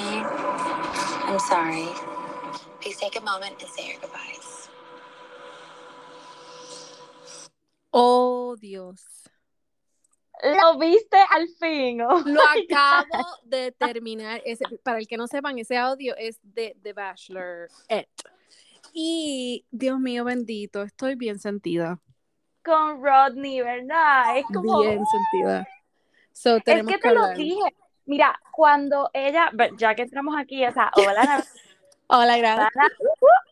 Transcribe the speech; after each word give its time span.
I'm 0.00 1.38
sorry. 1.40 1.88
Please 2.80 2.96
take 2.96 3.16
a 3.16 3.20
moment 3.20 3.60
and 3.60 3.70
say 3.70 3.88
your 3.88 4.00
goodbyes. 4.00 4.68
Oh, 7.92 8.56
Dios. 8.60 9.02
Lo 10.44 10.78
viste 10.78 11.16
al 11.30 11.48
fin. 11.58 12.00
oh 12.00 12.22
Lo 12.24 12.40
God. 12.40 12.64
acabo 12.70 13.24
de 13.44 13.72
terminar. 13.72 14.40
Ese, 14.44 14.64
para 14.84 14.98
el 14.98 15.08
que 15.08 15.16
no 15.16 15.26
sepan, 15.26 15.58
ese 15.58 15.76
audio 15.76 16.14
es 16.16 16.38
de 16.42 16.76
The 16.82 16.92
Bachelor. 16.92 17.68
Y 18.92 19.66
Dios 19.70 19.98
mío 19.98 20.24
bendito, 20.24 20.82
estoy 20.82 21.14
bien 21.16 21.38
sentida. 21.38 22.00
Con 22.64 23.02
Rodney, 23.02 23.60
¿verdad? 23.60 24.38
Es 24.38 24.46
como. 24.46 24.80
Bien 24.80 25.02
sentida. 25.04 25.66
So, 26.32 26.56
Es 26.56 26.64
tenemos 26.64 26.92
que 26.92 27.00
que 27.00 27.08
te 27.08 27.14
lo 27.14 27.28
dije. 27.34 27.74
Mira, 28.08 28.40
cuando 28.52 29.10
ella, 29.12 29.52
ya 29.76 29.94
que 29.94 30.02
entramos 30.02 30.34
aquí, 30.38 30.64
o 30.64 30.72
sea, 30.72 30.90
hola, 30.96 31.44
Hola, 32.06 32.38
gracias. 32.38 32.70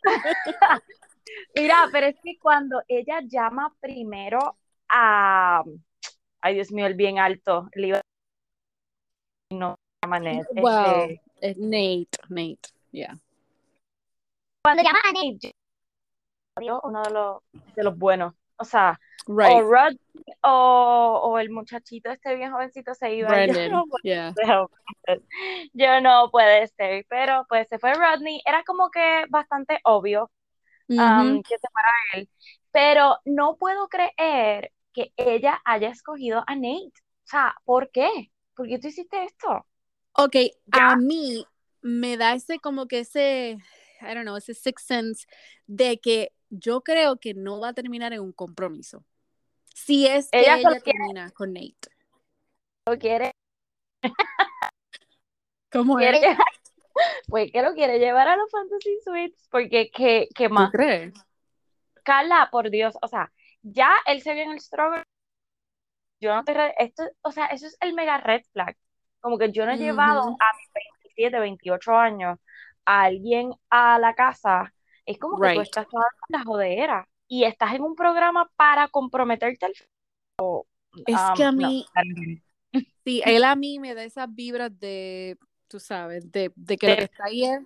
Mira, 1.55 1.89
pero 1.93 2.07
es 2.07 2.17
que 2.25 2.39
cuando 2.39 2.83
ella 2.89 3.21
llama 3.21 3.75
primero 3.81 4.57
a, 4.89 5.63
ay 6.41 6.55
Dios 6.55 6.73
mío, 6.73 6.87
el 6.87 6.95
bien 6.95 7.19
alto, 7.19 7.69
le 7.75 7.89
iba 7.89 8.01
no 9.53 9.77
llama 10.03 10.21
Ned, 10.21 10.47
Wow. 10.55 11.03
este, 11.03 11.21
Es 11.43 11.59
Nate, 11.59 12.09
Nate, 12.31 12.69
yeah. 12.93 13.15
cuando 14.65 14.83
llama 14.83 15.01
a 15.05 15.13
Nate, 15.13 15.53
uno 16.83 17.03
de 17.03 17.11
los, 17.11 17.43
de 17.75 17.85
los 17.85 17.99
buenos, 17.99 18.33
o 18.57 18.65
sea, 18.65 18.99
o. 19.27 19.61
Rod 19.63 19.97
o, 20.43 21.21
o 21.25 21.39
el 21.39 21.51
muchachito 21.51 22.11
este 22.11 22.37
bien 22.37 22.53
jovencito 22.53 22.95
se 22.95 23.15
iba, 23.15 23.29
yo 23.47 23.53
Brandon, 23.53 23.73
no 23.73 23.85
puedo 23.87 24.03
yeah. 24.03 24.35
ser, 24.35 25.21
yo 25.73 26.01
no 26.01 26.31
puede 26.31 26.67
ser, 26.69 27.05
pero 27.09 27.45
pues 27.49 27.69
se 27.69 27.79
fue 27.79 27.93
Rodney, 27.95 28.41
era 28.45 28.63
como 28.65 28.91
que 28.91 29.25
bastante 29.29 29.81
obvio 29.85 30.31
um, 30.89 30.97
Ujú. 31.33 31.43
que 31.43 31.59
se 31.59 31.69
fuera 31.73 31.89
él, 32.15 32.29
pero 32.73 33.19
no 33.25 33.57
puedo 33.57 33.89
creer 33.89 34.73
que 34.93 35.13
ella 35.17 35.61
haya 35.65 35.91
escogido 35.91 36.43
a 36.47 36.55
Nate. 36.55 36.93
O 37.25 37.29
sea, 37.29 37.55
¿por 37.65 37.91
qué? 37.91 38.31
¿Por 38.55 38.69
qué 38.69 38.79
tú 38.79 38.89
hiciste 38.89 39.25
esto? 39.25 39.67
Ok, 40.13 40.37
Ya. 40.75 40.93
a 40.93 40.97
mí 40.97 41.45
me 41.83 42.17
da 42.17 42.35
ese 42.35 42.59
como 42.59 42.87
que 42.87 43.01
ese, 43.01 43.59
I 44.01 44.15
don't 44.15 44.23
know, 44.23 44.37
ese 44.37 44.55
sixth 44.55 44.87
sense 44.87 45.27
de 45.67 45.99
que 45.99 46.33
yo 46.49 46.83
creo 46.83 47.17
que 47.17 47.35
no 47.35 47.61
va 47.61 47.69
a 47.69 47.75
terminar 47.75 48.13
en 48.13 48.21
un 48.21 48.33
compromiso. 48.33 49.05
Si 49.77 50.07
es 50.07 50.31
que 50.31 50.41
Ella 50.41 50.81
termina 50.83 51.31
con 51.33 51.53
Nate. 51.53 51.91
¿Lo 52.87 52.99
quiere, 52.99 53.33
¿Cómo 55.71 55.97
quiere 55.97 56.31
es? 56.31 56.39
Pues 57.29 57.53
que 57.53 57.61
lo 57.61 57.75
quiere 57.75 57.99
llevar 57.99 58.27
a 58.27 58.37
los 58.37 58.51
Fantasy 58.51 58.99
Suites, 59.05 59.47
porque 59.51 59.91
¿qué, 59.91 60.29
qué 60.35 60.49
¿Tú 60.49 60.55
más? 60.55 60.71
crees? 60.73 61.13
Carla, 62.03 62.49
por 62.51 62.71
Dios, 62.71 62.97
o 63.03 63.07
sea, 63.07 63.31
ya 63.61 63.93
él 64.07 64.23
se 64.23 64.33
vio 64.33 64.45
en 64.45 64.53
el 64.53 64.61
struggle, 64.61 65.03
yo 66.21 66.35
no 66.35 66.43
te, 66.43 66.55
esto, 66.83 67.03
o 67.21 67.31
sea, 67.31 67.47
eso 67.47 67.67
es 67.67 67.77
el 67.81 67.93
mega 67.93 68.17
red 68.17 68.45
flag, 68.53 68.79
como 69.21 69.37
que 69.37 69.53
yo 69.53 69.67
no 69.67 69.73
he 69.73 69.77
llevado 69.77 70.23
a 70.23 70.57
mis 70.57 70.73
27, 71.03 71.39
28 71.39 71.95
años 71.95 72.39
a 72.87 73.03
alguien 73.03 73.53
a 73.69 73.99
la 73.99 74.15
casa, 74.15 74.73
es 75.05 75.19
como 75.19 75.39
que 75.39 75.53
tú 75.53 75.61
estás 75.61 75.87
toda 75.87 76.07
la 76.31 76.45
jodera 76.45 77.07
y 77.29 77.45
estás 77.45 77.75
en 77.75 77.83
un 77.83 77.95
programa 77.95 78.51
para 78.57 78.89
comprometerte 78.89 79.67
al 79.67 79.73
Es 81.07 81.21
Um, 81.31 81.37
que 81.37 81.45
a 81.45 81.53
no. 81.53 81.59
mí, 81.59 81.87
sí, 83.05 83.23
él 83.25 83.45
a 83.45 83.55
mí 83.57 83.79
me 83.79 83.95
da 83.95 84.05
esas 84.05 84.33
vibras 84.35 84.79
de, 84.79 85.39
tú 85.69 85.79
sabes, 85.81 86.31
de, 86.31 86.53
de 86.55 86.77
que 86.77 86.87
lo 86.89 86.93
De- 86.93 86.99
que 86.99 87.05
está 87.05 87.25
ahí 87.25 87.45
es, 87.45 87.61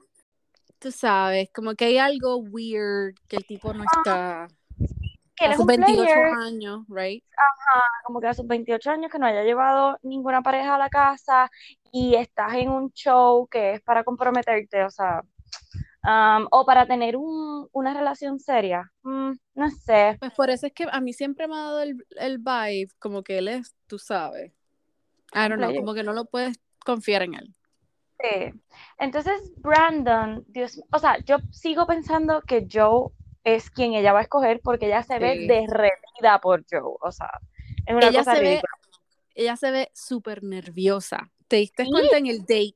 tú 0.79 0.91
sabes, 0.91 1.51
como 1.55 1.75
que 1.75 1.87
hay 1.87 1.99
algo 1.99 2.37
weird, 2.37 3.15
que 3.29 3.37
el 3.37 3.47
tipo 3.47 3.73
no 3.73 3.85
está 3.85 4.49
que 5.37 5.47
a 5.47 5.53
sus 5.53 5.61
un 5.63 5.67
28 5.69 6.05
player, 6.05 6.35
años, 6.35 6.85
right? 6.89 7.25
como 8.05 8.21
que 8.21 8.27
a 8.27 8.35
sus 8.35 8.47
28 8.47 8.91
años 8.91 9.11
que 9.11 9.19
no 9.19 9.25
haya 9.27 9.43
llevado 9.43 9.99
ninguna 10.03 10.43
pareja 10.43 10.75
a 10.75 10.79
la 10.79 10.91
casa 10.91 11.51
y 11.93 12.15
estás 12.15 12.55
en 12.55 12.69
un 12.69 12.93
show 12.93 13.47
que 13.47 13.75
es 13.75 13.81
para 13.83 14.05
comprometerte, 14.05 14.85
o 14.85 14.91
sea, 14.91 15.23
um, 16.05 16.47
o 16.51 16.65
para 16.67 16.87
tener 16.87 17.17
un- 17.17 17.69
una 17.73 17.95
relación 17.95 18.39
seria. 18.41 18.91
Mm, 19.03 19.33
no 19.55 19.71
sé. 19.71 20.17
Pues 20.19 20.33
por 20.33 20.51
eso 20.51 20.67
es 20.67 20.73
que 20.73 20.87
a 20.91 21.01
mí 21.01 21.13
siempre 21.13 21.47
me 21.49 21.55
ha 21.55 21.59
dado 21.63 21.81
el, 21.83 21.97
el 22.17 22.39
vibe 22.39 22.89
como 22.99 23.23
que 23.23 23.39
él 23.39 23.49
es, 23.49 23.75
tú 23.87 23.99
sabes. 23.99 24.53
I 25.33 25.49
don't 25.49 25.57
know, 25.59 25.75
como 25.75 25.95
que 25.95 26.03
no 26.03 26.13
lo 26.13 26.25
puedes 26.25 26.59
confiar 26.85 27.23
en 27.23 27.35
él. 27.35 27.55
Sí. 28.21 28.53
Entonces, 28.99 29.53
Brandon, 29.59 30.45
Dios, 30.49 30.81
o 30.93 30.99
sea, 30.99 31.19
yo 31.25 31.37
sigo 31.53 31.87
pensando 31.87 32.43
que 32.43 32.67
Joe 32.71 33.09
es 33.45 33.71
quien 33.71 33.95
ella 33.95 34.13
va 34.13 34.19
a 34.19 34.23
escoger 34.23 34.61
porque 34.63 34.87
ella 34.87 35.03
se 35.03 35.19
ve 35.19 35.33
Sí. 35.39 35.47
derretida 35.47 36.39
por 36.43 36.65
Joe, 36.71 36.97
o 37.01 37.11
sea, 37.13 37.31
es 37.87 37.95
una 37.95 38.09
Ella 38.09 38.19
cosa 38.19 38.35
se 38.35 38.41
ve, 38.41 38.49
ridícula. 38.49 38.73
ella 39.35 39.57
se 39.57 39.71
ve 39.71 39.91
súper 39.95 40.43
nerviosa. 40.43 41.31
¿Te 41.49 41.57
diste 41.57 41.85
Sí. 41.85 41.91
cuenta 41.91 42.19
en 42.19 42.27
el 42.27 42.41
date? 42.41 42.75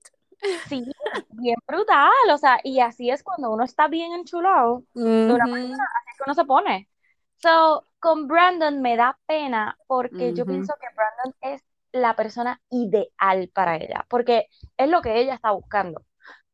Sí, 0.68 0.84
bien 1.30 1.56
brutal, 1.66 2.10
o 2.32 2.38
sea, 2.38 2.60
y 2.64 2.80
así 2.80 3.10
es 3.10 3.22
cuando 3.22 3.50
uno 3.50 3.64
está 3.64 3.88
bien 3.88 4.12
enchulado, 4.12 4.84
de 5.26 5.32
una 5.34 5.46
manera, 5.46 5.84
así 6.00 6.10
es 6.12 6.18
que 6.18 6.24
uno 6.26 6.34
se 6.34 6.44
pone. 6.44 6.88
So, 7.36 7.86
con 7.98 8.26
Brandon 8.28 8.80
me 8.80 8.96
da 8.96 9.18
pena 9.26 9.78
porque 9.86 10.32
yo 10.34 10.46
pienso 10.46 10.74
que 10.80 10.86
Brandon 10.94 11.34
es 11.54 11.62
la 11.92 12.16
persona 12.16 12.60
ideal 12.70 13.50
para 13.54 13.76
ella, 13.76 14.06
porque 14.08 14.48
es 14.76 14.88
lo 14.88 15.02
que 15.02 15.18
ella 15.20 15.34
está 15.34 15.50
buscando. 15.52 16.02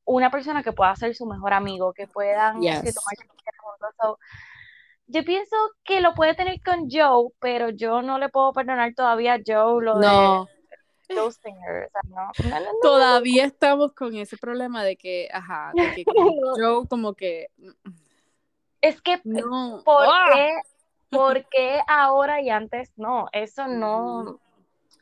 Una 0.05 0.31
persona 0.31 0.63
que 0.63 0.73
pueda 0.73 0.95
ser 0.97 1.15
su 1.15 1.27
mejor 1.27 1.53
amigo, 1.53 1.93
que 1.93 2.07
puedan 2.07 2.61
Yes. 2.61 2.83
café 2.83 3.17
juntos. 3.59 3.95
So, 4.01 4.19
yo 5.07 5.25
pienso 5.25 5.57
que 5.85 6.01
lo 6.01 6.15
puede 6.15 6.35
tener 6.35 6.61
con 6.65 6.89
Joe, 6.91 7.31
pero 7.41 7.71
yo 7.71 8.03
no 8.03 8.19
le 8.19 8.29
puedo 8.29 8.53
perdonar 8.53 8.95
todavía 8.95 9.35
a 9.35 9.41
Joe 9.45 9.85
lo 9.85 9.99
de 9.99 10.07
No, 10.07 10.47
Joe 10.47 10.60
No, 12.05 12.33
no, 12.45 12.51
no, 12.51 12.79
todavía 12.83 13.45
estamos 13.45 13.93
con 13.93 14.15
ese 14.17 14.37
problema 14.37 14.83
de 14.85 14.97
que, 14.97 15.29
ajá, 15.33 15.73
de 15.75 16.05
que. 16.05 16.05
Joe 16.57 16.87
como 16.89 17.15
que 17.15 17.49
Es 18.81 19.01
que, 19.03 19.21
no. 19.25 19.83
¿por 19.85 20.07
¡Ah! 20.09 20.31
qué, 20.35 20.53
por 21.11 21.45
qué 21.51 21.81
ahora 21.87 22.41
y 22.41 22.51
antes 22.51 22.93
no? 22.97 23.27
Eso 23.33 23.67
no. 23.67 24.41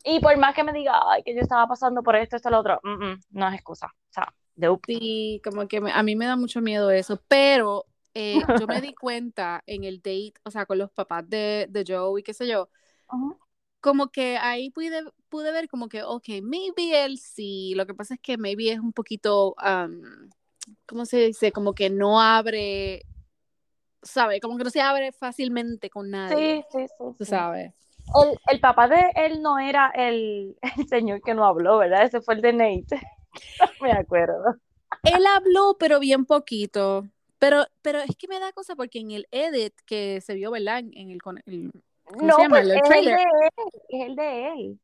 Y 0.04 0.20
por 0.20 0.36
más 0.36 0.54
que 0.54 0.64
me 0.64 0.72
diga, 0.72 1.00
ay, 1.10 1.22
que 1.22 1.34
yo 1.34 1.40
estaba 1.40 1.66
pasando 1.66 2.02
por 2.02 2.16
esto, 2.16 2.36
esto, 2.36 2.50
lo 2.50 2.60
otro, 2.60 2.80
mm, 2.82 3.04
mm, 3.04 3.20
no 3.30 3.48
es 3.48 3.54
excusa. 3.54 3.86
O 3.86 4.12
sea, 4.12 4.32
nope. 4.56 4.94
Sí, 4.94 5.40
como 5.44 5.68
que 5.68 5.80
me- 5.80 5.92
a 5.92 6.02
mí 6.02 6.16
me 6.16 6.26
da 6.26 6.36
mucho 6.36 6.60
miedo 6.60 6.90
eso, 6.90 7.20
pero 7.28 7.84
eh, 8.14 8.38
yo 8.58 8.66
me 8.66 8.80
di 8.80 8.94
cuenta 8.94 9.62
en 9.66 9.84
el 9.84 9.98
date, 9.98 10.34
o 10.44 10.50
sea, 10.50 10.66
con 10.66 10.78
los 10.78 10.90
papás 10.90 11.28
de, 11.28 11.66
de 11.68 11.84
Joe 11.86 12.20
y 12.20 12.22
qué 12.24 12.32
sé 12.34 12.48
yo, 12.48 12.68
Ujú. 13.12 13.38
Como 13.88 14.08
que 14.08 14.36
ahí 14.38 14.70
pude, 14.70 15.02
pude 15.28 15.50
ver 15.52 15.68
como 15.68 15.88
que, 15.88 16.02
ok, 16.02 16.28
maybe 16.42 17.04
él 17.04 17.18
sí, 17.18 17.72
lo 17.74 17.86
que 17.86 17.94
pasa 17.94 18.14
es 18.14 18.20
que 18.20 18.36
maybe 18.38 18.70
es 18.72 18.78
un 18.80 18.92
poquito, 18.92 19.54
um, 19.64 20.28
¿cómo 20.86 21.04
se 21.06 21.18
dice? 21.26 21.52
Como 21.52 21.74
que 21.74 21.90
no 21.90 22.20
abre, 22.20 23.02
¿sabe? 24.02 24.40
Como 24.40 24.56
que 24.58 24.64
no 24.64 24.70
se 24.70 24.80
abre 24.80 25.12
fácilmente 25.12 25.90
con 25.90 26.10
nadie, 26.10 26.64
Sí, 26.72 26.78
sí, 26.80 26.86
sí, 26.98 27.04
tú 27.18 27.24
sabes. 27.24 27.72
El, 28.22 28.38
el 28.48 28.60
papá 28.60 28.88
de 28.88 29.12
él 29.16 29.42
no 29.42 29.58
era 29.58 29.90
el, 29.94 30.56
el 30.78 30.88
señor 30.88 31.20
que 31.22 31.34
no 31.34 31.44
habló, 31.44 31.78
¿verdad? 31.78 32.04
Ese 32.04 32.20
fue 32.20 32.34
el 32.34 32.40
de 32.42 32.52
Nate. 32.52 33.00
Me 33.82 33.92
acuerdo. 33.92 34.56
Él 35.04 35.26
habló, 35.26 35.76
pero 35.78 36.00
bien 36.00 36.24
poquito. 36.24 37.06
Pero, 37.38 37.66
pero 37.82 38.00
es 38.00 38.16
que 38.16 38.26
me 38.26 38.40
da 38.40 38.52
cosa 38.52 38.74
porque 38.74 38.98
en 38.98 39.12
el 39.12 39.28
edit 39.30 39.72
que 39.86 40.20
se 40.20 40.34
vio, 40.34 40.50
¿verdad? 40.50 40.80
En, 40.80 41.10
el, 41.10 41.22
con- 41.22 41.40
el- 41.46 41.70
¿cómo 41.70 41.82
No, 42.16 42.34
se 42.36 42.42
llama? 42.42 42.56
pues 42.60 42.68
El 42.70 42.76
es 42.76 42.90
el 42.90 43.04
de 43.04 43.12
él, 43.12 43.18
es 43.88 44.06
el 44.08 44.16
de 44.16 44.46
él. 44.48 44.80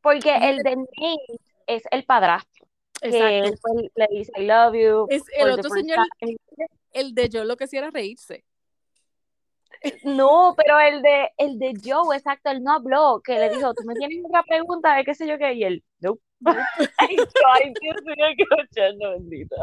Porque 0.00 0.34
Es 0.36 0.42
el 0.42 0.56
de 0.58 0.76
Nate 0.76 1.40
es 1.66 1.82
el 1.90 2.04
padrastro, 2.04 2.66
que 3.00 3.08
Exacto. 3.08 3.58
fue- 3.60 3.90
le 3.94 4.06
dice 4.10 4.32
I 4.36 4.46
love 4.46 4.74
you 4.74 5.06
Es 5.08 5.22
el 5.36 5.50
otro 5.50 5.70
señor, 5.70 5.98
time. 6.20 6.36
el 6.92 7.14
de 7.14 7.28
yo 7.28 7.44
lo 7.44 7.56
que 7.56 7.64
hacía 7.64 7.80
era 7.80 7.90
reírse. 7.90 8.44
No, 10.04 10.54
pero 10.56 10.78
el 10.78 11.02
de, 11.02 11.30
el 11.38 11.58
de 11.58 11.72
Joe, 11.84 12.16
exacto, 12.16 12.50
él 12.50 12.62
no 12.62 12.72
habló, 12.72 13.20
que 13.24 13.38
le 13.38 13.50
dijo, 13.50 13.74
tú 13.74 13.82
me 13.84 13.94
tienes 13.96 14.24
otra 14.24 14.42
pregunta 14.44 14.94
de 14.94 15.04
qué 15.04 15.14
sé 15.14 15.26
yo 15.26 15.38
qué, 15.38 15.54
y 15.54 15.64
él, 15.64 15.84
no. 16.00 16.18
Ay, 16.98 17.16
ay, 17.54 17.74
Dios 17.80 17.96
mío, 18.04 18.26
qué 18.36 18.92
bendito. 19.08 19.56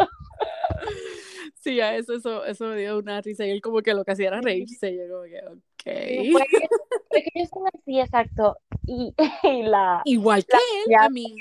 Sí, 1.56 1.80
a 1.82 1.96
eso, 1.96 2.14
eso, 2.14 2.46
eso 2.46 2.66
me 2.66 2.78
dio 2.78 2.98
una 3.00 3.22
risa. 3.22 3.46
Y 3.46 3.52
él 3.52 3.62
como 3.62 3.82
que 3.82 3.94
lo 3.94 4.04
que 4.06 4.12
hacía 4.12 4.28
era 4.30 4.42
reírse. 4.42 4.96
Yo 4.96 5.04
como 5.10 5.24
que, 5.24 5.42
Que 5.84 7.46
son 7.52 7.64
así, 7.68 8.00
exacto, 8.00 8.58
y, 8.86 9.14
y 9.44 9.64
la, 9.64 10.02
Igual 10.06 10.46
que 10.46 10.54
la 10.58 10.60
él, 10.60 10.84
cuñada, 10.86 11.06
a 11.06 11.10
mí. 11.10 11.36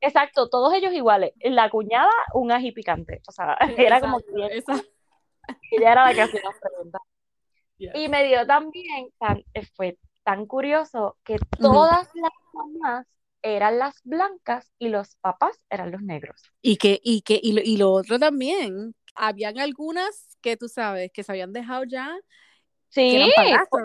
exacto, 0.00 0.48
todos 0.48 0.72
ellos 0.74 0.92
iguales, 0.92 1.32
la 1.40 1.68
cuñada, 1.70 2.10
un 2.34 2.50
ají 2.52 2.72
picante, 2.72 3.20
o 3.28 3.32
sea, 3.32 3.56
era 3.76 4.00
como 4.00 4.18
que 4.20 4.56
esa- 4.56 4.82
ella 5.70 5.92
era 5.92 6.06
la 6.06 6.14
que 6.14 6.22
hacía 6.22 6.40
las 6.44 6.58
preguntas. 6.60 7.02
Y 7.94 8.08
me 8.08 8.24
dio 8.24 8.46
también, 8.46 9.08
tan, 9.18 9.44
eh, 9.54 9.66
fue 9.74 9.98
tan 10.22 10.46
curioso 10.46 11.16
que 11.24 11.36
todas 11.58 12.08
las 12.14 12.30
mamás 12.52 13.06
eran 13.42 13.80
las 13.80 14.00
blancas 14.04 14.72
y 14.78 14.88
los 14.88 15.16
papás 15.16 15.58
eran 15.68 15.90
los 15.90 16.00
negros. 16.00 16.40
Y 16.62 16.76
que, 16.76 17.00
y 17.02 17.22
que, 17.22 17.40
y 17.42 17.52
lo, 17.52 17.60
y 17.60 17.76
lo 17.78 17.90
otro 17.90 18.20
también, 18.20 18.94
habían 19.16 19.58
algunas 19.58 20.38
que 20.40 20.56
tú 20.56 20.68
sabes 20.68 21.10
que 21.12 21.24
se 21.24 21.32
habían 21.32 21.52
dejado 21.52 21.82
ya, 21.82 22.16
Sí, 22.92 23.32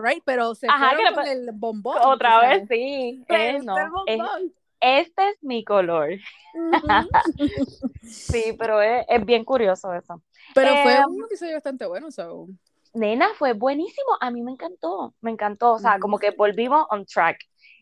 right? 0.03 0.21
Pero 0.25 0.53
se 0.53 0.67
Ajá, 0.67 0.91
fueron 0.95 1.13
con 1.15 1.27
el 1.27 1.49
bombón. 1.53 1.97
otra 2.03 2.39
vez 2.41 2.49
sabes. 2.49 2.67
sí. 2.69 3.23
Eh, 3.29 3.59
no, 3.63 3.77
el 3.77 3.83
es- 4.07 4.17
bombón. 4.17 4.53
este 4.81 5.29
es 5.29 5.43
mi 5.43 5.63
color. 5.63 6.09
Sí, 8.03 8.55
pero 8.57 8.81
es, 8.81 9.05
es 9.07 9.25
bien 9.25 9.43
curioso 9.45 9.93
eso. 9.93 10.21
Pero 10.53 10.75
fue 10.83 10.93
Eh, 10.95 11.05
un 11.07 11.23
episodio 11.23 11.53
bastante 11.53 11.85
bueno, 11.85 12.11
so. 12.11 12.47
Nena, 12.93 13.29
fue 13.37 13.53
buenísimo. 13.53 14.17
A 14.19 14.31
mí 14.31 14.41
me 14.41 14.51
encantó, 14.51 15.13
me 15.21 15.31
encantó. 15.31 15.73
O 15.73 15.79
sea, 15.79 15.99
como 15.99 16.17
que 16.17 16.31
volvimos 16.31 16.85
on 16.89 17.05
track. 17.05 17.37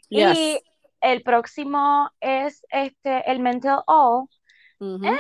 Y 0.10 0.60
el 1.02 1.24
próximo 1.24 2.10
es 2.20 2.66
este, 2.70 3.30
el 3.32 3.40
Mental 3.40 3.82
All. 3.88 4.26
Eh, 4.82 5.18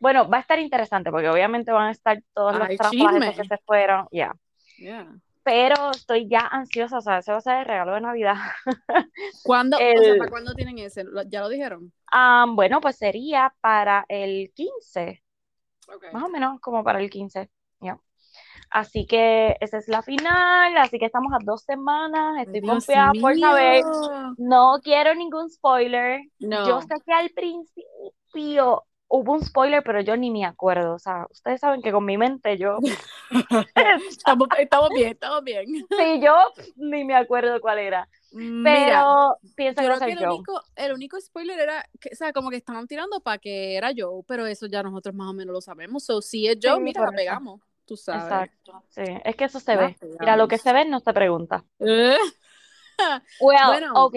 Bueno, 0.00 0.28
va 0.28 0.36
a 0.38 0.40
estar 0.40 0.58
interesante 0.58 1.10
porque 1.10 1.28
obviamente 1.28 1.72
van 1.72 1.88
a 1.88 1.90
estar 1.92 2.22
todos 2.34 2.56
los 2.56 2.68
Ay, 2.68 2.76
esos 2.76 3.36
que 3.36 3.44
se 3.44 3.58
fueron, 3.66 4.06
ya. 4.12 4.32
Yeah. 4.76 5.08
Pero 5.48 5.90
estoy 5.92 6.28
ya 6.28 6.40
ansiosa, 6.40 6.98
o 6.98 7.00
sea, 7.00 7.18
ese 7.18 7.32
va 7.32 7.38
a 7.38 7.40
ser 7.40 7.60
el 7.60 7.64
regalo 7.64 7.94
de 7.94 8.00
Navidad. 8.02 8.34
¿Cuándo, 9.42 9.78
o 9.78 9.80
sea, 9.80 9.88
El- 9.94 10.18
¿para 10.18 10.30
cuándo 10.30 10.54
tienen 10.54 10.78
ese? 10.78 11.04
¿Lo- 11.04 11.22
¿Ya 11.22 11.40
lo 11.40 11.48
dijeron? 11.48 11.90
Ah, 12.12 12.44
bueno, 12.48 12.80
pues 12.82 12.96
sería 12.96 13.54
para 13.62 14.04
el 14.08 14.52
15, 14.54 15.22
Okay. 15.90 16.10
más 16.12 16.22
o 16.24 16.28
menos 16.28 16.60
como 16.60 16.84
para 16.84 17.00
el 17.00 17.08
15, 17.08 17.48
ya. 17.80 17.98
Así 18.70 19.06
que 19.06 19.56
esa 19.60 19.78
es 19.78 19.88
la 19.88 20.02
final, 20.02 20.76
así 20.76 20.98
que 20.98 21.06
estamos 21.06 21.32
a 21.32 21.38
dos 21.42 21.62
semanas, 21.62 22.42
estoy 22.42 22.60
confiada 22.60 23.12
por 23.14 23.38
saber. 23.38 23.82
No 24.36 24.80
quiero 24.82 25.14
ningún 25.14 25.48
spoiler. 25.50 26.20
No. 26.40 26.66
Yo 26.66 26.82
sé 26.82 26.94
que 27.06 27.12
al 27.12 27.30
principio 27.30 28.84
hubo 29.08 29.32
un 29.32 29.44
spoiler, 29.44 29.82
pero 29.82 30.00
yo 30.00 30.16
ni 30.16 30.30
me 30.30 30.44
acuerdo. 30.44 30.94
O 30.94 30.98
sea, 30.98 31.26
ustedes 31.30 31.60
saben 31.60 31.82
que 31.82 31.92
con 31.92 32.04
mi 32.04 32.16
mente 32.18 32.58
yo, 32.58 32.78
estamos, 34.10 34.48
estamos 34.58 34.90
bien, 34.90 35.08
estamos 35.12 35.42
bien. 35.44 35.66
sí, 35.66 36.20
yo 36.22 36.34
ni 36.76 37.04
me 37.04 37.14
acuerdo 37.14 37.60
cuál 37.60 37.78
era. 37.78 38.08
Mira, 38.32 38.62
Pero 38.74 39.38
pienso 39.56 39.80
que 39.80 40.04
que 40.06 40.12
el 40.12 40.18
Joe. 40.18 40.28
único, 40.34 40.62
el 40.76 40.92
único 40.92 41.18
spoiler 41.20 41.58
era, 41.58 41.84
que, 41.98 42.10
o 42.12 42.16
sea, 42.16 42.32
como 42.32 42.50
que 42.50 42.56
estaban 42.56 42.86
tirando 42.86 43.20
para 43.20 43.38
que 43.38 43.76
era 43.76 43.90
Joe, 43.96 44.22
pero 44.26 44.44
eso 44.46 44.66
ya 44.66 44.82
nosotros 44.82 45.14
más 45.14 45.28
o 45.30 45.32
menos 45.32 45.54
lo 45.54 45.60
sabemos. 45.62 46.04
So, 46.04 46.20
si 46.20 46.46
es 46.46 46.58
Joe, 46.62 46.76
Sí, 46.76 46.80
mira, 46.82 47.02
la 47.04 47.12
pegamos, 47.12 47.60
tú 47.86 47.96
sabes. 47.96 48.24
Exacto. 48.24 48.82
Sí, 48.90 49.02
es 49.24 49.34
que 49.34 49.44
eso 49.44 49.60
se 49.60 49.74
La 49.74 49.80
ve. 49.86 49.96
Mira, 50.20 50.36
lo 50.36 50.46
que 50.46 50.58
pegamos. 50.58 50.62
se 50.62 50.72
ve 50.74 50.84
no 50.90 51.00
se 51.00 51.12
pregunta. 51.14 51.64
Eh, 51.80 52.16
Well, 53.40 53.66
Bueno. 53.66 53.92
ok. 53.94 54.14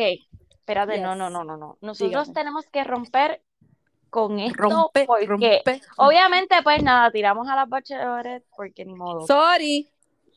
Espérate, 0.50 1.00
no, 1.00 1.12
Yes. 1.12 1.18
no, 1.18 1.30
no, 1.30 1.44
no, 1.44 1.56
no. 1.58 1.78
Nosotros 1.82 2.10
Dígame. 2.28 2.34
tenemos 2.34 2.66
que 2.68 2.84
romper 2.84 3.42
con 4.12 4.40
esto 4.40 4.62
rompe, 4.62 5.06
porque 5.08 5.26
rompe. 5.26 5.82
obviamente 5.98 6.62
pues 6.62 6.84
nada, 6.84 7.10
tiramos 7.10 7.48
a 7.48 7.56
las 7.56 7.68
bachelorettes 7.68 8.48
porque 8.56 8.86
ni 8.86 8.94
modo. 8.94 9.26
Sorry. 9.26 9.90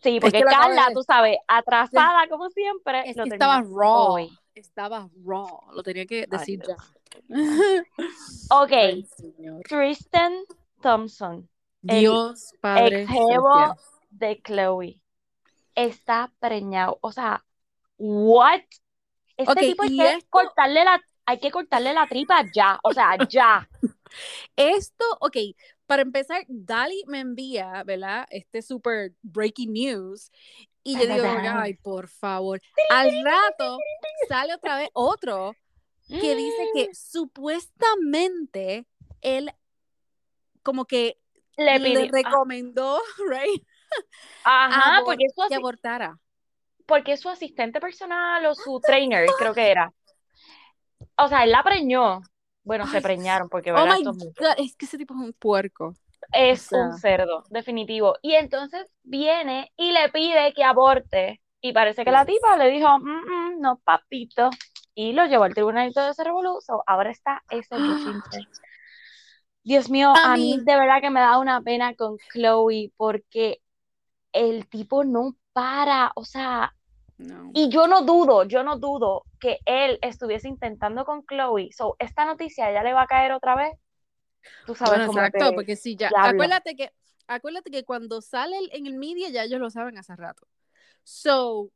Sí, 0.02 0.18
porque 0.20 0.38
que 0.38 0.44
Carla, 0.44 0.86
de- 0.88 0.94
tú 0.94 1.02
sabes, 1.02 1.36
atrasada 1.48 2.26
como 2.28 2.48
siempre, 2.50 3.10
Es 3.10 3.16
que 3.16 3.22
estaba 3.22 3.60
raw. 3.62 4.12
hoy. 4.12 4.38
Estaba 4.54 5.08
raw. 5.26 5.60
Lo 5.72 5.82
tenía 5.82 6.06
que 6.06 6.26
decir 6.26 6.62
ya. 6.66 6.76
Ok, 8.50 8.72
Ay. 8.72 9.08
Tristan 9.68 10.32
Thompson, 10.80 11.48
el 11.86 12.00
Dios 12.00 12.52
Padre 12.60 13.02
ex 13.02 13.10
jevo 13.10 13.74
de 14.10 14.40
Chloe, 14.42 15.00
está 15.74 16.32
preñado. 16.38 16.98
O 17.00 17.10
sea, 17.12 17.44
what? 17.98 18.60
Este 19.36 19.54
tipo 19.56 19.82
hay 19.82 19.96
que 19.96 20.12
esto- 20.12 20.26
cortarle 20.30 20.84
la, 20.84 21.00
hay 21.26 21.38
que 21.38 21.50
cortarle 21.50 21.92
la 21.92 22.06
tripa 22.06 22.44
ya. 22.54 22.78
O 22.82 22.92
sea, 22.92 23.16
ya. 23.28 23.68
Esto, 24.56 25.04
ok, 25.20 25.36
para 25.86 26.02
empezar, 26.02 26.44
Dali 26.48 27.02
me 27.06 27.20
envía, 27.20 27.82
¿verdad? 27.84 28.26
Este 28.30 28.62
super 28.62 29.12
breaking 29.22 29.72
news. 29.72 30.30
Y 30.82 30.98
yo 30.98 31.06
digo, 31.06 31.26
ay, 31.26 31.74
por 31.74 32.08
favor. 32.08 32.60
Al 32.90 33.24
rato 33.24 33.78
sale 34.28 34.54
otra 34.54 34.76
vez 34.76 34.90
otro 34.92 35.54
que 36.08 36.34
dice 36.34 36.68
que 36.74 36.88
supuestamente 36.94 38.86
él 39.22 39.50
como 40.62 40.84
que 40.84 41.18
le 41.56 41.78
le, 41.78 42.08
pidió. 42.08 42.12
recomendó, 42.12 43.00
right, 43.28 43.66
Ajá, 44.42 45.02
porque 45.04 45.24
que 45.48 45.54
abortara. 45.54 46.18
porque 46.86 47.16
su 47.16 47.28
asistente 47.28 47.80
personal 47.80 48.44
o 48.46 48.54
su 48.54 48.80
trainer, 48.80 49.26
creo 49.38 49.54
que 49.54 49.70
era. 49.70 49.92
O 51.16 51.28
sea, 51.28 51.44
él 51.44 51.50
la 51.52 51.62
preñó. 51.62 52.20
Bueno, 52.62 52.86
se 52.86 53.00
preñaron 53.02 53.48
porque, 53.48 53.72
Oh 53.72 53.84
my. 53.86 54.02
God, 54.04 54.54
es 54.58 54.74
que 54.76 54.86
ese 54.86 54.96
tipo 54.98 55.14
es 55.14 55.20
un 55.20 55.32
puerco. 55.34 55.94
Es 56.32 56.66
O 56.66 56.68
sea. 56.76 56.78
un 56.86 56.98
cerdo, 56.98 57.44
definitivo. 57.50 58.16
Y 58.22 58.32
entonces 58.34 58.90
viene 59.02 59.70
y 59.76 59.92
le 59.92 60.08
pide 60.08 60.52
que 60.54 60.64
aborte. 60.64 61.40
Y 61.60 61.72
parece 61.72 62.04
que 62.04 62.10
la 62.10 62.24
tipa 62.24 62.56
le 62.56 62.68
dijo, 62.70 62.98
"Mm, 62.98 63.56
mm, 63.56 63.60
no, 63.60 63.76
papito. 63.84 64.50
Y 64.94 65.12
lo 65.12 65.26
llevó 65.26 65.44
al 65.44 65.54
tribunal 65.54 65.88
y 65.88 65.92
todo 65.92 66.10
ese 66.10 66.24
revolú. 66.24 66.58
So, 66.60 66.82
ahora 66.86 67.10
está 67.10 67.42
ese. 67.50 67.74
Dios 69.62 69.88
mío, 69.90 70.12
A 70.14 70.32
a 70.32 70.36
mí 70.36 70.58
mí- 70.58 70.64
de 70.64 70.76
verdad 70.76 71.00
que 71.00 71.10
me 71.10 71.20
da 71.20 71.38
una 71.38 71.60
pena 71.62 71.94
con 71.94 72.16
Chloe 72.32 72.92
porque 72.96 73.60
el 74.32 74.66
tipo 74.68 75.04
no 75.04 75.36
para. 75.52 76.12
O 76.16 76.24
sea, 76.24 76.74
No. 77.18 77.50
y 77.54 77.68
yo 77.68 77.86
no 77.86 78.02
dudo, 78.02 78.44
yo 78.44 78.62
no 78.64 78.78
dudo 78.78 79.24
que 79.38 79.58
él 79.66 79.98
estuviese 80.02 80.48
intentando 80.48 81.04
con 81.04 81.24
Chloe. 81.24 81.70
So, 81.72 81.96
esta 81.98 82.24
noticia 82.24 82.72
ya 82.72 82.82
le 82.82 82.92
va 82.92 83.02
a 83.02 83.06
caer 83.06 83.32
otra 83.32 83.54
vez. 83.54 83.72
Tú 84.66 84.74
sabes 84.74 84.98
Bueno, 84.98 85.06
como 85.06 85.18
exacto, 85.20 85.50
que- 85.50 85.54
porque 85.54 85.76
sí, 85.76 85.96
ya. 85.96 86.08
diablo. 86.08 86.30
Acuérdate 86.30 86.74
que, 86.76 86.90
acuérdate 87.28 87.70
que 87.70 87.84
cuando 87.84 88.20
sale 88.20 88.56
en 88.72 88.86
el 88.86 88.94
media 88.98 89.30
ya 89.30 89.44
ellos 89.44 89.60
lo 89.60 89.70
saben 89.70 89.96
hace 89.96 90.16
rato. 90.16 90.46
So, 91.04 91.70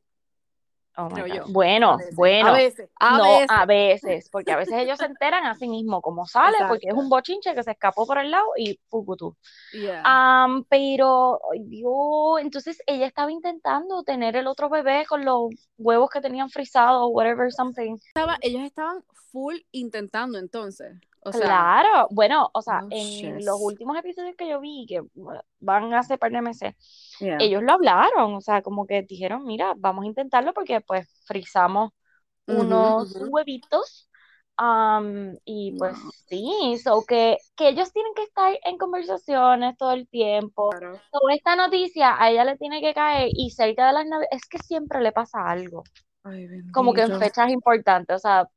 Oh 1.01 1.09
my 1.09 1.15
creo 1.23 1.27
God. 1.27 1.35
yo. 1.35 1.53
Bueno, 1.53 1.91
a 1.93 1.97
veces, 1.97 2.17
bueno. 2.17 2.49
A 2.49 2.53
veces, 2.53 2.91
a 2.99 3.17
no, 3.19 3.23
veces. 3.25 3.47
a 3.51 3.67
veces, 3.67 4.29
porque 4.31 4.53
a 4.53 4.57
veces 4.57 4.75
ellos 4.75 4.99
se 4.99 5.05
enteran 5.05 5.47
a 5.47 5.55
sí 5.55 5.69
mismo 5.69 6.03
como 6.03 6.27
sale, 6.27 6.57
porque 6.67 6.89
es 6.89 6.95
un 6.95 7.09
bochinche 7.09 7.55
que 7.55 7.63
se 7.63 7.71
escapó 7.71 8.05
por 8.05 8.19
el 8.19 8.33
lado 8.33 8.47
y 8.57 8.81
pucutú. 8.91 9.37
Yeah. 9.73 10.03
Am, 10.05 10.65
pero, 10.69 11.41
ay, 11.53 11.61
Dios, 11.67 12.41
entonces 12.41 12.83
ella 12.87 13.07
estaba 13.07 13.31
intentando 13.31 14.03
tener 14.03 14.35
el 14.35 14.49
otro 14.49 14.69
bebé 14.69 15.07
con 15.09 15.25
los 15.25 15.51
huevos 15.79 16.11
que 16.11 16.21
tenían 16.21 16.51
frisados, 16.51 17.09
whatever, 17.13 17.53
something. 17.53 17.95
Estaba- 18.09 18.37
ellos 18.41 18.63
estaban 18.63 19.05
full 19.31 19.57
intentando 19.71 20.39
entonces. 20.39 20.97
O 21.23 21.33
sea, 21.33 21.41
Claro, 21.43 22.09
bueno, 22.11 22.49
o 22.53 22.63
sea, 22.63 22.81
Oh, 22.83 22.89
en 22.91 23.05
shit. 23.05 23.35
los 23.45 23.59
últimos 23.61 23.97
episodios 23.99 24.37
que 24.37 24.49
yo 24.49 24.61
vi, 24.61 24.87
que 24.89 25.03
bueno, 25.15 25.43
van 25.61 25.93
hace 25.95 26.19
par 26.19 26.33
de 26.33 26.43
meses, 26.43 26.75
yeah. 27.21 27.37
ellos 27.39 27.63
lo 27.63 27.73
hablaron, 27.73 28.35
o 28.35 28.41
sea, 28.41 28.63
como 28.63 28.87
que 28.87 29.03
dijeron, 29.03 29.45
mira, 29.45 29.75
vamos 29.77 30.05
a 30.05 30.09
intentarlo 30.09 30.55
porque 30.55 30.81
pues 30.81 31.07
frizamos 31.27 31.91
unos 32.47 33.15
huevitos. 33.31 34.09
y 35.45 35.77
pues 35.79 35.97
sí, 36.27 36.77
so 36.83 37.05
que, 37.07 37.37
que 37.57 37.69
ellos 37.69 37.93
tienen 37.93 38.13
que 38.15 38.23
estar 38.25 38.55
en 38.65 38.79
conversaciones 38.79 39.77
todo 39.77 39.93
el 39.93 40.09
tiempo. 40.09 40.71
Claro. 40.71 41.01
So, 41.13 41.29
esta 41.31 41.57
noticia 41.57 42.21
a 42.21 42.31
ella 42.31 42.45
le 42.45 42.57
tiene 42.57 42.81
que 42.81 42.95
caer 42.95 43.29
y 43.33 43.51
cerca 43.51 43.87
de 43.89 43.93
las 43.93 44.07
navidades, 44.07 44.43
es 44.43 44.49
que 44.49 44.59
siempre 44.59 45.01
le 45.01 45.13
pasa 45.13 45.49
algo, 45.49 45.83
Ay, 46.25 46.49
como 46.73 46.93
que 46.93 47.03
en 47.03 47.19
fechas 47.19 47.51
importantes, 47.51 48.17
o 48.17 48.19
sea, 48.19 48.49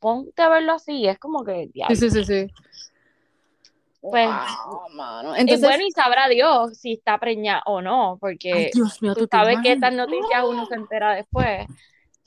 ponte 0.00 0.42
a 0.42 0.48
verlo 0.48 0.72
así, 0.72 1.06
es 1.06 1.18
como 1.18 1.44
que, 1.44 1.66
Sí, 1.66 1.70
diablo. 1.74 1.96
sí, 1.96 2.10
sí, 2.10 2.24
sí. 2.24 2.46
Pues, 4.00 4.26
Wow, 4.28 4.88
mano. 4.94 5.36
Y 5.36 5.40
Entonces, 5.40 5.68
bueno, 5.68 5.84
y 5.86 5.90
sabrá 5.90 6.28
Dios 6.28 6.78
si 6.78 6.94
está 6.94 7.18
preñada 7.18 7.62
o 7.66 7.82
no, 7.82 8.12
ay, 8.12 8.18
porque 8.20 8.70
Dios 8.72 9.00
mío, 9.02 9.14
tú 9.14 9.28
sabes 9.30 9.58
que 9.62 9.72
estas 9.72 9.92
noticias 9.92 10.42
uno 10.44 10.64
se 10.66 10.74
entera 10.74 11.14
después. 11.14 11.66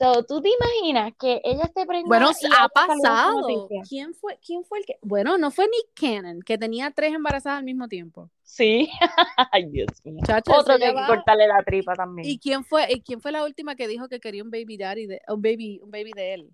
So, 0.00 0.24
¿tú 0.24 0.42
te 0.42 0.50
imaginas 0.50 1.12
que 1.18 1.40
ella 1.44 1.64
esté 1.64 1.86
preñada 1.86 2.08
Bueno, 2.08 2.30
y 2.40 2.46
ha 2.46 2.68
pasado. 2.68 3.46
¿Quién 3.88 4.12
fue, 4.14 4.38
¿Quién 4.44 4.64
fue 4.64 4.80
el 4.80 4.86
que? 4.86 4.98
Bueno, 5.02 5.38
no 5.38 5.50
fue 5.52 5.66
Nick 5.66 5.94
Cannon, 5.94 6.42
que 6.42 6.58
tenía 6.58 6.90
tres 6.90 7.14
embarazadas 7.14 7.58
al 7.58 7.64
mismo 7.64 7.86
tiempo. 7.88 8.28
Sí. 8.42 8.90
Ay, 9.52 9.66
Dios 9.66 9.88
mío. 10.04 10.20
Chacho, 10.26 10.52
Otro 10.52 10.74
que 10.74 10.80
ya 10.80 10.86
hay 10.88 10.94
que 10.94 11.00
va. 11.00 11.06
cortarle 11.06 11.46
la 11.46 11.62
tripa 11.62 11.94
también. 11.94 12.28
¿Y 12.28 12.38
quién 12.38 12.64
fue, 12.64 12.86
y 12.92 13.02
quién 13.02 13.20
fue 13.20 13.30
la 13.32 13.44
última 13.44 13.76
que 13.76 13.86
dijo 13.88 14.08
que 14.08 14.18
quería 14.20 14.42
un 14.42 14.50
baby 14.50 14.76
daddy 14.76 15.06
de, 15.06 15.20
un 15.28 15.40
baby, 15.40 15.80
un 15.82 15.90
baby 15.90 16.10
de 16.14 16.34
él? 16.34 16.50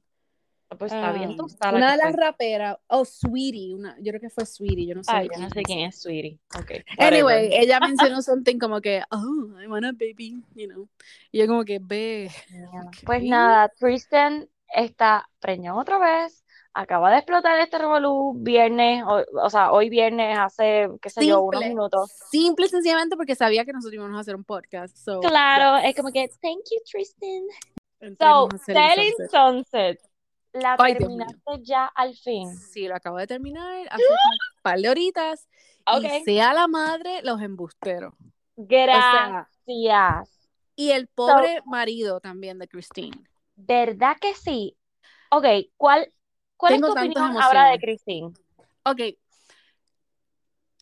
Pues 0.78 0.92
está 0.92 1.12
bien 1.12 1.32
Ah, 1.32 1.36
tostada 1.36 1.76
una 1.76 1.90
de 1.92 1.96
las 1.98 2.14
raperas, 2.14 2.78
oh, 2.86 3.04
Sweetie, 3.04 3.74
una, 3.74 3.96
yo 4.00 4.12
creo 4.12 4.20
que 4.20 4.30
fue 4.30 4.46
Sweetie, 4.46 4.86
yo 4.86 4.94
no 4.94 5.02
sé. 5.02 5.10
Ay, 5.12 5.28
yo 5.34 5.40
no 5.40 5.48
quién 5.48 5.50
sé 5.50 5.60
es. 5.60 5.66
quién 5.66 5.78
es 5.80 6.00
Sweetie. 6.00 6.38
Ok, 6.58 6.70
Anyway, 6.98 7.22
whatever. 7.48 7.60
ella 7.62 7.80
mencionó 8.14 8.22
something 8.22 8.58
como 8.58 8.80
que, 8.80 9.02
oh, 9.10 9.60
I 9.60 9.66
want 9.66 9.84
a 9.84 9.92
baby, 9.92 10.42
you 10.54 10.68
know. 10.68 10.88
Y 11.32 11.40
yo 11.40 11.46
como 11.46 11.64
que, 11.64 11.78
ve, 11.82 12.30
Yeah. 12.50 12.82
ok. 12.86 12.96
Pues 13.04 13.22
nada, 13.24 13.68
Tristan 13.78 14.48
está 14.74 15.28
preñado 15.40 15.78
otra 15.78 15.98
vez. 15.98 16.44
Acaba 16.72 17.10
de 17.10 17.16
explotar 17.16 17.58
este 17.58 17.78
revolú 17.78 18.32
viernes, 18.36 19.02
o, 19.04 19.24
o 19.42 19.50
sea, 19.50 19.72
hoy 19.72 19.90
viernes, 19.90 20.38
hace, 20.38 20.88
qué 21.02 21.10
sé 21.10 21.26
yo, 21.26 21.40
unos 21.42 21.58
Simple, 21.60 21.68
minutos. 21.74 22.12
simple 22.30 22.66
y 22.66 22.68
sencillamente 22.68 23.16
porque 23.16 23.34
sabía 23.34 23.64
que 23.64 23.72
nosotros 23.72 23.94
íbamos 23.94 24.16
a 24.16 24.20
hacer 24.20 24.36
un 24.36 24.44
podcast. 24.44 24.96
So, 24.96 25.18
Claro, 25.18 25.80
yes. 25.80 25.90
es 25.90 25.96
como 25.96 26.12
que, 26.12 26.28
thank 26.40 26.62
you, 26.70 26.78
Tristan. 26.88 27.42
Entremos 27.98 28.50
So, 28.52 28.58
Selling 28.72 29.12
sunset. 29.16 29.30
Sunset. 29.32 30.09
La 30.52 30.76
Ay, 30.78 30.96
terminaste 30.96 31.62
ya 31.62 31.86
al 31.86 32.14
fin. 32.14 32.56
Sí, 32.56 32.88
lo 32.88 32.96
acabo 32.96 33.18
de 33.18 33.26
terminar 33.26 33.86
hace 33.90 34.02
un 34.02 34.62
par 34.62 34.78
de 34.78 34.88
horitas. 34.88 35.48
Ok. 35.86 36.04
Y 36.04 36.24
sea 36.24 36.52
la 36.52 36.68
madre 36.68 37.22
los 37.22 37.40
embusteros. 37.40 38.14
O 38.56 38.66
sea, 38.68 39.46
Gracias. 39.66 40.48
y 40.76 40.90
el 40.90 41.08
pobre 41.08 41.62
marido 41.64 42.20
también 42.20 42.58
de 42.58 42.68
Christine. 42.68 43.16
¿Verdad 43.56 44.16
que 44.20 44.34
sí? 44.34 44.76
Ok, 45.30 45.44
¿cuál, 45.76 46.12
cuál 46.56 46.74
es 46.74 46.80
tu 46.80 46.92
opinión 46.92 47.36
ahora 47.40 47.66
de 47.66 47.74
emociones. 47.74 47.80
Christine? 47.80 48.32
Ok. 48.84 49.00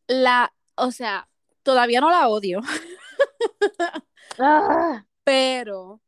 La, 0.08 0.52
o 0.76 0.90
sea, 0.90 1.28
todavía 1.62 2.00
no 2.00 2.10
la 2.10 2.28
odio, 2.28 2.60
Ah, 4.38 5.04
pero 5.24 6.00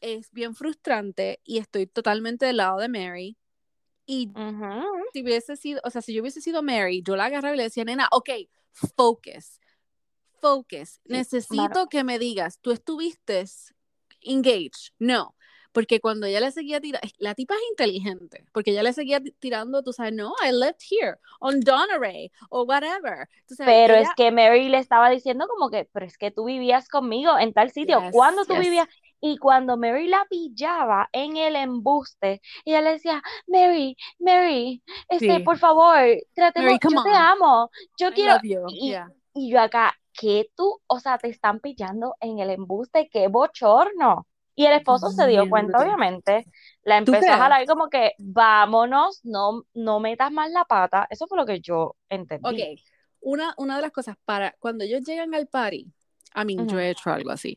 es 0.00 0.30
bien 0.32 0.54
frustrante 0.54 1.40
y 1.44 1.58
estoy 1.58 1.86
totalmente 1.86 2.46
del 2.46 2.58
lado 2.58 2.78
de 2.78 2.88
Mary. 2.88 3.36
Y 4.06 4.28
ujú. 4.28 4.82
si 5.12 5.22
hubiese 5.22 5.56
sido, 5.56 5.80
o 5.84 5.90
sea, 5.90 6.00
si 6.02 6.14
yo 6.14 6.22
hubiese 6.22 6.40
sido 6.40 6.62
Mary, 6.62 7.02
yo 7.02 7.14
la 7.16 7.26
agarraba 7.26 7.54
y 7.54 7.58
le 7.58 7.64
decía, 7.64 7.84
nena, 7.84 8.08
ok, 8.10 8.30
focus, 8.96 9.60
focus. 10.40 11.00
Necesito 11.04 11.88
que 11.88 12.04
me 12.04 12.18
digas, 12.18 12.58
tú 12.60 12.70
estuviste 12.72 13.44
engaged. 14.22 14.92
No, 14.98 15.34
porque 15.72 16.00
cuando 16.00 16.26
ella 16.26 16.40
le 16.40 16.50
seguía 16.50 16.80
tirando, 16.80 17.06
la 17.18 17.34
tipa 17.34 17.54
es 17.54 17.60
inteligente, 17.70 18.46
porque 18.52 18.70
ella 18.70 18.82
le 18.82 18.92
seguía 18.92 19.20
ti- 19.20 19.32
tirando, 19.38 19.82
tú 19.82 19.92
sabes, 19.92 20.14
no, 20.14 20.34
I 20.42 20.50
lived 20.52 20.80
here, 20.90 21.18
on 21.40 21.60
Donneray, 21.60 22.32
o 22.50 22.62
whatever. 22.64 23.28
Sabes, 23.46 23.56
Pero 23.66 23.94
ella- 23.94 24.08
es 24.08 24.14
que 24.16 24.30
Mary 24.32 24.68
le 24.68 24.78
estaba 24.78 25.10
diciendo 25.10 25.46
como 25.48 25.70
que, 25.70 25.84
pero 25.92 26.06
es 26.06 26.16
que 26.16 26.30
tú 26.30 26.44
vivías 26.44 26.88
conmigo 26.88 27.38
en 27.38 27.52
tal 27.52 27.70
sitio. 27.70 28.00
Yes, 28.00 28.12
¿Cuándo 28.12 28.44
tú 28.44 28.54
yes. 28.54 28.62
vivías? 28.62 28.88
Y 29.20 29.36
cuando 29.38 29.76
Mary 29.76 30.08
la 30.08 30.24
pillaba 30.30 31.08
en 31.12 31.36
el 31.36 31.56
embuste, 31.56 32.40
ella 32.64 32.80
le 32.82 32.92
decía, 32.92 33.22
Mary, 33.46 33.96
Mary, 34.18 34.82
este, 35.08 35.38
Sí. 35.38 35.44
por 35.44 35.58
favor, 35.58 35.98
tratemos, 36.34 36.64
Mary, 36.64 36.78
yo 36.82 36.88
te 37.02 37.10
on. 37.10 37.14
amo, 37.14 37.70
yo 37.98 38.08
I 38.08 38.12
quiero, 38.12 38.38
y- 38.68 38.90
yeah. 38.90 39.10
y 39.34 39.50
yo 39.50 39.60
acá, 39.60 39.94
¿qué 40.12 40.50
tú? 40.56 40.80
O 40.86 41.00
sea, 41.00 41.18
te 41.18 41.28
están 41.28 41.60
pillando 41.60 42.16
en 42.20 42.38
el 42.38 42.50
embuste, 42.50 43.08
qué 43.10 43.28
bochorno. 43.28 44.26
Y 44.54 44.66
el 44.66 44.72
esposo 44.72 45.10
se 45.10 45.26
dio 45.28 45.48
cuenta, 45.48 45.78
obviamente, 45.78 46.44
la 46.82 46.96
¿Tú 47.04 47.12
empezó 47.12 47.30
a 47.32 47.36
jalar 47.36 47.64
como 47.66 47.88
que, 47.88 48.12
vámonos, 48.18 49.20
no, 49.24 49.62
no 49.74 50.00
metas 50.00 50.32
más 50.32 50.50
la 50.50 50.64
pata. 50.64 51.06
Eso 51.10 51.28
fue 51.28 51.38
lo 51.38 51.46
que 51.46 51.60
yo 51.60 51.94
entendí. 52.08 52.48
Ok, 52.48 52.80
una, 53.20 53.54
una 53.56 53.76
de 53.76 53.82
las 53.82 53.92
cosas 53.92 54.16
para 54.24 54.56
cuando 54.58 54.82
ellos 54.84 55.02
llegan 55.04 55.32
al 55.34 55.46
party, 55.46 55.86
a 56.34 56.44
mí 56.44 56.56
yo 56.56 56.64
Ujú. 56.64 56.80
he 56.80 56.90
hecho 56.90 57.10
algo 57.10 57.30
así, 57.30 57.56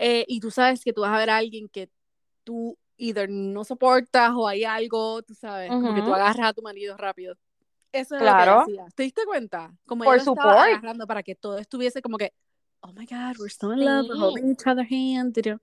eh, 0.00 0.24
y 0.28 0.40
tú 0.40 0.50
sabes 0.50 0.82
que 0.82 0.92
tú 0.92 1.02
vas 1.02 1.12
a 1.14 1.18
ver 1.18 1.30
a 1.30 1.36
alguien 1.36 1.68
que 1.68 1.90
tú 2.44 2.76
either 2.96 3.28
no 3.30 3.64
soportas 3.64 4.32
o 4.34 4.46
hay 4.48 4.64
algo, 4.64 5.22
tú 5.22 5.34
sabes, 5.34 5.70
como 5.70 5.94
que 5.94 6.02
tú 6.02 6.12
agarras 6.14 6.48
a 6.50 6.52
tu 6.52 6.62
marido 6.62 6.96
rápido. 6.96 7.34
Eso 7.92 8.14
es 8.16 8.22
Claro. 8.22 8.52
lo 8.52 8.64
que 8.66 8.72
hacía. 8.72 8.86
¿Te 8.94 9.02
diste 9.04 9.24
cuenta? 9.24 9.72
Como 9.86 10.04
Por 10.04 10.14
ella 10.14 10.24
estaba 10.24 10.64
agarrando 10.64 11.06
para 11.06 11.22
que 11.22 11.34
todo 11.34 11.58
estuviese 11.58 12.02
como 12.02 12.18
que, 12.18 12.32
oh 12.82 12.92
my 12.92 13.06
God, 13.06 13.38
we're 13.38 13.50
so 13.50 13.72
in 13.72 13.84
love, 13.84 14.06
we're 14.08 14.20
holding 14.20 14.50
each 14.50 14.66
other 14.66 14.84
hand, 14.84 15.36
you 15.36 15.42
know, 15.42 15.60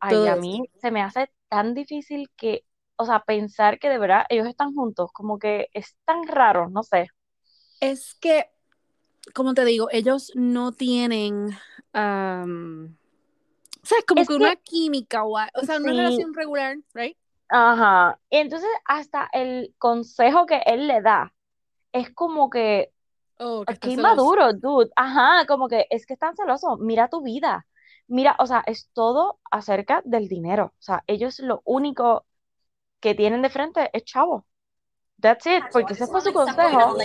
Ay, 0.00 0.14
todo 0.14 0.30
a 0.30 0.36
mí 0.36 0.68
se 0.80 0.90
me 0.90 1.02
hace 1.02 1.30
tan 1.48 1.74
difícil 1.74 2.28
que, 2.36 2.64
o 2.96 3.06
sea, 3.06 3.20
pensar 3.20 3.78
que 3.78 3.88
de 3.88 3.98
verdad 3.98 4.24
ellos 4.28 4.46
están 4.48 4.74
juntos, 4.74 5.10
como 5.12 5.38
que 5.38 5.68
es 5.72 5.96
tan 6.04 6.26
raro, 6.26 6.68
no 6.68 6.82
sé. 6.82 7.08
Es 7.80 8.14
que, 8.14 8.46
como 9.34 9.54
te 9.54 9.64
digo, 9.64 9.88
ellos 9.92 10.32
no 10.34 10.72
tienen, 10.72 11.50
o 13.82 13.86
sea, 13.86 13.98
es 13.98 14.04
como 14.04 14.22
Es 14.22 14.28
que 14.28 14.34
que- 14.36 14.42
una 14.42 14.56
química, 14.56 15.24
o, 15.24 15.36
a- 15.38 15.50
o 15.54 15.60
sea, 15.62 15.76
una 15.78 15.90
Sí. 15.90 15.96
relación 15.96 16.34
regular, 16.34 16.76
right? 16.94 17.16
Ajá. 17.48 18.18
Y 18.30 18.36
entonces 18.38 18.68
hasta 18.86 19.28
el 19.32 19.74
consejo 19.78 20.46
que 20.46 20.62
él 20.66 20.86
le 20.86 21.02
da 21.02 21.34
es 21.92 22.10
como 22.14 22.48
que, 22.48 22.92
Oh, 23.38 23.64
que 23.66 23.76
qué 23.76 23.90
inmaduro, 23.90 24.52
dude. 24.54 24.90
Ajá, 24.96 25.46
como 25.46 25.68
que 25.68 25.86
es 25.90 26.06
que 26.06 26.14
están 26.14 26.36
celosos. 26.36 26.78
Mira 26.78 27.08
tu 27.08 27.22
vida. 27.22 27.66
Mira, 28.06 28.36
o 28.38 28.46
sea, 28.46 28.62
es 28.66 28.88
todo 28.92 29.40
acerca 29.50 30.00
del 30.04 30.28
dinero. 30.28 30.66
O 30.78 30.82
sea, 30.82 31.02
ellos 31.06 31.40
lo 31.40 31.60
único 31.64 32.24
que 33.00 33.14
tienen 33.14 33.42
de 33.42 33.50
frente 33.50 33.90
es 33.92 34.04
chavo. 34.04 34.46
That's 35.20 35.44
it, 35.46 35.64
porque 35.72 35.92
ese 35.94 36.06
fue 36.06 36.20
su 36.20 36.32
consejo. 36.32 36.96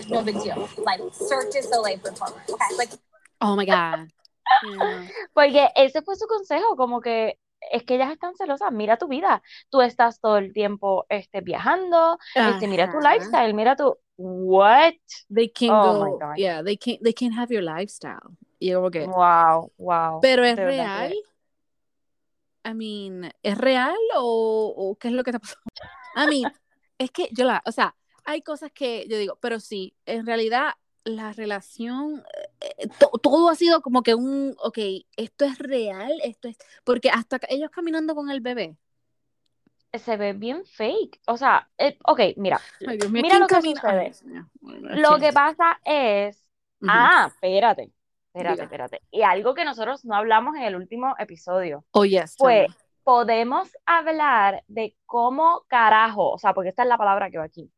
Oh 3.39 3.55
my 3.55 3.65
God. 3.65 4.09
Porque 5.33 5.69
ese 5.75 6.01
fue 6.01 6.15
su 6.15 6.27
consejo, 6.27 6.75
como 6.75 7.01
que 7.01 7.39
es 7.71 7.83
que 7.83 7.95
ellas 7.95 8.11
están 8.11 8.35
celosas, 8.35 8.71
mira 8.71 8.97
tu 8.97 9.07
vida, 9.07 9.41
tú 9.69 9.81
estás 9.81 10.19
todo 10.19 10.37
el 10.37 10.53
tiempo 10.53 11.05
este, 11.09 11.41
viajando, 11.41 12.17
este, 12.35 12.67
mira 12.67 12.89
tu 12.91 12.99
lifestyle, 12.99 13.53
mira 13.53 13.75
tu, 13.75 13.97
what? 14.17 14.93
They 15.33 15.49
can 15.49 15.69
Oh 15.71 15.93
my 16.03 16.11
go, 16.11 16.17
God. 16.19 16.35
yeah, 16.37 16.61
they 16.63 16.77
can, 16.77 16.97
they 17.03 17.13
can 17.13 17.31
have 17.33 17.51
your 17.53 17.63
lifestyle. 17.63 18.37
Y 18.59 18.73
como 18.73 18.89
que, 18.91 19.05
Wow, 19.05 19.71
wow. 19.77 20.19
pero 20.21 20.43
es 20.43 20.55
real. 20.55 21.09
que- 21.09 21.21
I 22.69 22.73
mean, 22.73 23.31
¿es 23.43 23.57
real 23.57 23.95
o, 24.15 24.73
o 24.75 24.95
qué 24.97 25.07
es 25.07 25.13
lo 25.13 25.23
que 25.23 25.31
está 25.31 25.39
pasando? 25.39 25.61
I 26.15 26.27
mean, 26.27 26.53
es 26.97 27.11
que 27.11 27.29
yo 27.31 27.45
la, 27.45 27.61
o 27.65 27.71
sea, 27.71 27.95
hay 28.25 28.41
cosas 28.41 28.71
que 28.73 29.07
yo 29.07 29.17
digo, 29.17 29.37
pero 29.41 29.59
sí, 29.59 29.95
en 30.05 30.25
realidad 30.25 30.73
la 31.07 31.31
relación, 31.33 32.23
eh, 32.59 32.87
to- 32.99 33.17
todo 33.21 33.49
ha 33.49 33.55
sido 33.55 33.81
como 33.81 34.03
que 34.03 34.13
un, 34.13 34.55
ok, 34.61 34.77
esto 35.15 35.45
es 35.45 35.57
real, 35.57 36.11
esto 36.23 36.47
es, 36.47 36.57
porque 36.83 37.09
hasta 37.09 37.39
ellos 37.49 37.69
caminando 37.71 38.13
con 38.13 38.29
el 38.29 38.41
bebé. 38.41 38.75
Se 39.93 40.17
ve 40.17 40.33
bien 40.33 40.65
fake. 40.65 41.21
O 41.27 41.37
sea, 41.37 41.69
eh, 41.77 41.97
ok, 42.05 42.19
mira, 42.35 42.59
Ay, 42.85 42.97
Dios 42.97 43.09
mío, 43.11 43.21
mira 43.23 43.35
¿quién 43.35 43.41
lo 43.41 43.47
que 43.47 43.61
sucede. 43.61 44.11
Lo 45.01 45.17
que 45.17 45.31
pasa 45.33 45.79
es, 45.85 46.45
ah, 46.87 47.29
espérate, 47.33 47.91
espérate, 48.27 48.53
Diga. 48.55 48.63
espérate. 48.65 49.01
Y 49.09 49.21
algo 49.23 49.53
que 49.55 49.65
nosotros 49.65 50.03
no 50.05 50.13
hablamos 50.15 50.55
en 50.57 50.63
el 50.63 50.75
último 50.75 51.15
episodio. 51.17 51.85
Oh, 51.91 52.05
yes, 52.05 52.35
Pues 52.37 52.67
tell 52.67 52.75
me. 52.75 52.75
podemos 53.03 53.69
hablar 53.85 54.63
de 54.67 54.95
cómo 55.05 55.63
carajo, 55.67 56.31
o 56.31 56.37
sea, 56.37 56.53
porque 56.53 56.69
esta 56.69 56.83
es 56.83 56.89
la 56.89 56.97
palabra 56.97 57.31
que 57.31 57.37
va 57.37 57.45
aquí. 57.45 57.71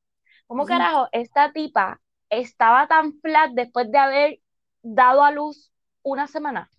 ¿Cómo 0.48 0.66
carajo 0.66 1.08
esta 1.12 1.54
tipa 1.54 2.02
estaba 2.30 2.88
tan 2.88 3.20
flat 3.22 3.52
después 3.52 3.92
de 3.92 3.98
haber 3.98 4.40
dado 4.82 5.24
a 5.24 5.32
luz 5.32 5.72
una 6.04 6.28
semana? 6.28 6.70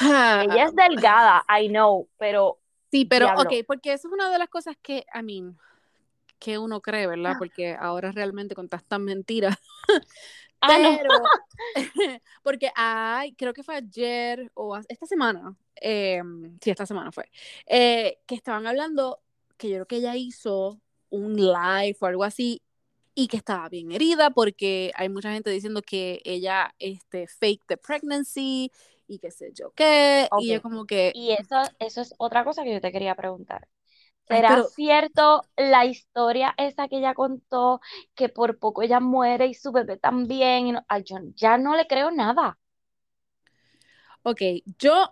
Ella 0.00 0.64
es 0.64 0.74
delgada, 0.74 1.44
I 1.48 1.68
know, 1.68 2.08
pero 2.18 2.58
Sí, 2.94 3.04
pero 3.06 3.26
Diablo. 3.26 3.42
ok, 3.42 3.66
porque 3.66 3.92
eso 3.92 4.06
es 4.06 4.14
una 4.14 4.30
de 4.30 4.38
las 4.38 4.48
cosas 4.48 4.76
que, 4.80 5.04
I 5.12 5.22
mean, 5.24 5.58
que 6.38 6.58
uno 6.58 6.80
cree, 6.80 7.08
¿verdad? 7.08 7.34
Porque 7.36 7.74
ahora 7.74 8.12
realmente 8.12 8.54
con 8.54 8.68
tantas 8.68 9.00
mentiras. 9.00 9.56
Ah. 10.60 10.68
Pero, 10.68 11.10
porque 12.44 12.70
hay, 12.76 13.34
creo 13.34 13.52
que 13.52 13.64
fue 13.64 13.74
ayer 13.74 14.50
o 14.54 14.76
esta 14.88 15.06
semana, 15.06 15.56
eh, 15.74 16.22
sí, 16.60 16.70
esta 16.70 16.86
semana 16.86 17.10
fue, 17.10 17.28
eh, 17.66 18.20
que 18.26 18.36
estaban 18.36 18.66
hablando 18.66 19.20
que 19.56 19.68
yo 19.68 19.74
creo 19.74 19.86
que 19.86 19.96
ella 19.96 20.14
hizo 20.14 20.80
un 21.10 21.34
live 21.36 21.96
o 22.00 22.06
algo 22.06 22.22
así 22.24 22.62
y 23.14 23.28
que 23.28 23.36
estaba 23.36 23.68
bien 23.68 23.92
herida 23.92 24.30
porque 24.30 24.92
hay 24.94 25.08
mucha 25.08 25.32
gente 25.32 25.50
diciendo 25.50 25.82
que 25.82 26.20
ella 26.24 26.74
este, 26.78 27.26
fake 27.28 27.62
the 27.66 27.76
pregnancy 27.76 28.72
y 29.06 29.18
qué 29.18 29.30
sé 29.30 29.52
yo 29.54 29.70
qué, 29.76 30.28
y 30.40 30.52
yo 30.54 30.62
como 30.62 30.86
que... 30.86 31.12
Y 31.14 31.32
eso, 31.32 31.56
eso 31.78 32.00
es 32.00 32.14
otra 32.18 32.44
cosa 32.44 32.64
que 32.64 32.72
yo 32.72 32.80
te 32.80 32.90
quería 32.92 33.14
preguntar. 33.14 33.68
¿Será 34.26 34.48
pero- 34.48 34.64
cierto 34.64 35.42
la 35.56 35.84
historia 35.84 36.54
esa 36.56 36.88
que 36.88 36.96
ella 36.98 37.12
contó, 37.14 37.80
que 38.14 38.30
por 38.30 38.58
poco 38.58 38.82
ella 38.82 38.98
muere 38.98 39.46
y 39.46 39.54
su 39.54 39.70
bebé 39.70 39.98
también? 39.98 40.66
Y 40.68 40.72
no- 40.72 40.84
Ay, 40.88 41.02
yo 41.04 41.18
ya 41.34 41.58
no 41.58 41.76
le 41.76 41.86
creo 41.86 42.10
nada. 42.10 42.58
Ok, 44.22 44.40
yo 44.78 45.10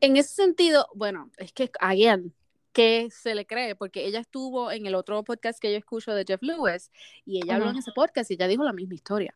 en 0.00 0.16
ese 0.18 0.34
sentido, 0.34 0.88
bueno, 0.94 1.30
es 1.38 1.52
que, 1.52 1.70
again, 1.80 2.34
que 2.76 3.08
se 3.10 3.34
le 3.34 3.46
cree, 3.46 3.74
porque 3.74 4.04
ella 4.04 4.20
estuvo 4.20 4.70
en 4.70 4.84
el 4.84 4.94
otro 4.94 5.24
podcast 5.24 5.58
que 5.58 5.72
yo 5.72 5.78
escucho 5.78 6.12
de 6.12 6.26
Jeff 6.28 6.42
Lewis 6.42 6.90
y 7.24 7.38
ella 7.38 7.54
habló 7.54 7.70
en 7.70 7.76
ese 7.76 7.90
podcast 7.92 8.30
y 8.30 8.34
ella 8.34 8.48
dijo 8.48 8.64
la 8.64 8.74
misma 8.74 8.94
historia. 8.94 9.34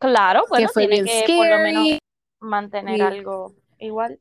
Claro, 0.00 0.42
bueno, 0.48 0.66
que 0.66 0.72
fue 0.72 0.88
tiene 0.88 1.24
que 1.24 1.36
por 1.36 1.48
lo 1.48 1.58
menos 1.58 1.98
mantener 2.40 3.00
algo 3.00 3.54
igual. 3.78 4.18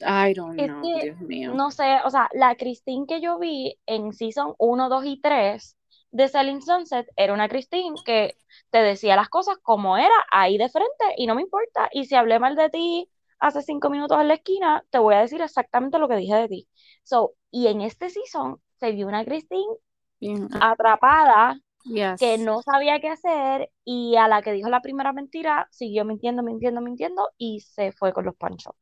I 0.00 0.32
don't 0.32 0.58
Es 0.58 0.68
know, 0.68 0.82
que, 0.82 1.04
Dios 1.04 1.20
mío. 1.20 1.52
No 1.52 1.70
sé, 1.70 1.98
o 2.02 2.08
sea, 2.08 2.30
la 2.32 2.54
Christine 2.54 3.04
que 3.06 3.20
yo 3.20 3.38
vi 3.38 3.78
en 3.84 4.14
Season 4.14 4.54
1, 4.56 4.88
2 4.88 5.04
y 5.04 5.20
3 5.20 5.76
de 6.12 6.28
Selling 6.28 6.62
Sunset 6.62 7.06
era 7.14 7.34
una 7.34 7.50
Christine 7.50 7.96
que 8.06 8.38
te 8.70 8.78
decía 8.78 9.16
las 9.16 9.28
cosas 9.28 9.58
como 9.58 9.98
era, 9.98 10.08
ahí 10.30 10.56
de 10.56 10.70
frente, 10.70 11.04
y 11.18 11.26
no 11.26 11.34
me 11.34 11.42
importa. 11.42 11.90
Y 11.92 12.06
si 12.06 12.14
hablé 12.14 12.38
mal 12.38 12.56
de 12.56 12.70
ti 12.70 13.10
hace 13.40 13.62
cinco 13.62 13.90
minutos 13.90 14.20
en 14.20 14.28
la 14.28 14.34
esquina, 14.34 14.84
te 14.90 14.98
voy 14.98 15.14
a 15.14 15.20
decir 15.20 15.40
exactamente 15.42 15.98
lo 15.98 16.08
que 16.08 16.16
dije 16.16 16.34
de 16.36 16.48
ti. 16.48 16.68
So, 17.04 17.34
y 17.50 17.68
en 17.68 17.80
este 17.82 18.10
season 18.10 18.60
se 18.78 18.92
vio 18.92 19.06
una 19.08 19.24
Christine 19.24 19.74
Bien, 20.20 20.48
atrapada 20.60 21.60
yes. 21.84 22.20
que 22.20 22.38
no 22.38 22.62
sabía 22.62 23.00
qué 23.00 23.08
hacer 23.10 23.70
y 23.84 24.16
a 24.16 24.28
la 24.28 24.42
que 24.42 24.52
dijo 24.52 24.68
la 24.70 24.82
primera 24.82 25.12
mentira 25.12 25.68
siguió 25.72 26.04
mintiendo, 26.04 26.42
mintiendo, 26.42 26.80
mintiendo 26.82 27.30
y 27.38 27.60
se 27.60 27.92
fue 27.92 28.12
con 28.12 28.26
los 28.26 28.36
panchos. 28.36 28.74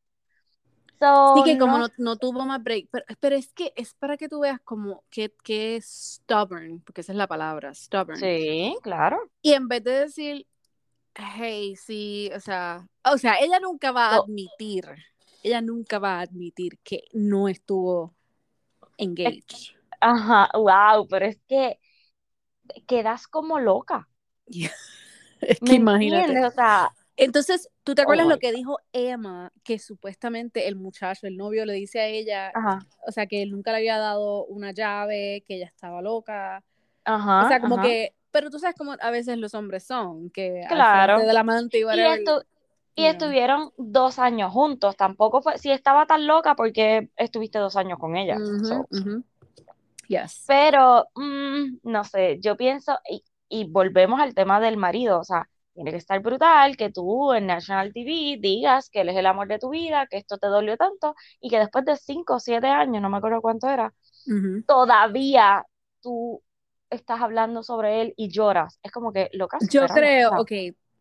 So, 1.01 1.07
Sí, 1.35 1.45
que 1.45 1.59
como 1.59 1.79
no- 1.79 1.79
no, 1.79 1.89
no 1.99 2.17
tuvo 2.17 2.45
más 2.47 2.63
break, 2.63 2.89
pero, 2.91 3.05
pero 3.21 3.37
es 3.37 3.53
que 3.53 3.73
es 3.77 3.95
para 3.95 4.17
que 4.17 4.29
tú 4.29 4.41
veas 4.41 4.61
como 4.63 5.05
que, 5.11 5.33
que 5.45 5.77
es 5.77 5.85
stubborn, 6.25 6.81
porque 6.81 7.03
esa 7.03 7.13
es 7.13 7.19
la 7.19 7.27
palabra, 7.29 7.75
stubborn. 7.75 8.19
Sí, 8.19 8.77
claro. 8.83 9.19
Y 9.43 9.53
en 9.53 9.69
vez 9.69 9.85
de 9.85 9.93
decir, 9.93 10.47
hey, 11.19 11.77
sí, 11.77 12.31
o 12.35 12.41
sea, 12.41 12.87
o 13.05 13.19
sea, 13.19 13.37
ella 13.41 13.61
nunca 13.61 13.93
va 13.93 14.13
a 14.13 14.17
admitir, 14.17 14.85
ella 15.43 15.61
nunca 15.61 15.99
va 15.99 16.19
a 16.19 16.23
admitir 16.23 16.79
que 16.85 17.05
no 17.13 17.49
estuvo 17.49 18.15
engaged. 18.99 19.75
Ajá, 20.01 20.49
wow, 20.55 21.07
pero 21.09 21.27
es 21.27 21.39
que 21.49 21.79
quedas 22.89 23.29
como 23.29 23.61
loca. 23.61 24.09
Es 25.41 25.61
que 25.63 25.75
¿Me 25.75 25.75
imagínate. 25.75 26.41
O 26.47 26.51
sea, 26.51 26.95
Entonces, 27.17 27.69
¿tú 27.85 27.95
te 27.95 28.03
acuerdas 28.03 28.27
Oh 28.27 28.29
lo 28.29 28.39
que 28.39 28.53
dijo 28.53 28.79
Emma? 28.93 29.53
Que 29.65 29.79
supuestamente 29.79 30.69
el 30.69 30.77
muchacho, 30.77 31.27
el 31.27 31.37
novio, 31.37 31.67
le 31.67 31.75
dice 31.75 32.01
a 32.01 32.07
ella, 32.07 32.55
ajá, 32.55 32.79
o 33.07 33.13
sea, 33.13 33.27
que 33.27 33.43
él 33.43 33.51
nunca 33.51 33.73
le 33.73 33.79
había 33.79 33.99
dado 33.99 34.45
una 34.47 34.73
llave, 34.73 35.45
que 35.47 35.57
ella 35.57 35.67
estaba 35.67 36.03
loca. 36.03 36.65
ajá, 37.05 37.41
o 37.41 37.45
sea, 37.47 37.61
como 37.61 37.79
ajá. 37.79 37.81
que, 37.81 38.15
pero 38.31 38.51
tú 38.51 38.59
sabes 38.59 38.77
cómo 38.77 38.95
a 39.01 39.11
veces 39.11 39.39
los 39.39 39.55
hombres 39.55 39.85
son, 39.87 40.31
que 40.31 40.65
Claro. 40.69 41.15
frente 41.15 41.29
del 41.29 41.37
amante 41.37 41.79
y 41.79 41.83
estu- 41.83 42.45
estuvieron 42.97 43.73
dos 43.77 44.19
años 44.19 44.53
juntos. 44.53 44.97
Tampoco 44.97 45.41
fue, 45.43 45.59
si 45.59 45.71
estaba 45.71 46.07
tan 46.07 46.27
loca, 46.27 46.55
porque 46.55 47.11
estuviste 47.17 47.59
dos 47.59 47.77
años 47.77 47.99
con 47.99 48.17
ella. 48.17 48.37
So, 48.65 48.87
ujú. 48.91 49.25
Yes. 50.09 50.45
Pero, 50.47 51.07
mm, 51.15 51.79
no 51.83 52.05
sé, 52.05 52.39
yo 52.41 52.57
pienso, 52.57 52.99
y, 53.09 53.23
y 53.49 53.65
volvemos 53.71 54.21
al 54.21 54.35
tema 54.35 54.59
del 54.59 54.77
marido, 54.79 55.21
o 55.21 55.25
sea, 55.25 55.49
tiene 55.75 55.91
que 55.93 55.99
estar 55.99 56.19
brutal 56.21 56.77
que 56.77 56.91
tú 56.91 57.33
en 57.35 57.47
National 57.47 57.93
TV 57.93 58.39
digas 58.41 58.89
que 58.91 59.03
él 59.03 59.11
es 59.11 59.17
el 59.17 59.27
amor 59.27 59.49
de 59.49 59.59
tu 59.59 59.69
vida, 59.71 60.07
que 60.11 60.17
esto 60.17 60.39
te 60.39 60.49
dolió 60.49 60.77
tanto, 60.77 61.15
y 61.41 61.51
que 61.51 61.59
después 61.59 61.85
de 61.85 61.97
cinco 61.97 62.37
o 62.37 62.41
siete 62.41 62.67
años, 62.69 63.01
no 63.03 63.11
me 63.11 63.19
acuerdo 63.19 63.41
cuánto 63.43 63.69
era, 63.69 63.93
todavía 64.67 65.65
tú 66.03 66.43
estás 66.91 67.21
hablando 67.21 67.63
sobre 67.63 68.03
él 68.03 68.15
y 68.17 68.29
lloras. 68.29 68.79
Es 68.83 68.93
como 68.93 69.13
que, 69.13 69.31
loca, 69.33 69.59
Yo 69.71 69.87
creo, 69.87 70.33
ok, 70.39 70.53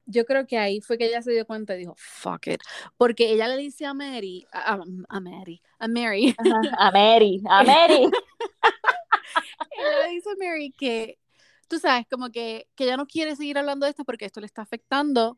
yo 0.06 0.26
creo 0.26 0.48
que 0.48 0.58
ahí 0.58 0.82
fue 0.82 0.98
que 0.98 1.06
ella 1.06 1.22
se 1.22 1.32
dio 1.32 1.46
cuenta 1.46 1.76
y 1.76 1.80
dijo, 1.80 1.94
fuck 1.98 2.48
it. 2.48 2.62
Porque 2.98 3.32
ella 3.32 3.48
le 3.48 3.58
dice 3.58 3.86
a 3.86 3.94
Mary, 3.94 4.48
a, 4.52 4.78
Mary, 5.20 5.62
a 5.80 5.88
Mary, 5.88 6.36
ajá, 6.38 6.62
a 6.78 6.92
Mary, 6.92 7.42
a 7.48 7.64
Mary. 7.64 8.10
ella 9.72 10.08
le 10.08 10.10
dice 10.10 10.30
a 10.30 10.36
Mary 10.44 10.72
que, 10.78 11.20
tú 11.68 11.78
sabes, 11.80 12.06
como 12.10 12.30
que, 12.32 12.68
que 12.76 12.86
ella 12.86 12.98
no 12.98 13.06
quiere 13.06 13.36
seguir 13.36 13.58
hablando 13.58 13.86
de 13.86 13.92
esto 13.92 14.06
porque 14.06 14.26
esto 14.26 14.40
le 14.40 14.46
está 14.46 14.62
afectando, 14.62 15.38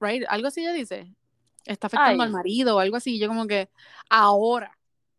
right? 0.00 0.24
Algo 0.28 0.48
así 0.48 0.62
ella 0.62 0.72
dice, 0.72 1.14
está 1.66 1.88
afectando 1.88 2.22
Ay. 2.22 2.28
al 2.28 2.32
marido 2.32 2.76
o 2.76 2.80
algo 2.80 2.96
así. 2.96 3.18
Yo 3.18 3.28
como 3.28 3.46
que, 3.46 3.68
ahora. 4.08 4.72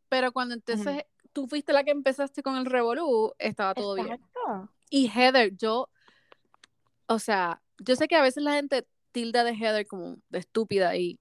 Pero 0.09 0.31
cuando 0.31 0.55
entonces 0.55 1.03
tú 1.33 1.47
fuiste 1.47 1.73
la 1.73 1.83
que 1.83 1.91
empezaste 1.91 2.41
con 2.41 2.55
el 2.55 2.65
revolú, 2.65 3.33
estaba 3.37 3.75
todo 3.75 3.93
bien. 3.95 4.19
Exacto. 4.47 4.73
Y 4.89 5.07
Heather, 5.09 5.55
yo, 5.55 5.89
o 7.07 7.19
sea, 7.19 7.61
yo 7.79 7.95
sé 7.95 8.07
que 8.07 8.15
a 8.15 8.21
veces 8.21 8.43
la 8.43 8.53
gente 8.53 8.87
tilda 9.11 9.43
de 9.43 9.51
Heather 9.53 9.85
como 9.87 10.15
de 10.29 10.39
estúpida 10.39 10.95
y, 10.95 11.19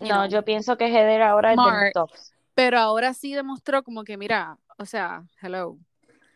No, 0.00 0.06
know, 0.08 0.26
yo 0.26 0.44
pienso 0.44 0.76
que 0.76 0.86
Heather 0.86 1.22
ahora 1.22 1.52
es 1.52 1.56
de 1.56 1.62
Smart. 1.62 1.82
mis 1.84 1.92
tops. 1.92 2.34
pero 2.54 2.78
ahora 2.78 3.14
sí 3.14 3.34
demostró 3.34 3.82
como 3.82 4.04
que, 4.04 4.16
mira, 4.16 4.58
o 4.78 4.86
sea, 4.86 5.24
hello, 5.42 5.76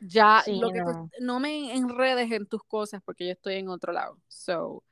ya 0.01 0.43
Sí, 0.45 0.59
lo 0.61 0.71
que 0.71 0.81
tú- 0.83 1.11
no. 1.21 1.41
me 1.41 1.75
enredes 1.75 2.31
en 2.33 2.47
tus 2.47 2.63
cosas 2.65 3.03
porque 3.05 3.27
yo 3.27 3.33
estoy 3.33 3.55
en 3.57 3.69
otro 3.69 3.93
lado. 3.93 4.19
So, 4.29 4.83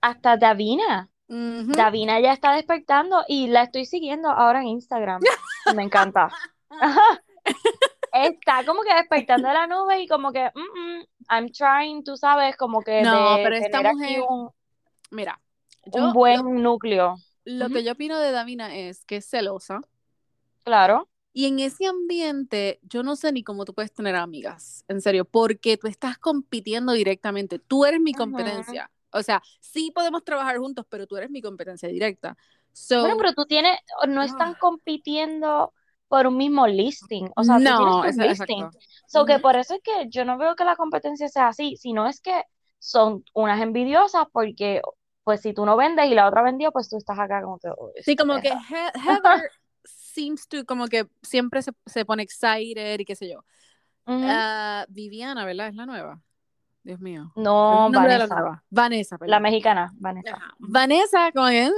Hasta 0.00 0.36
Davina. 0.36 1.08
Davina 1.28 2.20
ya 2.20 2.32
está 2.32 2.52
despertando 2.52 3.24
y 3.28 3.46
la 3.46 3.62
estoy 3.62 3.86
siguiendo 3.86 4.28
ahora 4.28 4.60
en 4.60 4.66
Instagram. 4.68 5.22
Me 5.76 5.82
encanta. 5.82 6.28
Está 8.12 8.64
como 8.66 8.82
que 8.82 8.94
despertando 8.94 9.48
de 9.48 9.54
la 9.54 9.66
nube 9.66 10.00
y 10.02 10.06
como 10.06 10.32
que 10.32 10.50
mm, 10.54 10.60
mm, 10.60 11.04
I'm 11.30 11.50
trying, 11.50 12.04
tú 12.04 12.16
sabes, 12.16 12.56
como 12.56 12.82
que 12.82 13.02
No, 13.02 13.36
de 13.38 13.42
pero 13.42 13.56
esta 13.56 13.82
mujer, 13.82 14.20
un, 14.28 14.50
mira, 15.10 15.40
un 15.92 16.12
buen 16.12 16.36
lo, 16.42 16.50
núcleo. 16.50 17.16
lo 17.44 17.68
que 17.70 17.82
yo 17.84 17.92
opino 17.92 18.18
de 18.18 18.30
Davina 18.30 18.74
es 18.76 19.04
que 19.04 19.16
es 19.16 19.26
celosa. 19.28 19.80
Claro. 20.64 21.08
Y 21.34 21.46
en 21.46 21.60
ese 21.60 21.86
ambiente, 21.86 22.78
yo 22.82 23.02
no 23.02 23.16
sé 23.16 23.32
ni 23.32 23.42
cómo 23.42 23.64
tú 23.64 23.72
puedes 23.72 23.92
tener 23.92 24.14
amigas, 24.16 24.84
en 24.88 25.00
serio, 25.00 25.24
porque 25.24 25.78
tú 25.78 25.86
estás 25.86 26.18
compitiendo 26.18 26.92
directamente. 26.92 27.58
Tú 27.58 27.86
eres 27.86 28.00
mi 28.00 28.12
competencia. 28.12 28.90
O 29.10 29.22
sea, 29.22 29.42
sí 29.60 29.90
podemos 29.94 30.24
trabajar 30.24 30.58
juntos, 30.58 30.84
pero 30.88 31.06
tú 31.06 31.16
eres 31.16 31.30
mi 31.30 31.40
competencia 31.40 31.88
directa. 31.88 32.36
So, 32.74 33.00
Bueno, 33.00 33.16
pero 33.18 33.32
tú 33.32 33.46
tienes, 33.46 33.78
no 34.08 34.22
están 34.22 34.52
Ah. 34.52 34.58
compitiendo 34.60 35.72
por 36.12 36.26
un 36.26 36.36
mismo 36.36 36.66
listing. 36.66 37.30
O 37.36 37.42
sea, 37.42 37.56
tú 37.56 37.62
tienes 37.62 37.78
no, 37.78 38.04
listing. 38.04 38.64
exacto. 38.64 38.78
So 39.06 39.24
que 39.24 39.38
por 39.38 39.56
eso 39.56 39.74
es 39.76 39.80
que 39.82 40.10
yo 40.10 40.26
no 40.26 40.36
veo 40.36 40.54
que 40.54 40.64
la 40.66 40.76
competencia 40.76 41.26
sea 41.30 41.48
así, 41.48 41.76
sino 41.78 42.06
es 42.06 42.20
que 42.20 42.42
son 42.78 43.24
unas 43.32 43.62
envidiosas 43.62 44.26
porque, 44.30 44.82
pues, 45.24 45.40
si 45.40 45.54
tú 45.54 45.64
no 45.64 45.74
vendes 45.74 46.10
y 46.10 46.14
la 46.14 46.28
otra 46.28 46.42
vendió, 46.42 46.70
pues 46.70 46.90
tú 46.90 46.98
estás 46.98 47.18
acá 47.18 47.40
como 47.40 47.58
que, 47.58 47.68
"Oh, 47.70 47.90
Sí, 48.02 48.14
como 48.14 48.34
que 48.42 48.50
perra". 48.50 48.60
He- 48.68 48.92
Heather 49.40 49.50
seems 49.84 50.46
to, 50.48 50.66
como 50.66 50.86
que 50.86 51.06
siempre 51.22 51.62
se, 51.62 51.72
se 51.86 52.04
pone 52.04 52.22
excited 52.24 53.00
y 53.00 53.04
qué 53.06 53.16
sé 53.16 53.30
yo. 53.30 53.42
Ah, 54.04 54.84
Viviana, 54.90 55.46
¿verdad? 55.46 55.68
Es 55.68 55.76
la 55.76 55.86
nueva. 55.86 56.20
Dios 56.82 57.00
mío. 57.00 57.30
¿Cuál 57.34 57.46
es 57.46 57.52
No, 57.54 57.86
de 57.88 57.92
la 57.92 58.02
Vanessa? 58.02 58.62
Vanessa, 58.68 59.14
la 59.16 59.18
perdón. 59.18 59.42
mexicana, 59.44 59.92
Vanessa. 59.94 60.36
Ajá. 60.36 60.54
Vanessa, 60.58 61.32
como 61.32 61.46
que. 61.48 61.70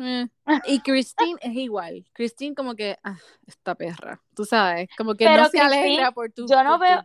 Eh, 0.00 0.28
eh. 0.46 0.58
Y 0.66 0.80
Christine 0.80 1.36
es 1.40 1.54
igual. 1.54 2.04
Christine, 2.12 2.54
como 2.54 2.74
que. 2.74 2.98
Ah, 3.02 3.16
esta 3.46 3.74
perra. 3.74 4.20
Tú 4.34 4.44
sabes. 4.44 4.88
Como 4.96 5.14
que 5.14 5.24
Pero 5.24 5.42
no 5.42 5.48
se 5.48 5.60
alegra 5.60 6.12
por 6.12 6.30
tu. 6.32 6.46
yo 6.46 6.62
no 6.64 6.78
por 6.78 6.88
veo, 6.88 7.02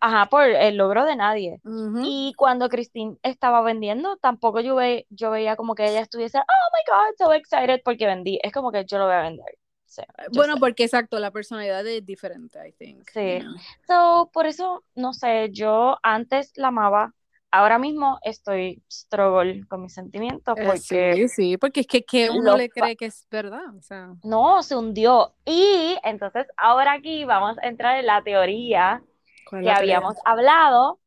ajá, 0.00 0.26
por 0.28 0.44
el 0.44 0.76
logro 0.76 1.04
de 1.04 1.16
nadie. 1.16 1.60
Y 2.02 2.34
cuando 2.36 2.68
Christine 2.68 3.16
estaba 3.22 3.62
vendiendo, 3.62 4.16
tampoco 4.18 4.60
yo, 4.60 4.74
ve- 4.76 5.06
yo 5.10 5.30
veía 5.30 5.56
como 5.56 5.74
que 5.74 5.84
ella 5.88 6.00
estuviese, 6.00 6.38
oh 6.38 6.42
my 6.42 6.92
God, 6.92 7.14
so 7.18 7.32
excited 7.32 7.80
porque 7.84 8.06
vendí. 8.06 8.38
Es 8.42 8.52
como 8.52 8.70
que 8.72 8.84
yo 8.84 8.98
lo 8.98 9.06
voy 9.06 9.14
a 9.14 9.22
vender. 9.22 9.58
Sí, 9.86 10.02
Bueno, 10.32 10.54
sé. 10.54 10.60
porque 10.60 10.84
exacto, 10.84 11.20
la 11.20 11.30
personalidad 11.30 11.86
es 11.86 12.04
diferente, 12.04 12.58
I 12.68 12.72
think. 12.72 13.08
Sí. 13.10 13.38
you 13.38 13.40
know. 13.44 13.54
So, 13.86 14.30
por 14.32 14.46
eso, 14.46 14.82
no 14.96 15.12
sé, 15.12 15.50
yo 15.52 15.98
antes 16.02 16.50
la 16.56 16.68
amaba, 16.68 17.14
ahora 17.54 17.78
mismo 17.78 18.18
estoy 18.22 18.82
struggle 18.90 19.64
con 19.68 19.82
mis 19.82 19.94
sentimientos 19.94 20.58
Eh, 20.58 20.64
porque 20.66 21.14
sí, 21.14 21.28
sí, 21.28 21.56
porque 21.56 21.80
es 21.80 21.86
que, 21.86 22.30
uno 22.30 22.56
le 22.56 22.68
cree 22.68 22.96
que 22.96 23.06
es 23.06 23.26
verdad. 23.30 23.74
O 23.76 23.80
sea. 23.80 24.12
no, 24.24 24.62
se 24.62 24.76
hundió. 24.76 25.34
Y 25.44 25.96
entonces 26.02 26.46
ahora 26.56 26.92
aquí 26.92 27.24
vamos 27.24 27.56
a 27.58 27.68
entrar 27.68 27.98
en 27.98 28.06
la 28.06 28.22
teoría 28.22 29.02
¿cuál 29.48 29.60
es 29.60 29.66
que 29.66 29.70
la 29.70 29.76
teoría? 29.76 29.96
habíamos 29.96 30.16
hablado, 30.24 31.00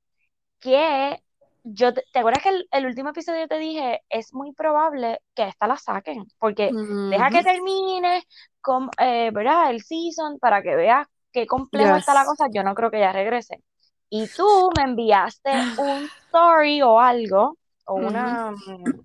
que 0.62 1.22
yo, 1.64 1.94
te, 1.94 2.04
¿te 2.14 2.20
acuerdas 2.20 2.44
que 2.44 2.50
el, 2.50 2.68
el 2.72 2.86
último 2.86 3.10
episodio 3.10 3.48
te 3.48 3.60
dije, 3.60 4.02
es 4.10 4.34
muy 4.34 4.54
probable 4.54 5.20
que 5.36 5.44
esta 5.44 5.68
la 5.68 5.76
saquen, 5.78 6.26
porque 6.40 6.72
deja 7.12 7.30
que 7.30 7.44
termine, 7.44 8.24
con, 8.62 8.90
eh, 9.00 9.32
¿verdad? 9.34 9.72
El 9.72 9.82
season 9.82 10.40
para 10.40 10.62
que 10.62 10.76
veas 10.76 11.08
qué 11.34 11.46
complejo 11.46 11.96
está 11.96 12.14
la 12.14 12.22
Yes. 12.22 12.28
cosa, 12.30 12.46
yo 12.54 12.64
no 12.64 12.74
creo 12.74 12.90
que 12.90 12.98
ella 12.98 13.12
regrese. 13.12 13.62
Y 14.10 14.28
tú 14.28 14.70
me 14.78 14.84
enviaste 14.84 15.52
un 15.78 16.10
story 16.28 16.82
o 16.82 17.00
algo, 17.00 17.58
o 17.86 17.96
una, 17.96 18.54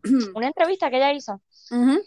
una 0.34 0.46
entrevista 0.46 0.90
que 0.90 0.96
ella 0.96 1.12
hizo, 1.12 1.40
Ujú. 1.70 2.00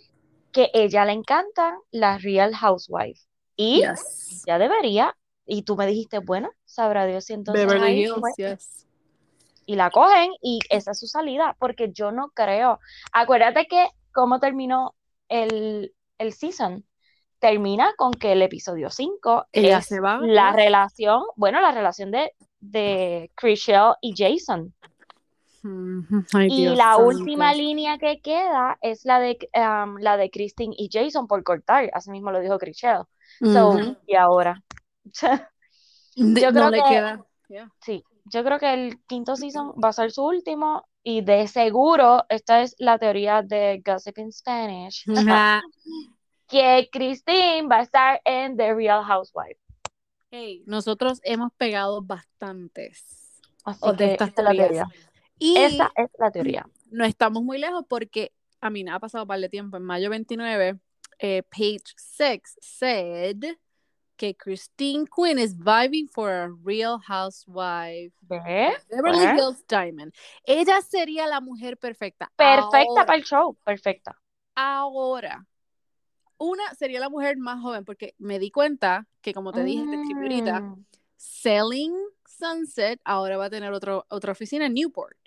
que 0.51 0.69
ella 0.73 1.05
le 1.05 1.13
encanta 1.13 1.77
la 1.91 2.17
Real 2.17 2.53
Housewife. 2.55 3.21
Y 3.57 3.81
Yes. 3.81 4.43
ya 4.45 4.57
debería, 4.59 5.15
y 5.45 5.63
tú 5.63 5.75
me 5.75 5.87
dijiste, 5.87 6.19
bueno, 6.19 6.49
sabrá 6.65 7.05
Dios 7.05 7.25
si 7.25 7.33
entonces 7.33 7.65
Beverly 7.65 8.01
Hills, 8.03 8.21
yes. 8.37 8.87
y 9.65 9.75
la 9.75 9.89
cogen 9.91 10.31
y 10.41 10.59
esa 10.69 10.91
es 10.91 10.99
su 10.99 11.07
salida, 11.07 11.55
porque 11.59 11.91
yo 11.91 12.11
no 12.11 12.29
creo. 12.33 12.79
Acuérdate 13.13 13.65
que 13.67 13.87
cómo 14.13 14.39
terminó 14.39 14.95
el, 15.29 15.93
el 16.17 16.33
season. 16.33 16.85
Termina 17.39 17.93
con 17.97 18.11
que 18.11 18.31
el 18.31 18.41
episodio 18.41 18.89
5 18.89 19.47
Ella 19.51 19.79
es 19.79 19.85
se 19.87 19.99
va, 19.99 20.19
la 20.21 20.51
relación, 20.53 21.21
bueno, 21.35 21.61
la 21.61 21.71
relación 21.71 22.09
de, 22.09 22.31
de 22.71 23.31
Chriselle 23.35 23.93
y 24.01 24.13
Jason. 24.15 24.73
Ay, 26.33 26.47
Y 26.51 26.61
Dios 26.61 26.77
la 26.77 26.91
santo. 26.93 27.05
última 27.07 27.53
línea 27.53 27.97
que 27.97 28.21
queda 28.21 28.77
es 28.81 29.03
la 29.03 29.19
de, 29.19 29.37
um, 29.55 29.97
la 29.97 30.15
de 30.17 30.29
Christine 30.29 30.75
y 30.77 30.89
Jason 30.91 31.27
por 31.27 31.43
cortar, 31.43 31.89
así 31.93 32.11
mismo 32.11 32.31
lo 32.31 32.39
dijo 32.39 32.57
Chriselle. 32.59 33.03
So, 33.41 33.69
Ujú. 33.69 33.97
y 34.07 34.15
ahora. 34.15 34.61
De- 36.15 36.41
yo 36.41 36.51
no 36.51 36.69
creo 36.69 36.69
le 36.69 36.77
que- 36.83 36.89
queda. 36.89 37.25
Yeah. 37.49 37.71
Sí, 37.81 38.03
yo 38.25 38.43
creo 38.43 38.57
que 38.59 38.73
el 38.73 38.99
quinto 39.07 39.35
season 39.35 39.73
va 39.83 39.89
a 39.89 39.93
ser 39.93 40.11
su 40.11 40.23
último 40.23 40.83
y 41.03 41.21
de 41.21 41.47
seguro, 41.47 42.23
esta 42.29 42.61
es 42.61 42.75
la 42.79 42.97
teoría 42.97 43.41
de 43.43 43.81
Gossip 43.85 44.17
in 44.19 44.31
Spanish, 44.31 45.03
que 46.47 46.89
Christine 46.91 47.67
va 47.67 47.77
a 47.77 47.81
estar 47.81 48.21
en 48.25 48.55
The 48.57 48.73
Real 48.73 49.03
Housewife. 49.03 49.59
Hey, 50.37 50.63
nosotros 50.65 51.21
hemos 51.23 51.51
pegado 51.53 52.01
bastantes 52.01 53.41
Así 53.63 53.79
de 53.91 53.95
que 53.97 54.11
estas 54.13 54.27
esta 54.29 54.41
es 54.41 54.45
la 54.45 54.51
teorías. 54.51 54.89
teoría. 54.89 55.11
Y 55.39 55.57
Esa 55.57 55.91
es 55.95 56.09
la 56.17 56.31
teoría. 56.31 56.65
no 56.91 57.05
estamos 57.05 57.41
muy 57.43 57.57
lejos 57.57 57.85
porque 57.87 58.31
a 58.61 58.69
mí 58.69 58.83
me 58.83 58.91
ha 58.91 58.99
pasado 58.99 59.23
un 59.23 59.27
par 59.27 59.39
de 59.39 59.49
tiempo. 59.49 59.77
En 59.77 59.83
mayo 59.83 60.09
29 60.09 60.79
eh, 61.19 61.43
page 61.49 61.93
6 61.95 62.41
said 62.61 63.43
que 64.17 64.35
Christine 64.35 65.05
Quinn 65.07 65.39
is 65.39 65.57
vibing 65.57 66.07
for 66.09 66.29
a 66.31 66.49
real 66.63 66.97
housewife. 67.05 68.13
¿Ve? 68.21 68.73
Beverly. 68.89 69.25
Hills 69.39 69.65
Diamond. 69.67 70.13
Ella 70.45 70.81
sería 70.81 71.27
la 71.27 71.41
mujer 71.41 71.77
perfecta. 71.77 72.31
Perfecta 72.35 72.77
Ahora- 72.89 73.05
para 73.05 73.17
el 73.17 73.23
show, 73.25 73.55
perfecta. 73.63 74.17
Ahora, 74.55 75.45
una 76.37 76.73
sería 76.75 76.99
la 76.99 77.09
mujer 77.09 77.37
más 77.37 77.61
joven, 77.61 77.85
porque 77.85 78.13
me 78.17 78.39
di 78.39 78.51
cuenta 78.51 79.07
que, 79.21 79.33
como 79.33 79.51
te 79.53 79.63
dije, 79.63 79.87
te 79.87 79.95
escribí 79.95 80.21
ahorita, 80.23 80.61
Mm, 80.61 80.85
Selling 81.17 81.93
Sunset 82.27 82.99
ahora 83.03 83.37
va 83.37 83.45
a 83.45 83.49
tener 83.49 83.71
otro, 83.71 84.05
otra 84.09 84.31
oficina 84.33 84.65
en 84.65 84.73
Newport. 84.73 85.17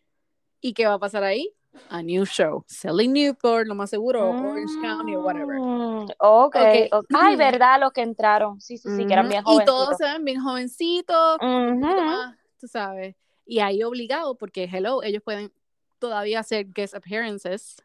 ¿Y 0.61 0.75
qué 0.75 0.87
va 0.87 0.95
a 0.95 0.99
pasar 0.99 1.25
ahí? 1.25 1.51
A 1.91 2.03
new 2.03 2.25
show. 2.27 2.65
Selling 2.67 3.13
Newport, 3.13 3.67
lo 3.67 3.75
más 3.75 3.91
seguro, 3.91 4.31
Orange 4.31 4.75
County 4.81 5.15
o 5.17 5.21
whatever. 5.23 5.59
mm, 5.59 6.07
ok, 6.19 6.57
Ok. 6.57 6.93
ok. 6.93 7.07
Ay, 7.15 7.37
verdad, 7.37 7.81
los 7.81 7.93
que 7.93 8.03
entraron. 8.03 8.61
Sí, 8.61 8.77
sí, 8.77 8.89
sí, 8.91 9.07
que 9.07 9.13
eran 9.13 9.29
bien 9.29 9.43
Ujú, 9.45 9.61
Y 9.63 9.65
todos 9.65 9.89
jovencitos. 9.89 9.99
se 9.99 10.05
ven 10.05 10.25
bien 10.25 10.41
jovencitos, 10.43 11.37
Ujú, 11.41 12.03
más, 12.05 12.37
tú 12.61 12.69
sabes. 12.69 13.17
Y 13.47 13.61
ahí 13.61 13.83
obligado, 13.83 14.37
porque 14.37 14.65
hello, 14.65 15.03
ellos 15.03 15.23
pueden 15.23 15.53
todavía 15.99 16.41
hacer 16.41 16.67
guest 16.67 16.95
appearances. 16.95 17.77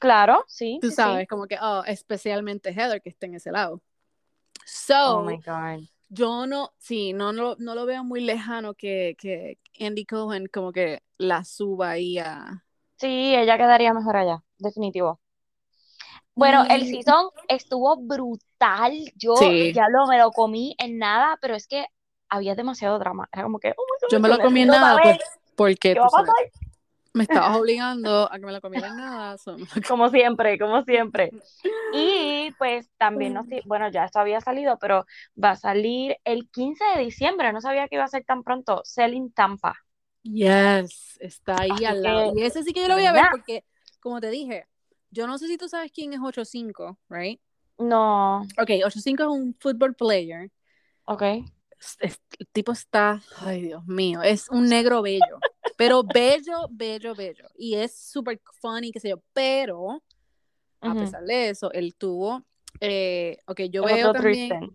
Claro, 0.00 0.44
sí, 0.48 0.78
Tú 0.80 0.88
sí, 0.88 0.96
sí. 0.96 0.96
sabes, 0.96 1.28
como 1.28 1.46
que, 1.46 1.56
oh, 1.60 1.82
especialmente 1.86 2.70
Heather 2.70 3.00
que 3.00 3.08
está 3.10 3.26
en 3.26 3.34
ese 3.34 3.50
lado. 3.52 3.80
Oh 5.06 5.22
So, 5.22 5.22
my 5.22 5.36
God. 5.38 5.88
yo 6.08 6.46
no, 6.46 6.72
sí, 6.78 7.12
no, 7.12 7.32
no, 7.32 7.56
no 7.58 7.74
lo 7.74 7.86
veo 7.86 8.04
muy 8.04 8.20
lejano 8.20 8.74
que, 8.74 9.16
que 9.18 9.58
Andy 9.80 10.04
Cohen 10.06 10.46
como 10.52 10.72
que 10.72 11.02
la 11.18 11.44
suba 11.44 11.90
ahí 11.90 12.18
a... 12.18 12.64
Sí, 12.98 13.34
ella 13.36 13.56
quedaría 13.56 13.92
mejor 13.94 14.16
allá, 14.16 14.42
definitivo. 14.58 15.20
Bueno, 16.34 16.64
el 16.68 16.86
season 16.86 17.26
estuvo 17.48 17.96
brutal. 17.96 18.92
Yo 19.16 19.34
Sí. 19.38 19.72
ya 19.72 19.88
lo 19.88 20.06
me 20.06 20.18
lo 20.18 20.32
comí 20.32 20.74
en 20.78 20.98
nada, 20.98 21.38
pero 21.40 21.54
es 21.54 21.66
que 21.66 21.86
había 22.28 22.54
demasiado 22.54 22.98
drama. 22.98 23.28
Era 23.32 23.44
como 23.44 23.58
que, 23.58 23.70
oh 23.76 23.84
my 23.88 23.98
God, 24.02 24.08
Yo 24.10 24.20
me 24.20 24.28
lo 24.28 24.38
comí 24.40 24.62
en 24.62 24.68
nada, 24.68 25.00
pues, 25.00 25.18
porque 25.56 25.94
qué 25.94 25.94
tú 25.94 26.00
va 26.00 26.06
a 26.06 26.10
sabes, 26.10 26.34
pasar. 26.34 26.63
Me 27.14 27.22
estabas 27.24 27.56
obligando 27.58 28.30
a 28.30 28.38
que 28.38 28.44
me 28.46 28.52
lo 28.52 28.60
comiera 28.60 28.88
en 28.88 28.96
nada. 28.96 29.36
Como 29.88 30.08
siempre, 30.10 30.58
como 30.58 30.82
siempre. 30.84 31.30
Y 31.96 32.50
pues 32.58 32.90
también 32.98 33.34
nos, 33.34 33.46
bueno, 33.66 33.88
ya 33.88 34.04
esto 34.04 34.18
había 34.18 34.40
salido, 34.40 34.78
pero 34.80 35.06
va 35.42 35.50
a 35.52 35.56
salir 35.56 36.16
el 36.24 36.48
15 36.50 36.84
de 36.96 37.04
diciembre. 37.04 37.52
No 37.52 37.60
sabía 37.60 37.86
que 37.88 37.94
iba 37.96 38.04
a 38.04 38.08
ser 38.08 38.24
tan 38.24 38.42
pronto. 38.42 38.82
Selling 38.84 39.30
Tampa. 39.32 39.76
Yes, 40.24 41.16
está 41.20 41.60
ahí 41.60 41.70
Así 41.70 41.84
al 41.84 42.02
lado. 42.02 42.32
que, 42.34 42.40
Y 42.40 42.44
ese 42.44 42.62
sí 42.62 42.72
que 42.72 42.80
yo 42.80 42.88
lo 42.88 42.94
voy 42.94 43.04
a 43.04 43.12
ver 43.12 43.26
porque, 43.30 43.64
como 44.00 44.20
te 44.20 44.30
dije, 44.30 44.66
yo 45.10 45.26
no 45.26 45.38
sé 45.38 45.46
si 45.48 45.56
tú 45.58 45.68
sabes 45.68 45.92
quién 45.92 46.12
es 46.14 46.20
8-5, 46.22 46.98
right? 47.08 47.40
No, 47.78 48.42
Ok, 48.58 48.70
8-5 48.84 49.22
es 49.24 49.28
un 49.28 49.54
football 49.60 49.94
player. 49.94 50.50
ok. 51.06 51.22
Es- 51.80 51.96
es- 52.00 52.22
el 52.38 52.46
tipo 52.48 52.72
está, 52.72 53.22
ay 53.40 53.62
Dios 53.62 53.84
mío, 53.86 54.22
es 54.22 54.48
un 54.48 54.68
negro 54.68 55.02
bello, 55.02 55.38
pero 55.76 56.02
bello, 56.02 56.66
bello, 56.70 57.14
bello. 57.14 57.48
Y 57.56 57.74
es 57.74 57.96
súper 57.96 58.40
funny, 58.60 58.92
qué 58.92 59.00
sé 59.00 59.10
yo, 59.10 59.22
pero 59.32 60.02
a 60.80 60.94
pesar 60.94 61.24
de 61.24 61.48
eso, 61.50 61.72
él 61.72 61.94
tuvo, 61.96 62.44
eh, 62.80 63.38
ok, 63.46 63.60
yo 63.70 63.86
Es 63.88 63.94
veo 63.94 64.12
también, 64.12 64.74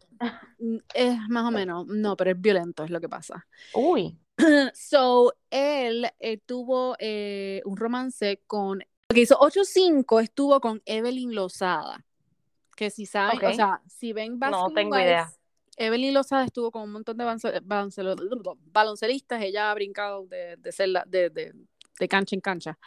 mm, 0.59 0.77
es 0.93 1.19
más 1.29 1.45
o 1.45 1.51
menos, 1.51 1.85
no, 1.87 2.17
pero 2.17 2.31
es 2.31 2.41
violento, 2.41 2.83
es 2.83 2.89
lo 2.89 2.99
que 2.99 3.09
pasa. 3.09 3.45
Uy. 3.73 4.17
So, 4.73 5.33
él 5.49 6.07
eh, 6.19 6.37
tuvo 6.37 6.95
eh, 6.97 7.61
un 7.65 7.77
romance 7.77 8.41
con, 8.47 8.79
que 9.09 9.21
hizo 9.21 9.37
8-5 9.37 10.19
estuvo 10.21 10.59
con 10.61 10.81
Evelyn 10.85 11.35
Lozada, 11.35 12.05
que 12.75 12.89
si 12.89 13.05
saben, 13.05 13.37
Ok. 13.37 13.43
o 13.43 13.53
sea, 13.53 13.81
si 13.87 14.13
ven 14.13 14.33
No 14.33 14.39
Basketball 14.39 14.73
tengo 14.73 14.95
Wives, 14.95 15.05
idea. 15.05 15.33
Evelyn 15.79 16.13
Lozada 16.13 16.45
estuvo 16.45 16.71
con 16.71 16.83
un 16.83 16.91
montón 16.91 17.17
de 17.17 17.25
balonce- 17.25 17.61
balonce- 17.63 18.57
baloncelistas, 18.71 19.41
ella 19.41 19.71
ha 19.71 19.73
brincado 19.73 20.25
de, 20.27 20.57
de, 20.57 20.71
ser 20.71 20.89
la- 20.89 21.05
de, 21.07 21.29
de- 21.29 21.53
de 21.99 22.07
cancha 22.07 22.35
en 22.35 22.41
cancha. 22.41 22.77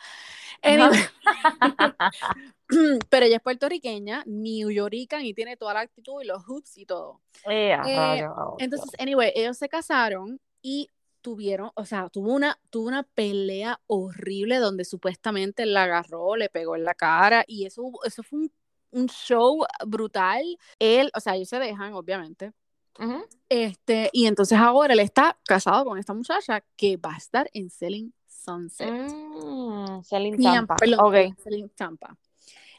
Pero 3.10 3.26
ella 3.26 3.36
es 3.36 3.42
puertorriqueña, 3.42 4.22
New 4.26 4.70
Yorican 4.70 5.24
y 5.24 5.34
tiene 5.34 5.56
toda 5.56 5.74
la 5.74 5.80
actitud 5.80 6.22
y 6.22 6.26
los 6.26 6.42
hoops 6.46 6.78
y 6.78 6.86
todo. 6.86 7.20
A 7.46 7.52
Eh, 7.88 8.26
oh, 8.26 8.56
Entonces, 8.58 8.90
Dios. 8.90 9.00
anyway, 9.00 9.32
ellos 9.34 9.58
se 9.58 9.68
casaron 9.68 10.40
y 10.62 10.88
tuvieron, 11.20 11.70
o 11.74 11.84
sea, 11.84 12.08
tuvo 12.08 12.32
una, 12.32 12.58
tuvo 12.70 12.88
una 12.88 13.02
pelea 13.04 13.80
horrible 13.86 14.56
donde 14.56 14.84
supuestamente 14.84 15.66
la 15.66 15.84
agarró, 15.84 16.36
le 16.36 16.48
pegó 16.48 16.74
en 16.76 16.84
la 16.84 16.94
cara 16.94 17.44
y 17.46 17.66
eso, 17.66 17.90
eso 18.04 18.22
fue 18.22 18.40
un, 18.40 18.52
un 18.90 19.06
show 19.08 19.64
brutal. 19.86 20.42
Él, 20.78 21.10
o 21.14 21.20
sea, 21.20 21.36
ellos 21.36 21.48
se 21.48 21.58
dejan, 21.58 21.92
obviamente. 21.94 22.52
Ujú. 22.98 23.24
Este, 23.48 24.10
y 24.12 24.26
entonces 24.26 24.58
ahora 24.58 24.94
él 24.94 25.00
está 25.00 25.36
casado 25.46 25.84
con 25.84 25.98
esta 25.98 26.14
muchacha 26.14 26.62
que 26.76 26.96
va 26.96 27.14
a 27.14 27.16
estar 27.18 27.48
en 27.52 27.68
Selling 27.70 28.12
Sunset. 28.26 28.90
Mm, 28.90 30.02
Selling 30.02 30.42
Tampa, 30.42 30.76
perdón, 30.76 31.00
Ok. 31.00 31.12
perdón, 31.12 31.36
Selling 31.42 31.68
Tampa. 31.70 32.16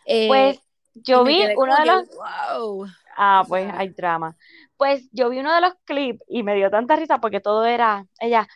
Eh, 0.06 0.28
Pues 0.28 0.60
yo 0.96 1.24
vi 1.24 1.42
uno 1.56 1.76
de 1.78 1.86
los. 1.86 2.10
wow. 2.10 2.88
Ah, 3.16 3.44
pues 3.48 3.72
hay 3.74 3.90
drama. 3.90 4.36
Pues 4.78 5.08
yo 5.12 5.30
vi 5.30 5.40
uno 5.40 5.54
de 5.54 5.62
los 5.62 5.74
clips 5.86 6.24
y 6.28 6.44
me 6.44 6.56
dio 6.56 6.70
tanta 6.72 6.96
risa 6.96 7.20
porque 7.20 7.40
todo 7.40 7.66
era 7.66 8.06
ella. 8.20 8.48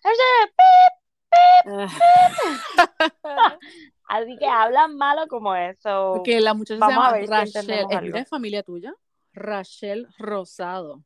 Así 4.07 4.37
que 4.37 4.47
hablan 4.47 4.95
malo 4.97 5.27
como 5.27 5.55
eso. 5.55 6.13
Porque 6.15 6.39
la 6.39 6.53
muchacha 6.53 6.75
se 6.75 6.79
vamos 6.79 6.97
a 6.97 7.07
llama 7.07 7.11
ver 7.13 7.25
si 7.27 7.31
Rachel. 7.31 7.69
entendemos 7.71 8.15
¿Es, 8.15 8.21
¿es 8.23 8.29
familia 8.29 8.63
tuya? 8.63 8.93
Rachel 9.33 10.07
Rosado. 10.17 11.03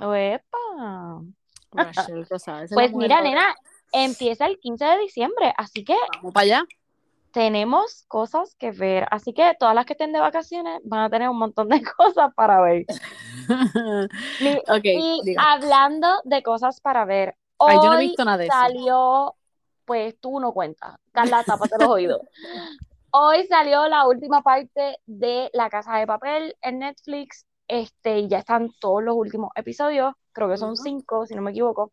Epa. 0.00 1.22
Rachel 1.72 2.26
Pues 2.72 2.92
mira, 2.94 3.20
nena, 3.20 3.54
empieza 3.92 4.46
el 4.46 4.58
15 4.58 4.84
de 4.84 4.98
diciembre, 4.98 5.52
así 5.56 5.84
que 5.84 5.96
Vamos 6.16 6.32
para 6.32 6.44
allá. 6.44 6.64
tenemos 7.32 8.04
cosas 8.08 8.54
que 8.56 8.70
ver. 8.70 9.06
Así 9.10 9.32
que 9.32 9.54
todas 9.58 9.74
las 9.74 9.84
que 9.86 9.92
estén 9.92 10.12
de 10.12 10.20
vacaciones 10.20 10.80
van 10.84 11.00
a 11.00 11.10
tener 11.10 11.28
un 11.28 11.38
montón 11.38 11.68
de 11.68 11.82
cosas 11.96 12.32
para 12.34 12.60
ver. 12.60 12.86
Mi- 14.40 14.56
ok, 14.68 14.84
Y 14.84 15.20
diga. 15.24 15.42
hablando 15.52 16.08
de 16.24 16.42
cosas 16.42 16.80
para 16.80 17.04
ver, 17.04 17.36
Ay, 17.58 17.76
yo 17.82 17.88
no 17.90 17.94
he 17.94 17.98
hoy 17.98 18.06
visto 18.08 18.24
nada 18.24 18.38
de 18.38 18.46
eso. 18.46 18.56
salió, 18.56 19.34
pues 19.84 20.18
tú 20.20 20.38
no 20.40 20.52
cuentas, 20.52 20.96
Carla, 21.12 21.42
tápate 21.44 21.76
los 21.78 21.88
oídos. 21.90 22.22
Hoy 23.10 23.46
salió 23.46 23.88
la 23.88 24.06
última 24.06 24.42
parte 24.42 24.98
de 25.06 25.50
La 25.54 25.70
Casa 25.70 25.96
de 25.96 26.06
Papel 26.06 26.54
en 26.62 26.78
Netflix, 26.80 27.46
este, 27.68 28.20
y 28.20 28.28
ya 28.28 28.38
están 28.38 28.70
todos 28.80 29.02
los 29.02 29.14
últimos 29.14 29.50
episodios, 29.54 30.14
creo 30.32 30.48
que 30.48 30.56
son 30.56 30.76
cinco, 30.76 31.26
si 31.26 31.34
no 31.34 31.42
me 31.42 31.50
equivoco, 31.50 31.92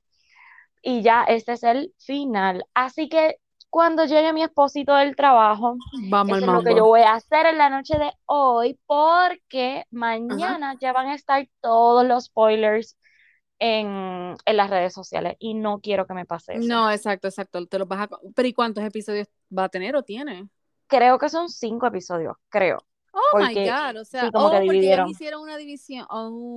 y 0.82 1.02
ya 1.02 1.24
este 1.24 1.54
es 1.54 1.64
el 1.64 1.94
final. 2.00 2.66
Así 2.74 3.10
que 3.10 3.38
cuando 3.70 4.06
llegue 4.06 4.32
mi 4.32 4.42
esposito 4.42 4.96
del 4.96 5.16
trabajo, 5.16 5.76
Vamos 6.10 6.38
eso 6.38 6.46
es 6.46 6.54
lo 6.54 6.64
que 6.64 6.76
yo 6.76 6.86
voy 6.86 7.02
a 7.02 7.16
hacer 7.16 7.46
en 7.46 7.58
la 7.58 7.70
noche 7.70 7.98
de 7.98 8.12
hoy, 8.26 8.80
porque 8.86 9.84
mañana 9.92 10.76
ya 10.80 10.94
van 10.94 11.08
a 11.08 11.16
estar 11.16 11.46
todos 11.60 12.06
los 12.06 12.26
spoilers 12.26 12.98
en, 13.60 14.36
en 14.46 14.58
las 14.58 14.70
redes 14.70 14.94
sociales 14.94 15.36
y 15.40 15.56
no 15.56 15.80
quiero 15.82 16.08
que 16.08 16.14
me 16.14 16.26
pase 16.26 16.54
eso. 16.54 16.68
No, 16.68 16.90
exacto, 16.90 17.28
exacto. 17.28 17.66
Te 17.66 17.80
los 17.80 17.88
vas 17.88 18.04
a... 18.04 18.10
Pero 18.34 18.48
¿y 18.48 18.54
cuántos 18.54 18.84
episodios 18.84 19.28
va 19.56 19.66
a 19.66 19.70
tener 19.70 19.96
o 19.96 20.04
tiene? 20.04 20.48
Creo 20.88 21.18
que 21.18 21.30
son 21.30 21.50
cinco 21.50 21.88
episodios, 21.88 22.36
creo. 22.50 22.80
Oh 23.17 23.38
my 23.39 23.54
God, 23.54 24.01
o 24.01 24.06
sea, 24.06 24.25
sí, 24.25 24.32
como 24.32 24.47
oh, 24.47 24.49
que 24.51 24.58
porque 24.58 24.63
ellos 24.63 24.73
dividieron. 24.73 25.10
hicieron 25.10 25.41
una 25.41 25.58
división. 25.58 26.06
Oh, 26.10 26.56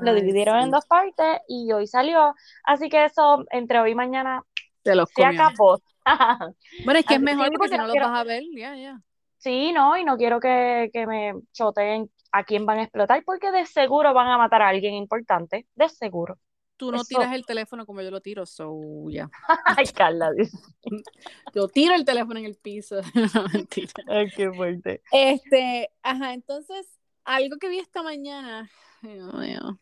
Lo 0.00 0.14
dividieron 0.14 0.58
en 0.60 0.70
dos 0.70 0.86
partes 0.86 1.40
y 1.46 1.70
hoy 1.72 1.86
salió. 1.86 2.34
Así 2.64 2.88
que 2.88 3.04
eso 3.04 3.44
entre 3.50 3.78
hoy 3.80 3.90
y 3.90 3.94
mañana 3.94 4.42
Se 4.82 4.94
los 4.94 5.08
se 5.10 5.22
comió. 5.22 5.42
acabó. 5.42 5.78
Bueno, 6.84 6.98
es 7.00 7.06
que 7.06 7.14
es 7.14 7.20
mejor 7.20 7.46
sí, 7.46 7.50
porque 7.52 7.58
porque 7.58 7.68
si 7.68 7.76
no 7.76 7.82
no 7.82 7.86
los 7.88 7.92
quiero- 7.92 8.08
vas 8.10 8.20
a 8.20 8.24
ver, 8.24 8.42
ya, 8.56 8.74
ya. 8.76 9.00
Sí, 9.38 9.72
no, 9.72 9.96
y 9.98 10.04
no 10.04 10.16
quiero 10.16 10.40
que, 10.40 10.88
que 10.92 11.06
me 11.06 11.34
choteen 11.52 12.10
a 12.32 12.44
quién 12.44 12.64
van 12.64 12.78
a 12.78 12.82
explotar, 12.84 13.22
porque 13.24 13.50
de 13.52 13.66
seguro 13.66 14.14
van 14.14 14.28
a 14.28 14.38
matar 14.38 14.62
a 14.62 14.68
alguien 14.68 14.94
importante, 14.94 15.66
de 15.74 15.88
seguro. 15.88 16.38
Tú 16.82 16.90
no 16.90 16.96
Eso- 16.96 17.06
tiras 17.06 17.32
el 17.32 17.46
teléfono 17.46 17.86
como 17.86 18.02
yo 18.02 18.10
lo 18.10 18.20
tiro, 18.20 18.44
so 18.44 19.08
ya. 19.08 19.30
Ay, 19.78 19.86
Carla, 19.94 20.32
Dios. 20.32 20.50
Yo 21.54 21.68
tiro 21.68 21.94
el 21.94 22.04
teléfono 22.04 22.40
en 22.40 22.46
el 22.46 22.56
piso. 22.56 22.96
No, 23.34 23.46
mentira. 23.52 23.92
Ay, 24.08 24.28
qué 24.34 24.50
fuerte. 24.50 25.00
Este, 25.12 25.90
ajá, 26.02 26.34
entonces, 26.34 26.98
algo 27.24 27.58
que 27.58 27.68
vi 27.68 27.78
esta 27.78 28.02
mañana. 28.02 28.68
ay, 29.04 29.14
Dios 29.14 29.32
mío. 29.32 29.78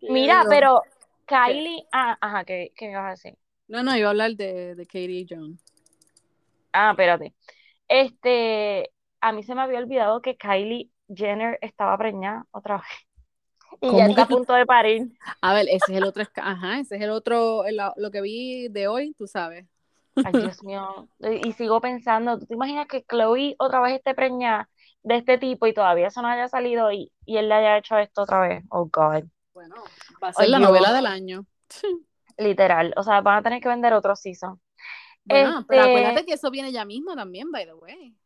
¿Qué 0.00 0.10
Mira, 0.10 0.44
pero 0.48 0.82
Kylie, 1.24 1.86
ah, 1.92 2.18
ajá, 2.20 2.44
¿qué, 2.44 2.72
qué 2.74 2.86
me 2.86 2.90
ibas 2.94 3.04
a 3.06 3.10
decir? 3.10 3.38
No, 3.68 3.84
no, 3.84 3.96
iba 3.96 4.08
a 4.08 4.10
hablar 4.10 4.32
de, 4.34 4.74
de 4.74 4.86
Katie 4.86 5.20
y 5.20 5.26
John. 5.30 5.56
Ah, 6.72 6.90
espérate. 6.90 7.32
Este, 7.86 8.90
a 9.20 9.30
mí 9.30 9.44
se 9.44 9.54
me 9.54 9.60
había 9.60 9.78
olvidado 9.78 10.20
que 10.20 10.36
Kylie 10.36 10.90
Jenner 11.14 11.60
estaba 11.62 11.96
preñada 11.96 12.44
otra 12.50 12.78
vez. 12.78 12.86
Y 13.84 13.88
¿Cómo 13.88 13.98
ya 13.98 14.06
está 14.06 14.22
a 14.22 14.28
punto 14.28 14.52
de 14.54 14.64
parir. 14.66 15.08
A 15.40 15.52
ver, 15.54 15.66
ese 15.68 15.92
es 15.92 15.98
el 15.98 16.04
otro, 16.04 16.24
ajá, 16.36 16.78
ese 16.80 16.96
es 16.96 17.02
el 17.02 17.10
otro, 17.10 17.64
el- 17.66 17.78
lo 17.96 18.10
que 18.10 18.20
vi 18.20 18.68
de 18.68 18.88
hoy, 18.88 19.14
tú 19.14 19.26
sabes. 19.26 19.66
Ay, 20.16 20.32
Dios 20.58 20.62
mío. 20.64 21.08
Y 21.20 21.48
y 21.48 21.52
sigo 21.52 21.80
pensando, 21.80 22.38
¿tú 22.38 22.46
te 22.46 22.54
imaginas 22.54 22.86
que 22.86 23.02
Chloe 23.04 23.56
otra 23.58 23.80
vez 23.80 23.94
esté 23.96 24.14
preñada 24.14 24.68
de 25.02 25.16
este 25.16 25.36
tipo 25.38 25.66
y 25.66 25.74
todavía 25.74 26.06
eso 26.08 26.22
no 26.22 26.28
haya 26.28 26.48
salido 26.48 26.90
y, 26.92 27.12
y 27.26 27.36
él 27.36 27.48
le 27.48 27.54
haya 27.56 27.76
hecho 27.76 27.98
esto 27.98 28.22
otra 28.22 28.40
vez. 28.40 28.64
Oh, 28.70 28.86
God. 28.90 29.24
Bueno, 29.52 29.74
va 30.22 30.28
a 30.28 30.32
ser 30.32 30.48
la 30.48 30.58
novela 30.58 30.92
del 30.92 31.06
año. 31.06 31.44
Literal. 32.38 32.94
O 32.96 33.02
sea, 33.02 33.20
van 33.20 33.38
a 33.38 33.42
tener 33.42 33.60
que 33.60 33.68
vender 33.68 33.92
otro 33.92 34.16
season. 34.16 34.60
Bueno, 35.24 35.64
pero 35.68 35.82
Este- 35.82 35.90
acuérdate 35.92 36.24
que 36.26 36.32
eso 36.34 36.50
viene 36.50 36.72
ya 36.72 36.84
mismo 36.84 37.14
también, 37.14 37.50
by 37.50 37.66
the 37.66 37.74
way. 37.74 38.16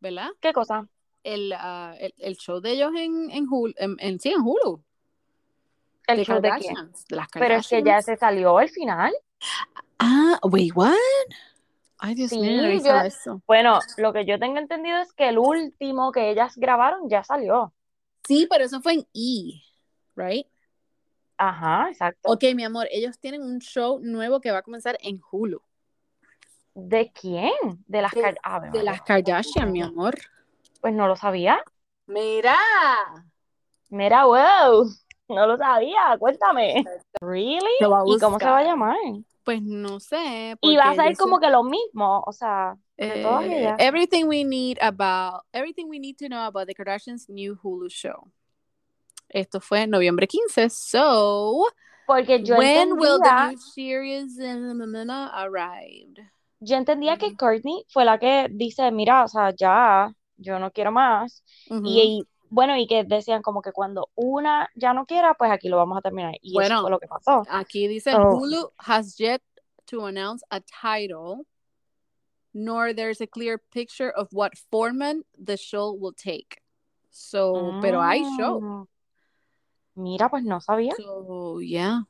¿Verdad? 0.00 0.30
¿Qué 0.40 0.52
cosa? 0.52 0.86
El, 1.24 1.52
ah, 1.52 1.94
el, 1.98 2.14
el 2.18 2.36
show 2.36 2.60
de 2.60 2.72
ellos 2.72 2.90
en, 2.96 3.30
en 3.30 3.46
Hulu, 3.48 3.72
en, 3.76 3.96
en- 4.00 4.18
sí, 4.20 4.30
en 4.30 4.40
Hulu. 4.40 4.82
El 6.06 6.16
de 6.18 6.24
show 6.24 6.40
de 6.40 6.50
quién. 6.58 6.92
De 7.08 7.16
las 7.16 7.28
Pero 7.32 7.54
es 7.54 7.68
que 7.68 7.82
ya 7.82 8.02
se 8.02 8.16
salió 8.16 8.58
el 8.60 8.68
final. 8.68 9.12
Ah, 9.98 10.38
wait, 10.42 10.72
what? 10.74 10.94
Ay, 11.98 12.16
Dios 12.16 12.30
Sí, 12.30 12.40
mío, 12.40 12.62
yo- 12.80 13.00
eso. 13.02 13.40
Bueno, 13.46 13.78
lo 13.98 14.12
que 14.12 14.24
yo 14.24 14.38
tengo 14.38 14.58
entendido 14.58 14.98
es 14.98 15.12
que 15.12 15.28
el 15.28 15.38
último 15.38 16.10
que 16.10 16.30
ellas 16.30 16.54
grabaron 16.56 17.08
ya 17.08 17.22
salió. 17.22 17.72
Sí, 18.26 18.46
pero 18.50 18.64
eso 18.64 18.80
fue 18.80 18.94
en 18.94 19.06
E, 19.14 19.62
right? 20.16 20.46
Ajá, 21.36 21.88
exacto. 21.90 22.30
Ok, 22.30 22.44
mi 22.54 22.64
amor, 22.64 22.88
ellos 22.90 23.18
tienen 23.20 23.42
un 23.42 23.60
show 23.60 24.00
nuevo 24.00 24.40
que 24.40 24.50
va 24.50 24.58
a 24.58 24.62
comenzar 24.62 24.96
en 25.00 25.20
Hulu. 25.30 25.60
¿De 26.74 27.12
quién? 27.12 27.52
De 27.86 28.02
las 28.02 28.12
De- 28.12 28.36
ah, 28.42 28.60
De 28.72 28.82
las 28.82 29.02
Kardashian, 29.02 29.70
mi 29.70 29.82
amor. 29.82 30.14
Pues 30.82 30.92
no 30.94 31.06
lo 31.06 31.14
sabía. 31.14 31.62
Mira. 32.06 32.56
Mira, 33.88 34.26
wow. 34.26 34.90
No 35.28 35.46
lo 35.46 35.56
sabía. 35.56 36.16
Cuéntame. 36.18 36.84
¿Really? 37.20 37.60
¿Y 38.06 38.18
cómo 38.18 38.38
se 38.40 38.44
va 38.46 38.58
a 38.58 38.64
llamar? 38.64 38.96
Pues 39.44 39.62
no 39.62 40.00
sé. 40.00 40.56
Y 40.60 40.76
va 40.76 40.90
a 40.90 40.94
ser 40.96 41.16
como 41.16 41.38
que 41.38 41.50
lo 41.50 41.62
mismo. 41.62 42.24
O 42.26 42.32
sea, 42.32 42.76
de 42.96 43.22
todas 43.22 43.44
Eh, 43.44 43.58
ellas. 43.60 43.76
everything 43.78 44.24
we 44.26 44.42
need 44.42 44.76
about 44.82 45.42
everything 45.52 45.86
we 45.88 46.00
need 46.00 46.16
to 46.18 46.26
know 46.26 46.42
about 46.44 46.66
the 46.66 46.74
Kardashians 46.74 47.28
new 47.28 47.56
Hulu 47.62 47.88
show. 47.88 48.28
Esto 49.28 49.60
fue 49.60 49.82
en 49.82 49.90
noviembre 49.90 50.26
15. 50.26 50.68
So, 50.68 51.68
Porque 52.06 52.42
yo 52.42 52.56
when 52.56 52.98
will 52.98 53.20
the 53.22 53.30
entendía, 53.30 53.50
new 53.50 53.58
series 53.58 54.36
arrived? 55.32 56.18
yo 56.60 56.76
entendía 56.76 57.16
que 57.16 57.28
Ujú. 57.28 57.36
Courtney 57.36 57.84
fue 57.88 58.04
la 58.04 58.18
que 58.18 58.48
dice, 58.50 58.90
mira, 58.90 59.24
o 59.24 59.28
sea, 59.28 59.50
ya, 59.54 60.12
yo 60.42 60.58
no 60.58 60.70
quiero 60.70 60.92
más. 60.92 61.42
Y, 61.68 62.00
y, 62.00 62.28
bueno, 62.50 62.76
y 62.76 62.86
que 62.86 63.04
decían 63.04 63.40
como 63.42 63.62
que 63.62 63.72
cuando 63.72 64.10
una 64.14 64.68
ya 64.74 64.92
no 64.92 65.06
quiera, 65.06 65.34
pues 65.34 65.50
aquí 65.50 65.68
lo 65.68 65.76
vamos 65.78 65.96
a 65.98 66.02
terminar. 66.02 66.34
Y 66.42 66.50
eso 66.50 66.54
Bueno. 66.54 66.80
fue 66.82 66.90
lo 66.90 66.98
que 67.00 67.08
pasó. 67.08 67.44
Aquí 67.48 67.88
dice 67.88 68.12
So- 68.12 68.36
Hulu 68.36 68.72
has 68.78 69.16
yet 69.16 69.42
to 69.86 70.06
announce 70.06 70.44
a 70.50 70.60
title, 70.60 71.46
nor 72.52 72.94
there's 72.94 73.20
a 73.20 73.26
clear 73.26 73.58
picture 73.72 74.10
of 74.14 74.28
what 74.32 74.52
format 74.70 75.16
the 75.42 75.56
show 75.56 75.92
will 75.92 76.14
take. 76.14 76.60
So, 77.10 77.78
pero 77.80 78.00
hay 78.02 78.22
show. 78.38 78.60
Mm. 78.60 78.86
Mira, 79.94 80.28
pues 80.30 80.44
no 80.44 80.60
sabía. 80.60 80.92
So, 80.96 81.60
yeah. 81.60 82.04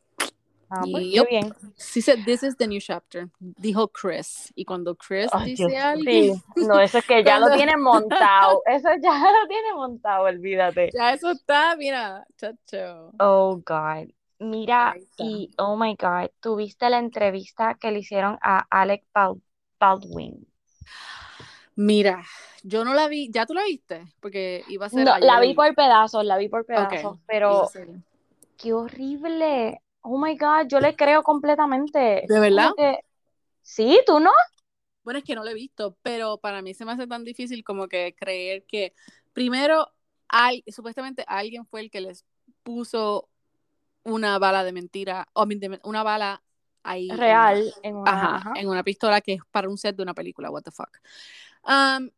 Ah, 0.74 0.85
pues, 0.90 1.04
Yup. 1.12 1.26
qué 1.28 1.35
bien. 1.35 1.54
Said, 1.76 2.24
this 2.24 2.42
is 2.42 2.56
the 2.56 2.66
new 2.66 2.80
chapter. 2.80 3.28
Dijo 3.38 3.92
Chris. 3.92 4.50
Y 4.54 4.64
cuando 4.64 4.94
Chris 4.96 5.30
dice 5.44 5.66
Dios, 5.66 5.82
algo, 5.82 6.02
sí. 6.04 6.32
No, 6.56 6.80
eso 6.80 6.98
es 6.98 7.04
que 7.04 7.22
ya 7.22 7.38
lo 7.38 7.50
tiene 7.50 7.76
montado. 7.76 8.62
Eso 8.66 8.88
ya 9.02 9.18
lo 9.18 9.48
tiene 9.48 9.74
montado, 9.74 10.24
olvídate. 10.24 10.90
ya 10.94 11.12
eso 11.12 11.30
está, 11.32 11.76
mira, 11.76 12.24
chacho. 12.38 13.12
Oh, 13.18 13.56
God. 13.64 14.08
Mira, 14.38 14.96
y 15.18 15.50
oh 15.58 15.76
my 15.76 15.94
God, 15.94 16.30
tuviste 16.40 16.88
la 16.88 16.98
entrevista 16.98 17.74
que 17.74 17.90
le 17.92 18.00
hicieron 18.00 18.38
a 18.40 18.66
Alec 18.70 19.04
Bal- 19.14 19.42
Baldwin. 19.78 20.46
Mira, 21.76 22.24
yo 22.62 22.85
no 22.85 22.94
la 22.94 23.08
vi, 23.08 23.30
¿ya 23.30 23.46
tú 23.46 23.54
la 23.54 23.62
viste? 23.64 24.04
Porque 24.20 24.64
iba 24.68 24.87
a 24.87 24.88
ser 24.88 25.04
No, 25.04 25.18
la 25.18 25.38
vi 25.38 25.54
por 25.54 25.74
pedazos, 25.74 26.24
la 26.24 26.38
vi 26.38 26.48
por 26.48 26.64
pedazos, 26.64 27.18
pero 27.26 27.70
qué 28.56 28.72
horrible. 28.72 29.80
Oh 30.02 30.18
my 30.18 30.36
God, 30.36 30.66
yo 30.68 30.80
le 30.80 30.94
creo 30.96 31.22
completamente. 31.22 32.24
¿De 32.28 32.40
verdad? 32.40 32.72
que- 32.76 32.98
Sí, 33.62 34.00
¿tú 34.06 34.18
no? 34.18 34.30
Bueno, 35.04 35.18
es 35.18 35.24
que 35.24 35.34
no 35.34 35.44
la 35.44 35.52
he 35.52 35.54
visto, 35.54 35.96
pero 36.02 36.38
para 36.38 36.62
mí 36.62 36.74
se 36.74 36.84
me 36.84 36.92
hace 36.92 37.06
tan 37.06 37.24
difícil 37.24 37.64
como 37.64 37.88
que 37.88 38.14
creer 38.16 38.64
que 38.66 38.94
primero 39.32 39.88
hay, 40.28 40.64
supuestamente 40.68 41.24
alguien 41.26 41.66
fue 41.66 41.80
el 41.80 41.90
que 41.90 42.00
les 42.00 42.24
puso 42.62 43.28
una 44.04 44.38
bala 44.38 44.64
de 44.64 44.72
mentira, 44.72 45.26
o 45.32 45.46
una 45.84 46.02
bala 46.02 46.42
ahí 46.82 47.10
en- 47.10 47.18
Real, 47.18 47.74
en 47.82 47.96
una, 47.96 48.10
Ajá, 48.12 48.36
ajá. 48.36 48.52
en 48.56 48.68
una 48.68 48.82
pistola 48.82 49.20
que 49.20 49.34
es 49.34 49.40
para 49.50 49.68
un 49.68 49.78
set 49.78 49.94
de 49.96 50.02
una 50.02 50.14
película, 50.14 50.50
what 50.50 50.62
the 50.62 50.70
fuck. 50.72 50.98
Um, 51.64 52.10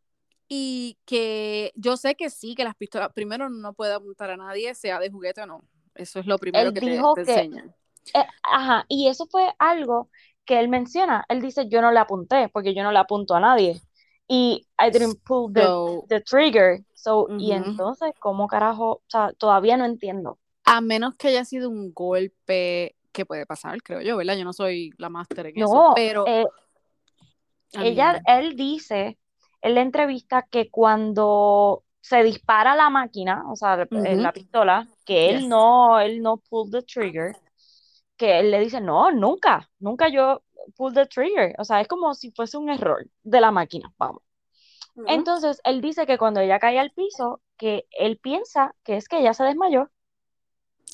y 0.48 0.98
que 1.04 1.72
yo 1.74 1.96
sé 1.96 2.14
que 2.14 2.30
sí, 2.30 2.54
que 2.54 2.64
las 2.64 2.74
pistolas, 2.74 3.12
primero 3.12 3.50
no 3.50 3.72
puede 3.74 3.92
apuntar 3.94 4.30
a 4.30 4.36
nadie, 4.36 4.74
sea 4.74 4.98
de 4.98 5.10
juguete 5.10 5.42
o 5.42 5.46
no. 5.46 5.64
Eso 5.94 6.20
es 6.20 6.26
lo 6.26 6.38
primero 6.38 6.68
Él 6.68 6.74
que 6.74 6.80
te, 6.80 6.90
dijo 6.90 7.14
te 7.14 7.24
que- 7.24 7.32
enseñan. 7.34 7.74
Eh, 8.14 8.24
ajá, 8.42 8.84
y 8.88 9.08
eso 9.08 9.26
fue 9.26 9.52
algo 9.58 10.08
que 10.44 10.60
él 10.60 10.68
menciona. 10.68 11.24
Él 11.28 11.40
dice, 11.40 11.68
yo 11.68 11.80
no 11.80 11.90
le 11.90 11.98
apunté, 11.98 12.48
porque 12.50 12.74
yo 12.74 12.82
no 12.82 12.92
le 12.92 12.98
apunto 12.98 13.34
a 13.34 13.40
nadie. 13.40 13.80
Y 14.28 14.66
I 14.78 14.90
didn't 14.90 15.20
pull 15.24 15.52
the, 15.52 15.62
So, 15.62 16.04
the 16.08 16.20
trigger. 16.20 16.80
So, 16.94 17.28
y 17.38 17.52
entonces, 17.52 18.12
¿cómo 18.20 18.46
carajo? 18.46 18.92
O 18.92 19.02
sea, 19.08 19.32
todavía 19.32 19.76
no 19.76 19.84
entiendo. 19.84 20.38
a 20.64 20.80
menos 20.80 21.14
que 21.16 21.28
haya 21.28 21.44
sido 21.44 21.68
un 21.68 21.92
golpe 21.92 22.96
que 23.12 23.26
puede 23.26 23.46
pasar, 23.46 23.82
creo 23.82 24.00
yo, 24.00 24.16
¿verdad? 24.16 24.36
Yo 24.36 24.44
no 24.44 24.52
soy 24.52 24.90
la 24.98 25.08
máster 25.08 25.46
en 25.46 25.58
eso, 25.58 25.72
No, 25.72 25.92
pero 25.94 26.26
eh, 26.26 26.46
I 27.74 27.88
ella, 27.88 28.22
él 28.26 28.56
dice 28.56 29.18
en 29.62 29.74
la 29.74 29.82
entrevista 29.82 30.46
que 30.50 30.70
cuando 30.70 31.83
se 32.04 32.22
dispara 32.22 32.76
la 32.76 32.90
máquina, 32.90 33.44
o 33.50 33.56
sea, 33.56 33.76
Ujú. 33.76 34.20
la 34.20 34.30
pistola, 34.30 34.86
que 35.06 35.30
él 35.30 35.38
Yes. 35.38 35.48
no, 35.48 35.98
él 36.00 36.20
no 36.20 36.36
pull 36.36 36.70
the 36.70 36.82
trigger, 36.82 37.34
que 38.18 38.40
él 38.40 38.50
le 38.50 38.60
dice, 38.60 38.78
no, 38.82 39.10
nunca, 39.10 39.70
nunca 39.78 40.08
yo 40.08 40.42
pull 40.76 40.92
the 40.92 41.06
trigger. 41.06 41.54
O 41.58 41.64
sea, 41.64 41.80
es 41.80 41.88
como 41.88 42.12
si 42.12 42.30
fuese 42.32 42.58
un 42.58 42.68
error 42.68 43.06
de 43.22 43.40
la 43.40 43.50
máquina, 43.50 43.90
vamos. 43.96 44.22
Entonces, 45.08 45.62
él 45.64 45.80
dice 45.80 46.06
que 46.06 46.18
cuando 46.18 46.40
ella 46.40 46.58
cae 46.58 46.78
al 46.78 46.90
piso, 46.90 47.40
que 47.56 47.86
él 47.90 48.18
piensa 48.18 48.74
que 48.84 48.98
es 48.98 49.08
que 49.08 49.20
ella 49.20 49.32
se 49.32 49.44
desmayó. 49.44 49.88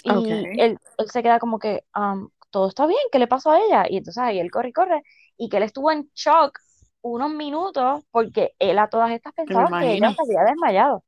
Y 0.04 0.60
él 0.60 0.78
se 1.12 1.22
queda 1.24 1.40
como 1.40 1.58
que, 1.58 1.82
um, 1.96 2.30
todo 2.52 2.68
está 2.68 2.86
bien, 2.86 3.00
¿qué 3.10 3.18
le 3.18 3.26
pasó 3.26 3.50
a 3.50 3.58
ella? 3.58 3.84
Y 3.90 3.96
entonces 3.96 4.22
ahí 4.22 4.38
él 4.38 4.52
corre 4.52 4.68
y 4.68 4.72
corre. 4.72 5.02
Y 5.36 5.48
que 5.48 5.56
él 5.56 5.64
estuvo 5.64 5.90
en 5.90 6.08
shock 6.14 6.60
unos 7.02 7.30
minutos 7.32 8.04
porque 8.10 8.54
él 8.58 8.78
a 8.78 8.88
todas 8.88 9.10
estas 9.12 9.32
pensaba 9.34 9.74
que 9.78 9.92
ella 9.94 10.10
se 10.10 10.22
había 10.22 10.44
desmayado. 10.50 11.04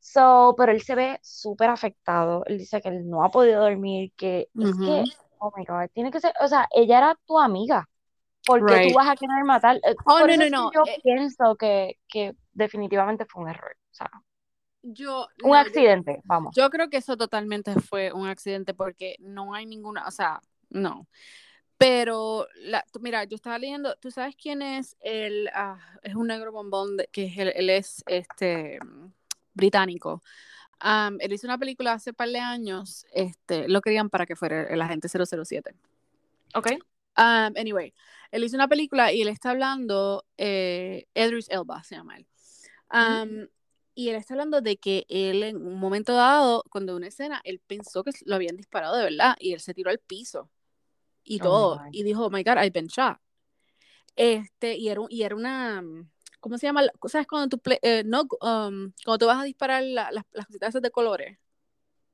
So, 0.00 0.54
pero 0.56 0.72
él 0.72 0.82
se 0.82 0.94
ve 0.94 1.18
súper 1.22 1.70
afectado. 1.70 2.44
Él 2.46 2.58
dice 2.58 2.80
que 2.80 2.88
él 2.88 3.08
no 3.08 3.24
ha 3.24 3.30
podido 3.30 3.62
dormir, 3.62 4.12
que 4.16 4.48
es 4.58 4.78
que, 4.80 5.04
oh 5.38 5.52
my 5.56 5.64
God, 5.64 5.88
tiene 5.92 6.10
que 6.10 6.20
ser, 6.20 6.32
o 6.40 6.48
sea, 6.48 6.68
ella 6.72 6.98
era 6.98 7.18
tu 7.26 7.38
amiga. 7.38 7.88
¿Por 8.44 8.66
qué 8.66 8.78
Right. 8.78 8.80
tú 8.80 8.94
vas 8.94 9.08
a 9.08 9.16
querer 9.16 9.44
matar? 9.44 9.76
Eh, 9.78 9.96
Oh, 10.06 10.18
por 10.18 10.30
no, 10.30 10.36
eso 10.36 10.44
no, 10.44 10.48
no. 10.48 10.72
yo 10.74 10.82
eh, 10.84 11.02
pienso 11.02 11.56
que, 11.56 11.94
que 12.08 12.34
definitivamente 12.52 13.26
fue 13.26 13.44
un 13.44 13.50
error. 13.50 13.76
O 13.92 13.94
sea, 13.94 14.10
yo, 14.82 15.26
un 15.42 15.54
no, 15.54 15.66
yo- 15.68 15.80
accidente, 15.80 16.20
vamos. 16.24 16.56
Yo 16.56 16.70
creo 16.70 16.90
que 16.90 16.98
eso 16.98 17.16
totalmente 17.16 17.74
fue 17.80 18.12
un 18.12 18.28
accidente 18.28 18.74
porque 18.74 19.16
no 19.20 19.54
hay 19.54 19.66
ninguna, 19.66 20.06
o 20.08 20.10
sea, 20.12 20.40
no. 20.70 21.08
Pero, 21.78 22.46
la, 22.62 22.84
mira, 23.00 23.24
yo 23.24 23.34
estaba 23.36 23.58
leyendo, 23.58 23.94
¿tú 23.96 24.10
sabes 24.10 24.34
quién 24.34 24.62
es 24.62 24.96
el, 25.00 25.48
ah, 25.52 25.78
es 26.02 26.14
un 26.14 26.26
negro 26.28 26.50
bombón, 26.52 26.96
de- 26.96 27.08
que 27.12 27.26
es 27.26 27.36
el- 27.38 27.52
él 27.54 27.68
es 27.70 28.02
este 28.06 28.78
mm, 28.82 29.12
británico. 29.54 30.22
Am, 30.78 31.18
él 31.20 31.32
hizo 31.32 31.46
una 31.46 31.58
película 31.58 31.92
hace 31.94 32.12
par 32.12 32.28
de 32.30 32.38
años, 32.38 33.06
este, 33.12 33.68
lo 33.68 33.80
querían 33.80 34.08
para 34.10 34.26
que 34.26 34.36
fuera 34.36 34.64
el 34.64 34.80
agente 34.80 35.08
007. 35.08 35.74
Ok. 36.54 36.72
Um, 37.18 37.52
anyway, 37.56 37.92
él 38.30 38.44
hizo 38.44 38.56
una 38.56 38.68
película 38.68 39.12
y 39.12 39.22
él 39.22 39.28
está 39.28 39.50
hablando, 39.50 40.24
eh, 40.36 41.06
Edris 41.14 41.48
Elba 41.50 41.82
se 41.82 41.96
llama 41.96 42.16
él. 42.18 42.26
Um, 42.92 43.48
Y 43.98 44.10
él 44.10 44.16
está 44.16 44.34
hablando 44.34 44.60
de 44.60 44.76
que 44.76 45.06
él 45.08 45.42
en 45.42 45.56
un 45.56 45.78
momento 45.78 46.12
dado, 46.14 46.62
cuando 46.70 46.94
una 46.94 47.06
escena, 47.06 47.40
él 47.44 47.60
pensó 47.66 48.04
que 48.04 48.10
lo 48.26 48.34
habían 48.34 48.54
disparado 48.56 48.94
de 48.96 49.04
verdad 49.04 49.36
y 49.40 49.54
él 49.54 49.60
se 49.60 49.72
tiró 49.72 49.88
al 49.90 49.98
piso 49.98 50.50
y 51.26 51.40
Oh 51.40 51.42
todo. 51.42 51.82
Y 51.92 52.02
dijo, 52.04 52.26
oh 52.26 52.30
my 52.30 52.42
God, 52.42 52.56
I've 52.58 52.70
been 52.72 52.86
shot. 52.86 53.18
Este, 54.14 54.76
y 54.76 54.88
era, 54.88 55.02
y 55.10 55.22
era 55.22 55.34
una, 55.36 55.82
¿cómo 56.40 56.56
se 56.56 56.66
llama? 56.66 56.82
¿Sabes 57.06 57.26
cuando 57.26 57.54
tú, 57.58 57.70
eh, 57.82 58.02
no, 58.06 58.22
um, 58.22 58.92
cuando 59.04 59.18
tú 59.18 59.26
vas 59.26 59.40
a 59.40 59.44
disparar 59.44 59.82
la- 59.82 60.10
las, 60.10 60.24
las 60.32 60.46
cositas 60.46 60.70
esas 60.70 60.80
de 60.82 60.90
colores? 60.90 61.38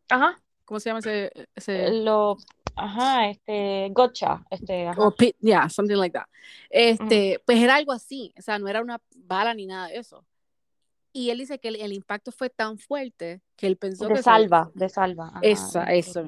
Ajá. 0.09 0.43
¿Cómo 0.65 0.81
se 0.81 0.91
llama 0.91 0.99
ese? 1.01 1.31
ese... 1.55 1.91
Lo, 1.93 2.39
ajá, 2.75 3.29
este, 3.29 3.89
gotcha, 3.93 4.45
este, 4.51 4.89
ajá. 4.89 5.01
O 5.01 5.11
pit, 5.15 5.37
yeah, 5.41 5.69
something 5.69 5.97
like 5.97 6.13
that. 6.13 6.27
Este, 6.71 7.41
pues 7.45 7.59
era 7.59 7.77
algo 7.77 7.93
así, 7.93 8.33
o 8.37 8.43
sea, 8.43 8.59
no 8.59 8.67
era 8.69 8.81
una 8.81 9.01
bala 9.15 9.55
ni 9.55 9.67
nada 9.67 9.89
de 9.89 9.99
eso. 9.99 10.25
Y 11.13 11.29
él 11.31 11.39
dice 11.39 11.59
que 11.59 11.69
el, 11.69 11.77
el 11.77 11.93
impacto 11.93 12.33
fue 12.33 12.49
tan 12.49 12.79
fuerte 12.79 13.43
que 13.57 13.67
él 13.67 13.77
pensó 13.77 14.05
De 14.09 14.15
que 14.15 14.17
se- 14.17 14.23
salva, 14.23 14.71
de 14.75 14.89
salva. 14.89 15.39
Esa, 15.43 15.85
de- 15.85 15.99
eso. 15.99 16.25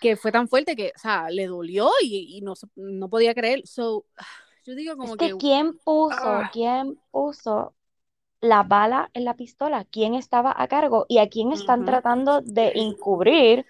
Que 0.00 0.16
fue 0.16 0.32
tan 0.32 0.48
fuerte 0.48 0.74
que, 0.74 0.92
o 0.94 0.98
sea, 0.98 1.30
le 1.30 1.46
dolió 1.46 1.90
y, 2.02 2.36
y 2.36 2.40
no, 2.40 2.54
no 2.76 3.08
podía 3.08 3.34
creer. 3.34 3.66
So, 3.66 4.04
yo 4.66 4.74
digo 4.74 4.96
como 4.96 5.14
Es 5.14 5.18
que 5.18 5.28
que, 5.30 5.38
quién 5.38 5.78
puso, 5.78 6.16
Ah. 6.16 6.50
quién 6.52 6.98
puso 7.10 7.74
la 8.40 8.64
bala 8.64 9.10
en 9.14 9.24
la 9.24 9.36
pistola, 9.36 9.84
quién 9.84 10.14
estaba 10.14 10.54
a 10.56 10.66
cargo 10.66 11.06
y 11.08 11.18
a 11.18 11.28
quién 11.28 11.52
están 11.52 11.80
Ujú. 11.80 11.86
tratando 11.90 12.40
de 12.40 12.72
encubrir, 12.74 13.64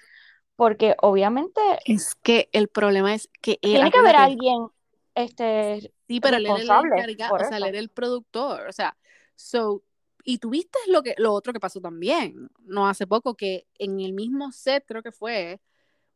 porque 0.57 0.97
obviamente 1.03 1.61
Es 1.85 2.15
que 2.15 2.49
el 2.53 2.69
problema 2.69 3.15
es 3.15 3.29
que 3.41 3.59
él, 3.63 3.73
tiene 3.73 3.91
que 3.91 3.99
haber 3.99 4.17
alguien 4.17 4.69
este, 5.15 5.93
Sí, 6.09 6.21
pero 6.21 6.37
él 6.39 6.47
era 6.47 6.57
el 6.57 6.69
responsable 6.69 7.17
o 7.31 7.39
sea, 7.49 7.57
él 7.59 7.65
era 7.65 7.79
el 7.79 7.89
productor, 7.91 8.69
o 8.69 8.73
sea, 8.73 8.97
so, 9.37 9.83
y 10.25 10.39
tuviste 10.39 10.79
lo 10.89 11.03
que, 11.03 11.15
lo 11.19 11.33
otro 11.33 11.53
que 11.53 11.61
pasó 11.61 11.81
también, 11.81 12.49
no 12.61 12.87
hace 12.89 13.07
poco, 13.07 13.35
que 13.35 13.67
en 13.79 14.01
el 14.01 14.13
mismo 14.13 14.53
set, 14.53 14.85
creo 14.87 15.03
que 15.03 15.13
fue, 15.13 15.61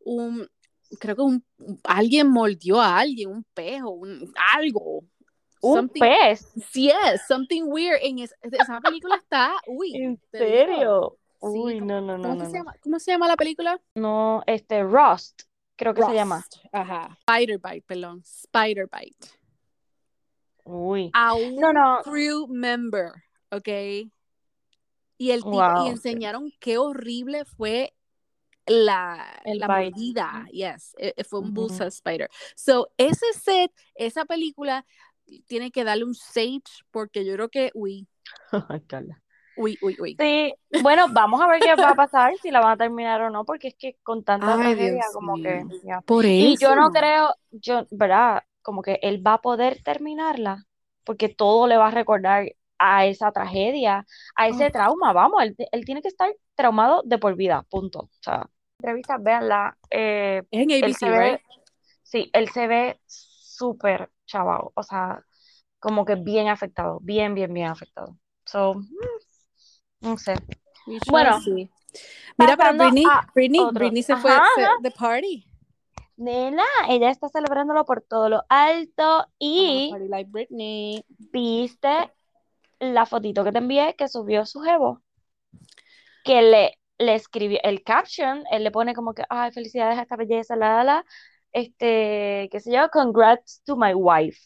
un, 0.06 0.48
creo 1.00 1.16
que 1.16 1.22
un, 1.22 1.44
alguien 1.84 2.28
mordió 2.28 2.80
a 2.80 2.98
alguien, 2.98 3.30
un 3.30 3.44
pejo, 3.54 3.90
un, 3.90 4.32
algo. 4.54 5.04
Un 5.62 5.74
something, 5.78 6.00
pez, 6.00 6.46
sí, 6.70 6.90
es, 6.90 7.26
something 7.26 7.62
weird, 7.64 7.98
en 8.02 8.18
es- 8.20 8.34
esa 8.42 8.78
película 8.80 9.16
está, 9.16 9.52
uy, 9.66 9.96
¿en 9.96 10.20
serio? 10.30 11.18
Uy, 11.40 11.78
¿cómo- 11.80 11.86
no, 11.92 12.00
no, 12.02 12.18
no, 12.18 12.22
¿Cómo, 12.28 12.34
no, 12.44 12.50
se 12.50 12.56
llama, 12.58 12.74
¿Cómo 12.82 12.98
se 13.00 13.10
llama 13.10 13.26
la 13.26 13.36
película? 13.36 13.80
No, 13.94 14.42
este, 14.46 14.82
Rust, 14.84 15.42
creo 15.74 15.92
que 15.94 16.02
se 16.02 16.14
llama. 16.14 16.44
Ajá. 16.72 17.18
Spider 17.26 17.58
Bite, 17.58 17.82
perdón. 17.86 18.22
Spider 18.22 18.88
Bite. 18.92 19.28
Uy. 20.64 21.10
A 21.14 21.34
un 21.34 21.56
No, 21.56 21.72
no. 21.72 22.00
crew 22.04 22.46
member, 22.48 23.12
¿ok? 23.50 23.68
Y 25.18 25.30
el 25.30 25.38
tipo, 25.42 25.50
Wow, 25.52 25.86
y 25.86 25.88
enseñaron 25.88 26.52
qué 26.60 26.76
horrible 26.78 27.44
fue 27.46 27.94
la, 28.66 29.40
El 29.44 29.58
la 29.60 29.68
mordida. 29.68 30.46
Yes, 30.50 30.94
e- 30.98 31.14
e- 31.16 31.24
fue 31.24 31.40
un 31.40 31.52
bullseye 31.52 31.88
spider. 31.88 32.28
So, 32.56 32.88
ese 32.96 33.32
set, 33.34 33.72
esa 33.94 34.24
película, 34.24 34.84
tiene 35.46 35.70
que 35.70 35.84
darle 35.84 36.04
un 36.04 36.14
sage 36.14 36.62
porque 36.90 37.24
yo 37.24 37.34
creo 37.34 37.48
que, 37.48 37.70
uy, 37.74 38.06
uy, 39.54 39.78
uy, 39.80 39.96
uy. 40.00 40.16
Sí, 40.18 40.54
bueno, 40.78 41.06
vamos 41.12 41.40
a 41.42 41.46
ver 41.48 41.62
qué 41.62 41.74
va 41.76 41.90
a 41.90 41.94
pasar, 41.94 42.34
si 42.38 42.50
la 42.50 42.60
van 42.60 42.72
a 42.72 42.76
terminar 42.76 43.20
o 43.22 43.30
no, 43.30 43.44
porque 43.44 43.68
es 43.68 43.74
que 43.78 43.96
con 44.02 44.24
tanta 44.24 44.56
Ay, 44.56 44.56
tragedia, 44.56 45.04
Dios 45.04 45.06
como 45.12 45.38
que, 45.38 45.64
ya. 45.82 46.02
Por 46.06 46.24
Y 46.38 46.54
eso. 46.54 46.58
yo 46.58 46.74
no 46.76 46.90
creo, 46.90 47.34
yo, 47.50 47.86
¿verdad? 47.90 48.42
Como 48.62 48.82
que 48.82 48.98
él 49.02 49.24
va 49.26 49.34
a 49.34 49.40
poder 49.42 49.82
terminarla, 49.82 50.64
porque 51.04 51.28
todo 51.28 51.66
le 51.66 51.76
va 51.76 51.88
a 51.88 51.90
recordar 51.90 52.46
a 52.78 53.06
esa 53.06 53.30
tragedia, 53.32 54.06
a 54.36 54.48
ese 54.48 54.70
Oh. 54.70 54.70
trauma, 54.70 55.12
vamos, 55.12 55.42
él, 55.42 55.54
él 55.72 55.84
tiene 55.84 56.02
que 56.02 56.08
estar 56.08 56.34
traumado 56.54 57.02
de 57.04 57.18
por 57.18 57.36
vida, 57.36 57.62
punto. 57.70 58.00
O 58.00 58.10
sea, 58.22 58.48
entrevistas, 58.78 59.22
véanla, 59.22 59.76
eh, 59.90 60.42
Es 60.50 60.62
en 60.62 60.70
ABC, 60.72 60.94
se 60.98 61.10
ve, 61.10 61.30
right? 61.30 61.40
sí, 62.02 62.30
él 62.32 62.48
se 62.50 62.66
ve 62.66 63.00
súper 63.06 64.10
chavao, 64.26 64.72
o 64.74 64.82
sea, 64.82 65.22
como 65.78 66.04
que 66.04 66.14
bien 66.16 66.48
afectado, 66.48 66.98
bien, 67.02 67.34
bien, 67.34 67.52
bien 67.52 67.68
afectado. 67.68 68.16
So, 68.44 68.74
mm, 68.74 68.84
no 70.00 70.18
sé. 70.18 70.34
Bueno. 71.10 71.38
Mira, 72.38 72.56
pero 72.56 72.74
Britney, 72.74 73.06
Britney. 73.34 73.70
Britney 73.72 74.02
se 74.02 74.16
fue 74.16 74.30
Ajá, 74.32 74.44
se- 74.54 74.62
ajá. 74.62 74.72
de 74.82 74.90
party. 74.90 75.46
Nena, 76.18 76.64
ella 76.88 77.10
está 77.10 77.28
celebrándolo 77.28 77.84
por 77.84 78.02
todo 78.02 78.28
lo 78.28 78.42
alto 78.48 79.26
y 79.38 79.90
party 79.90 80.08
like 80.08 80.30
Britney. 80.30 81.04
viste 81.08 82.12
la 82.78 83.04
fotito 83.06 83.44
que 83.44 83.52
te 83.52 83.58
envié 83.58 83.94
que 83.96 84.08
subió 84.08 84.44
su 84.46 84.60
jevo, 84.60 85.02
que 86.24 86.42
le, 86.42 86.78
le 86.98 87.14
escribió 87.14 87.58
el 87.62 87.82
caption, 87.82 88.44
él 88.50 88.64
le 88.64 88.70
pone 88.70 88.94
como 88.94 89.14
que, 89.14 89.24
ay, 89.28 89.52
felicidades 89.52 89.98
a 89.98 90.02
esta 90.02 90.16
belleza, 90.16 90.56
la, 90.56 90.76
la, 90.76 90.84
la, 90.84 91.04
este, 91.52 92.48
qué 92.50 92.60
sé 92.60 92.72
yo, 92.72 92.88
congrats 92.90 93.62
to 93.64 93.76
my 93.76 93.94
wife. 93.94 94.38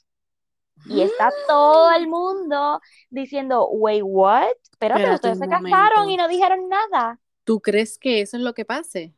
Y 0.87 1.03
está 1.03 1.31
todo 1.49 1.93
el 1.93 2.09
mundo 2.09 2.81
diciendo, 3.11 3.69
wait, 3.69 4.03
what? 4.05 4.49
Espérate, 4.71 5.03
Espérate 5.03 5.15
ustedes 5.15 5.39
se 5.39 5.49
casaron 5.49 6.11
y 6.11 6.17
no 6.17 6.29
dijeron 6.29 6.69
nada. 6.69 7.19
¿Tú 7.45 7.61
crees 7.61 7.99
que 7.99 8.21
eso 8.21 8.37
es 8.37 8.43
lo 8.43 8.55
que 8.55 8.65
pase? 8.65 9.15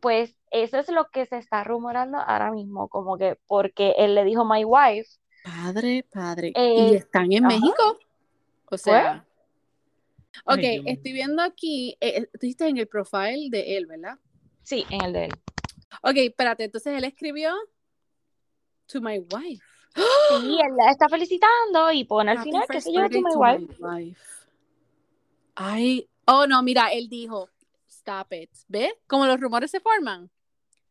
Pues 0.00 0.36
eso 0.50 0.78
es 0.78 0.88
lo 0.90 1.08
que 1.10 1.26
se 1.26 1.38
está 1.38 1.64
rumorando 1.64 2.18
ahora 2.18 2.50
mismo, 2.50 2.88
como 2.88 3.16
que 3.16 3.38
porque 3.46 3.94
él 3.98 4.14
le 4.14 4.24
dijo 4.24 4.44
my 4.44 4.64
wife, 4.64 5.08
Padre, 5.44 6.04
padre. 6.12 6.52
¿Y 6.54 6.60
eh, 6.60 6.96
están 6.96 7.32
en 7.32 7.46
ajá, 7.46 7.54
México? 7.54 7.82
O 7.90 8.68
pues, 8.68 8.82
sea, 8.82 9.24
ok, 10.44 10.58
ay, 10.58 10.70
Dios 10.72 10.84
mío. 10.84 10.92
estoy 10.94 11.12
viendo 11.12 11.42
aquí, 11.42 11.96
eh, 12.00 12.26
tú 12.32 12.38
dijiste 12.40 12.66
en 12.68 12.76
el 12.78 12.88
profile 12.88 13.48
de 13.50 13.76
él, 13.76 13.86
¿verdad? 13.86 14.18
Sí, 14.62 14.84
en 14.90 15.02
el 15.04 15.12
de 15.12 15.24
él. 15.26 15.32
Ok, 16.02 16.16
espérate, 16.16 16.64
entonces 16.64 16.96
él 16.96 17.04
escribió 17.04 17.54
to 18.86 19.00
my 19.00 19.18
wife. 19.18 19.64
Sí, 19.94 20.58
él 20.60 20.76
la 20.76 20.90
está 20.90 21.08
felicitando 21.08 21.90
y 21.92 22.04
pone 22.04 22.30
al 22.32 22.38
Happy 22.38 22.50
final, 22.50 22.66
first 22.66 22.86
sé 22.86 22.92
yo, 22.92 23.08
to 23.08 23.20
my 23.20 23.32
to 23.32 23.38
wife. 23.38 23.76
my 23.80 24.04
wife. 24.04 24.20
Ay, 25.54 26.08
oh 26.26 26.46
no, 26.46 26.62
mira, 26.62 26.92
él 26.92 27.08
dijo, 27.08 27.50
stop 27.88 28.32
it. 28.32 28.50
¿Ves? 28.68 28.92
Como 29.06 29.26
los 29.26 29.40
rumores 29.40 29.70
se 29.70 29.80
forman. 29.80 30.30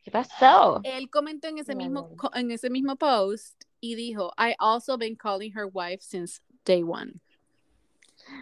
¿Qué 0.03 0.11
pasó? 0.11 0.81
Él 0.83 1.09
comentó 1.09 1.47
en 1.47 1.57
ese 1.59 1.73
No, 1.73 1.77
mismo 1.79 2.15
no, 2.21 2.31
en 2.33 2.51
ese 2.51 2.69
mismo 2.69 2.95
post 2.95 3.63
y 3.79 3.95
dijo, 3.95 4.33
I 4.37 4.55
also 4.57 4.97
been 4.97 5.15
calling 5.15 5.53
her 5.55 5.67
wife 5.71 6.01
since 6.01 6.41
day 6.65 6.81
one. 6.83 7.21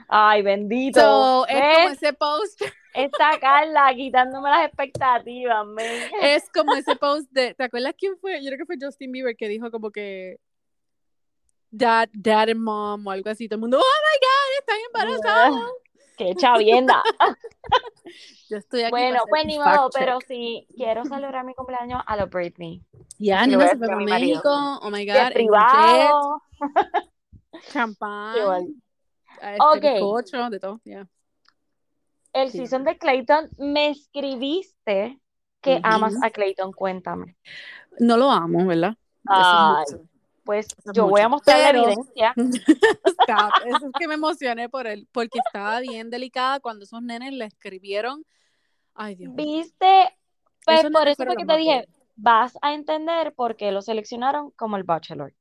Ay, 0.08 0.42
bendito. 0.42 1.00
So, 1.00 1.48
es 1.48 1.62
como 1.76 1.90
ese 1.90 2.14
post, 2.14 2.62
Esta 2.94 3.40
Carla 3.40 3.94
quitándome 3.96 4.50
las 4.50 4.66
expectativas, 4.68 5.66
men. 5.66 6.10
es 6.22 6.50
como 6.54 6.74
ese 6.76 6.96
post 6.96 7.30
de, 7.32 7.54
¿te 7.54 7.64
acuerdas 7.64 7.94
quién 7.98 8.18
fue? 8.18 8.42
Yo 8.42 8.48
creo 8.48 8.60
que 8.60 8.66
fue 8.66 8.78
Justin 8.80 9.12
Bieber 9.12 9.36
que 9.36 9.48
dijo 9.48 9.70
como 9.72 9.92
que 9.92 10.38
dad, 11.72 12.10
dad 12.14 12.50
and 12.50 12.62
mom 12.62 13.06
o 13.06 13.12
algo 13.12 13.30
así. 13.30 13.48
Todo 13.48 13.56
el 13.58 13.62
mundo, 13.62 13.80
oh 13.80 13.82
my 13.82 14.20
god, 14.22 14.60
están 14.60 14.78
embarazados. 15.20 15.72
Qué 16.18 16.34
chavienda. 16.36 17.04
Yo 18.50 18.58
estoy 18.58 18.84
aquí 18.84 18.92
Bueno, 18.92 19.24
pues 19.28 19.46
ni 19.46 19.58
modo, 19.58 19.90
pero 19.94 20.20
sí, 20.28 20.68
quiero 20.76 21.04
celebrar 21.04 21.44
mi 21.44 21.54
cumpleaños 21.56 22.02
a 22.06 22.16
lo 22.16 22.28
Britney. 22.28 22.82
Ya, 23.18 23.46
voy 23.46 23.56
a 23.66 23.70
se 23.70 23.78
fue 23.78 23.92
a. 23.92 23.96
México. 23.98 24.50
Oh 24.82 24.90
my 24.90 25.06
De 25.06 25.12
god, 25.12 25.24
jet, 25.24 25.34
privado. 25.34 26.42
champán, 27.74 28.82
Este, 29.42 29.64
Ok, 29.64 29.82
bizcocho, 29.82 30.50
de 30.50 30.60
todo, 30.60 30.82
ya. 30.86 31.08
el 32.34 32.52
Sí. 32.52 32.60
season 32.60 32.84
de 32.84 32.98
Clayton, 32.98 33.50
me 33.58 33.90
escribiste 33.90 35.20
que 35.62 35.80
amas 35.84 36.16
a 36.22 36.30
Clayton, 36.30 36.72
cuéntame. 36.72 37.38
No 38.00 38.18
lo 38.18 38.30
amo, 38.30 38.66
¿verdad? 38.66 38.92
Es 38.92 38.98
Ay, 39.26 39.86
pues 40.44 40.68
es 40.68 40.94
yo 40.94 41.08
voy 41.08 41.22
a 41.22 41.30
mostrar 41.30 41.60
la 41.60 41.70
evidencia. 41.70 42.34
stop, 43.06 43.54
eso 43.66 43.88
es 43.88 43.94
que 43.98 44.08
me 44.08 44.14
emocioné 44.14 44.70
por 44.70 44.86
él, 44.86 45.08
porque 45.12 45.40
estaba 45.40 45.80
bien 45.80 46.10
delicada 46.10 46.60
cuando 46.60 46.84
esos 46.84 47.02
nenes 47.02 47.34
le 47.34 47.46
escribieron. 47.46 48.24
Ay, 48.94 49.16
Dios 49.16 49.34
mío. 49.34 49.46
¿Viste? 49.46 50.18
Pues 50.66 50.84
por 50.84 50.92
nenes 50.92 51.20
eso 51.20 51.26
fue 51.26 51.36
que 51.36 51.46
te 51.46 51.58
dije, 51.58 51.88
vas 52.16 52.58
a 52.62 52.74
entender 52.74 53.34
por 53.34 53.56
qué 53.56 53.72
lo 53.72 53.82
seleccionaron 53.82 54.52
como 54.52 54.78
el 54.78 54.84
Bachelor. 54.84 55.34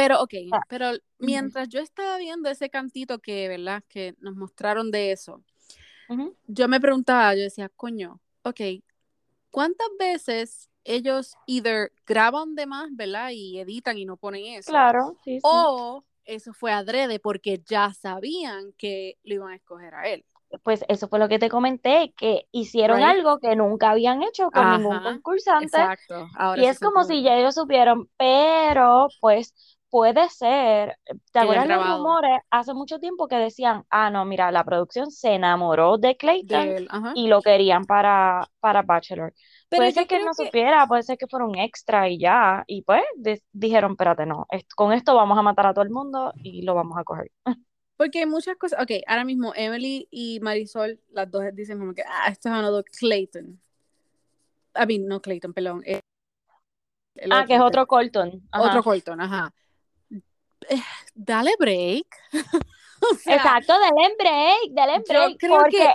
Pero, 0.00 0.22
ok, 0.22 0.34
Ah, 0.52 0.62
pero 0.68 0.92
mientras 1.18 1.68
yo 1.68 1.80
estaba 1.80 2.16
viendo 2.18 2.48
ese 2.48 2.70
cantito 2.70 3.18
que, 3.18 3.48
¿verdad? 3.48 3.82
Que 3.88 4.14
nos 4.18 4.34
mostraron 4.36 4.90
de 4.90 5.12
eso, 5.12 5.42
yo 6.46 6.68
me 6.68 6.80
preguntaba, 6.80 7.34
yo 7.34 7.42
decía, 7.42 7.68
coño, 7.76 8.20
ok, 8.42 8.60
¿cuántas 9.50 9.88
veces 9.98 10.68
ellos 10.84 11.36
either 11.46 11.92
graban 12.06 12.54
de 12.54 12.66
más, 12.66 12.88
¿verdad? 12.92 13.30
Y 13.32 13.58
editan 13.60 13.98
y 13.98 14.04
no 14.04 14.16
ponen 14.16 14.44
eso, 14.46 14.72
Claro, 14.72 15.16
sí, 15.24 15.40
sí. 15.40 15.46
o 15.46 16.04
eso 16.24 16.52
fue 16.52 16.72
adrede 16.72 17.18
porque 17.20 17.62
ya 17.66 17.92
sabían 17.92 18.72
que 18.78 19.18
lo 19.24 19.34
iban 19.34 19.52
a 19.52 19.56
escoger 19.56 19.94
a 19.94 20.08
él, 20.08 20.24
Pues 20.62 20.84
eso 20.88 21.08
fue 21.08 21.18
lo 21.18 21.28
que 21.28 21.38
te 21.38 21.48
comenté, 21.48 22.12
que 22.16 22.46
hicieron 22.52 22.98
right? 22.98 23.06
algo 23.06 23.38
que 23.38 23.54
nunca 23.56 23.90
habían 23.90 24.22
hecho 24.22 24.50
con 24.50 24.70
ningún 24.70 25.00
concursante 25.00 25.76
exacto, 25.76 26.28
ahora 26.36 26.62
y 26.62 26.66
es 26.66 26.78
como 26.80 27.04
si 27.04 27.22
ya 27.22 27.36
ellos 27.38 27.54
supieron, 27.54 28.08
pero 28.16 29.08
pues 29.20 29.54
puede 29.90 30.28
ser, 30.30 30.96
¿te 31.04 31.14
que 31.32 31.38
hayan 31.40 31.68
acuerdas 31.68 31.68
los 31.88 31.98
rumores 31.98 32.40
hace 32.50 32.74
mucho 32.74 32.98
tiempo 32.98 33.28
que 33.28 33.36
decían, 33.36 33.84
ah, 33.90 34.10
no, 34.10 34.24
mira, 34.24 34.50
la 34.52 34.64
producción 34.64 35.10
se 35.10 35.34
enamoró 35.34 35.98
de 35.98 36.16
Clayton 36.16 36.68
de 36.68 36.76
él, 36.76 36.88
ajá. 36.90 37.12
y 37.14 37.28
lo 37.28 37.42
querían 37.42 37.84
para, 37.84 38.48
para 38.60 38.82
Bachelor? 38.82 39.34
Pero 39.68 39.80
Puede 39.80 39.92
ser 39.92 40.06
que 40.06 40.18
no 40.18 40.32
que, 40.36 40.44
supiera, 40.46 40.86
puede 40.86 41.02
ser 41.02 41.18
que 41.18 41.26
fuera 41.26 41.44
un 41.46 41.58
extra 41.58 42.08
y 42.08 42.18
ya, 42.18 42.64
y 42.66 42.82
pues 42.82 43.02
di- 43.16 43.42
dijeron, 43.52 43.92
espérate, 43.92 44.26
no, 44.26 44.46
est- 44.50 44.70
con 44.74 44.92
esto 44.92 45.14
vamos 45.14 45.38
a 45.38 45.42
matar 45.42 45.66
a 45.66 45.74
todo 45.74 45.84
el 45.84 45.90
mundo 45.90 46.32
y 46.36 46.62
lo 46.62 46.74
vamos 46.74 46.96
a 46.98 47.04
coger. 47.04 47.30
porque 47.96 48.20
hay 48.20 48.26
muchas 48.26 48.56
cosas, 48.56 48.80
ok, 48.82 48.92
ahora 49.06 49.24
mismo 49.24 49.52
Emily 49.54 50.08
y 50.10 50.40
Marisol, 50.40 51.00
las 51.10 51.30
dos 51.30 51.44
dicen 51.52 51.78
como 51.78 51.92
que, 51.94 52.02
ah, 52.02 52.28
esto 52.28 52.48
es 52.48 52.54
another 52.54 52.84
Clayton, 52.98 53.60
I 54.74 54.86
mean, 54.86 55.06
no 55.06 55.20
Clayton, 55.20 55.52
perdón, 55.52 55.82
el, 55.84 56.00
el 57.16 57.32
Ah, 57.32 57.44
que 57.46 57.54
es 57.54 57.60
otro, 57.60 57.82
otro 57.82 57.86
Colton, 57.86 58.42
otro. 58.52 58.82
Colton, 58.82 59.20
ajá. 59.20 59.52
Eh, 60.68 60.82
Dale 61.14 61.52
break. 61.58 62.06
O 63.02 63.14
sea, 63.14 63.36
Exacto, 63.36 63.72
denle 63.80 64.14
break, 64.18 65.06
yo 65.06 65.08
break, 65.08 65.38
creo 65.38 65.58
porque, 65.58 65.78
que 65.78 65.94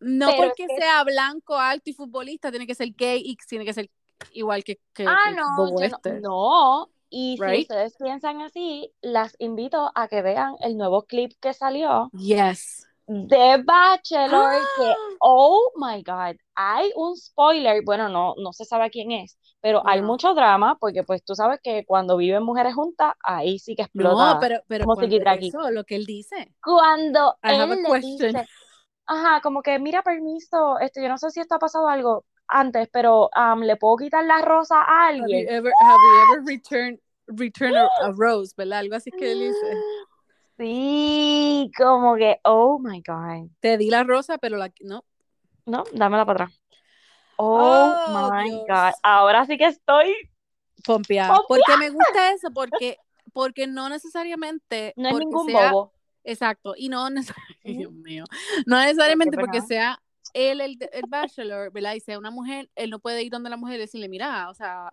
no 0.00 0.26
pero 0.26 0.42
es 0.42 0.48
porque 0.50 0.66
que, 0.66 0.76
sea 0.80 1.02
blanco, 1.04 1.56
alto 1.56 1.88
y 1.88 1.94
futbolista, 1.94 2.50
tiene 2.50 2.66
que 2.66 2.74
ser 2.74 2.88
gay 2.94 3.22
y 3.24 3.36
tiene 3.48 3.64
que 3.64 3.72
ser 3.72 3.90
igual 4.32 4.62
que, 4.62 4.78
que, 4.92 5.06
ah, 5.06 5.16
que 5.24 5.34
no, 5.34 5.70
yo 5.70 5.84
este. 5.86 6.20
no, 6.20 6.90
Y 7.08 7.38
si 7.38 7.60
ustedes 7.62 7.96
piensan 7.96 8.42
así, 8.42 8.92
las 9.00 9.34
invito 9.38 9.90
a 9.94 10.08
que 10.08 10.20
vean 10.20 10.56
el 10.60 10.76
nuevo 10.76 11.04
clip 11.04 11.32
que 11.40 11.54
salió 11.54 12.10
Yes. 12.12 12.86
de 13.06 13.62
Bachelor, 13.64 14.52
que, 14.76 14.94
oh 15.20 15.72
my 15.76 16.02
God, 16.02 16.36
hay 16.54 16.92
un 16.96 17.16
spoiler, 17.16 17.82
bueno, 17.84 18.08
no, 18.08 18.34
no 18.36 18.52
se 18.52 18.64
sabe 18.64 18.90
quién 18.90 19.12
es, 19.12 19.38
pero 19.66 19.82
hay 19.84 20.00
mucho 20.00 20.32
drama, 20.32 20.78
porque 20.78 21.02
pues 21.02 21.24
tú 21.24 21.34
sabes 21.34 21.58
que 21.60 21.84
cuando 21.84 22.16
viven 22.16 22.44
mujeres 22.44 22.72
juntas, 22.72 23.14
ahí 23.24 23.58
sí 23.58 23.74
que 23.74 23.82
explota. 23.82 24.34
No, 24.34 24.38
pero, 24.38 24.60
pero 24.68 24.84
eso, 25.40 25.70
lo 25.72 25.82
que 25.82 25.96
él 25.96 26.06
dice. 26.06 26.54
Cuando 26.62 27.36
I 27.42 27.54
él 27.54 27.70
le 27.70 27.82
question. 27.82 28.32
dice, 28.32 28.46
ajá, 29.06 29.40
como 29.40 29.62
que, 29.62 29.80
mira, 29.80 30.04
permiso, 30.04 30.78
este, 30.78 31.02
yo 31.02 31.08
no 31.08 31.18
sé 31.18 31.30
si 31.30 31.40
esto 31.40 31.56
ha 31.56 31.58
pasado 31.58 31.88
algo 31.88 32.24
antes, 32.46 32.88
pero 32.92 33.28
am, 33.32 33.62
le 33.62 33.74
puedo 33.74 33.96
quitar 33.96 34.24
la 34.24 34.40
rosa 34.40 34.82
a 34.82 35.08
Have 35.08 35.16
you 35.16 35.22
alguien. 35.24 35.48
ever, 35.48 35.72
have 35.80 35.98
you 35.98 36.36
ever 36.36 36.46
returned, 36.46 37.00
returned 37.26 37.76
a, 37.76 37.88
a 38.04 38.12
rose, 38.16 38.54
¿verdad? 38.56 38.78
Algo 38.78 38.94
así 38.94 39.10
que 39.10 39.32
él 39.32 39.40
dice. 39.40 39.50
Sí, 40.58 41.70
como 41.76 42.14
que, 42.14 42.38
oh 42.44 42.78
my 42.78 43.02
God. 43.06 43.50
Te 43.60 43.76
di 43.76 43.90
la 43.90 44.04
rosa, 44.04 44.38
pero 44.38 44.56
la, 44.56 44.72
no. 44.80 45.04
No, 45.66 45.84
dámela 45.92 46.24
para 46.24 46.44
atrás. 46.44 46.60
Oh, 47.36 47.94
Oh, 48.08 48.30
my 48.32 48.50
Dios. 48.50 48.62
God. 48.68 48.92
Ahora 49.02 49.44
sí 49.46 49.56
que 49.58 49.66
estoy. 49.66 50.14
Pompeada. 50.84 51.40
Porque 51.48 51.76
me 51.78 51.90
gusta 51.90 52.32
eso, 52.32 52.50
porque, 52.52 52.98
porque 53.32 53.66
no 53.66 53.88
necesariamente. 53.88 54.92
No 54.96 55.08
es 55.08 55.12
porque 55.12 55.26
ningún 55.26 55.46
sea- 55.50 55.72
bobo. 55.72 55.92
Exacto, 56.24 56.74
y 56.76 56.88
no 56.88 57.08
necesariamente. 57.10 57.60
Dios 57.64 57.92
mío, 57.92 58.24
no 58.66 58.78
necesariamente 58.80 59.36
porque 59.36 59.58
pena. 59.58 59.66
sea 59.68 60.02
él 60.34 60.60
el, 60.60 60.76
el 60.92 61.04
bachelor, 61.08 61.70
¿verdad? 61.72 61.94
Y 61.94 62.00
sea 62.00 62.18
una 62.18 62.30
mujer, 62.32 62.68
él 62.74 62.90
no 62.90 62.98
puede 62.98 63.22
ir 63.22 63.30
donde 63.30 63.48
la 63.48 63.56
mujer 63.56 63.76
y 63.76 63.80
decirle, 63.82 64.08
mira, 64.08 64.50
o 64.50 64.54
sea, 64.54 64.92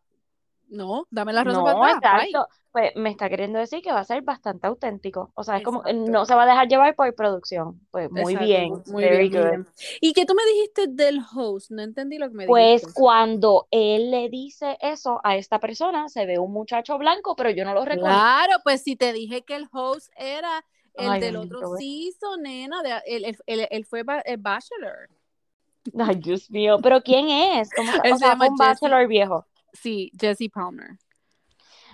no, 0.70 1.08
dame 1.12 1.34
la 1.34 1.44
rosa 1.44 1.62
No, 1.62 1.64
para 1.64 1.74
atrás, 1.74 2.04
bye". 2.10 2.30
exacto. 2.32 2.48
Pues 2.72 2.92
me 2.96 3.10
está 3.12 3.30
queriendo 3.30 3.60
decir 3.60 3.82
que 3.84 3.92
va 3.92 4.00
a 4.00 4.04
ser 4.04 4.24
bastante 4.24 4.66
auténtico. 4.68 5.32
O 5.36 5.44
sea, 5.44 5.58
es 5.58 5.64
como, 5.64 5.84
no 5.94 6.26
se 6.26 6.34
va 6.36 6.44
a 6.44 6.46
dejar 6.48 6.68
llevar 6.68 6.96
por 6.96 7.14
producción. 7.14 7.80
Pues 7.92 8.10
muy 8.12 8.34
Exacto, 8.34 8.46
bien, 8.48 8.84
muy 8.88 9.02
very 9.02 9.08
bien, 9.08 9.32
muy 9.32 9.42
good. 9.42 9.48
bien. 9.48 9.68
¿Y 10.02 10.14
qué 10.14 10.26
tú 10.26 10.34
me 10.36 10.46
dijiste 10.46 10.88
del 10.88 11.20
host? 11.36 11.70
No 11.72 11.82
entendí 11.84 12.18
lo 12.18 12.30
que 12.30 12.36
me 12.36 12.46
Pues 12.46 12.82
dijiste. 12.82 12.94
cuando 12.96 13.68
él 13.72 14.10
le 14.12 14.30
dice 14.30 14.78
eso 14.82 15.20
a 15.24 15.36
esta 15.38 15.60
persona, 15.60 16.10
se 16.10 16.26
ve 16.26 16.40
un 16.40 16.52
muchacho 16.54 16.98
blanco, 16.98 17.36
pero 17.36 17.50
yo 17.52 17.66
no 17.66 17.74
lo 17.74 17.86
recuerdo. 17.86 18.18
Claro, 18.18 18.54
pues 18.64 18.84
si 18.84 18.96
te 18.96 19.14
dije 19.14 19.44
que 19.44 19.56
el 19.56 19.68
host 19.72 20.12
era 20.16 20.66
el 20.96 21.12
Ay, 21.12 21.22
del 21.22 21.36
otro 21.38 21.68
güey. 21.70 21.82
season, 21.82 22.42
nena, 22.44 22.82
de, 22.84 22.92
él, 23.06 23.26
él- 23.26 23.38
él- 23.46 23.68
él 23.72 23.86
fue 23.86 24.04
el 24.26 24.38
bachelor. 24.38 25.10
Ay, 26.00 26.16
Dios 26.16 26.50
mío. 26.52 26.80
Pero 26.82 27.02
¿quién 27.02 27.30
es? 27.30 27.74
¿Cómo 27.74 27.92
se- 27.94 28.14
o 28.14 28.18
se 28.18 28.20
sea, 28.20 28.30
llama 28.30 28.46
fue 28.46 28.50
un 28.50 28.58
bachelor 28.58 29.08
viejo. 29.08 29.46
Sí, 29.74 30.12
Jesse 30.20 30.50
Palmer. 30.54 30.98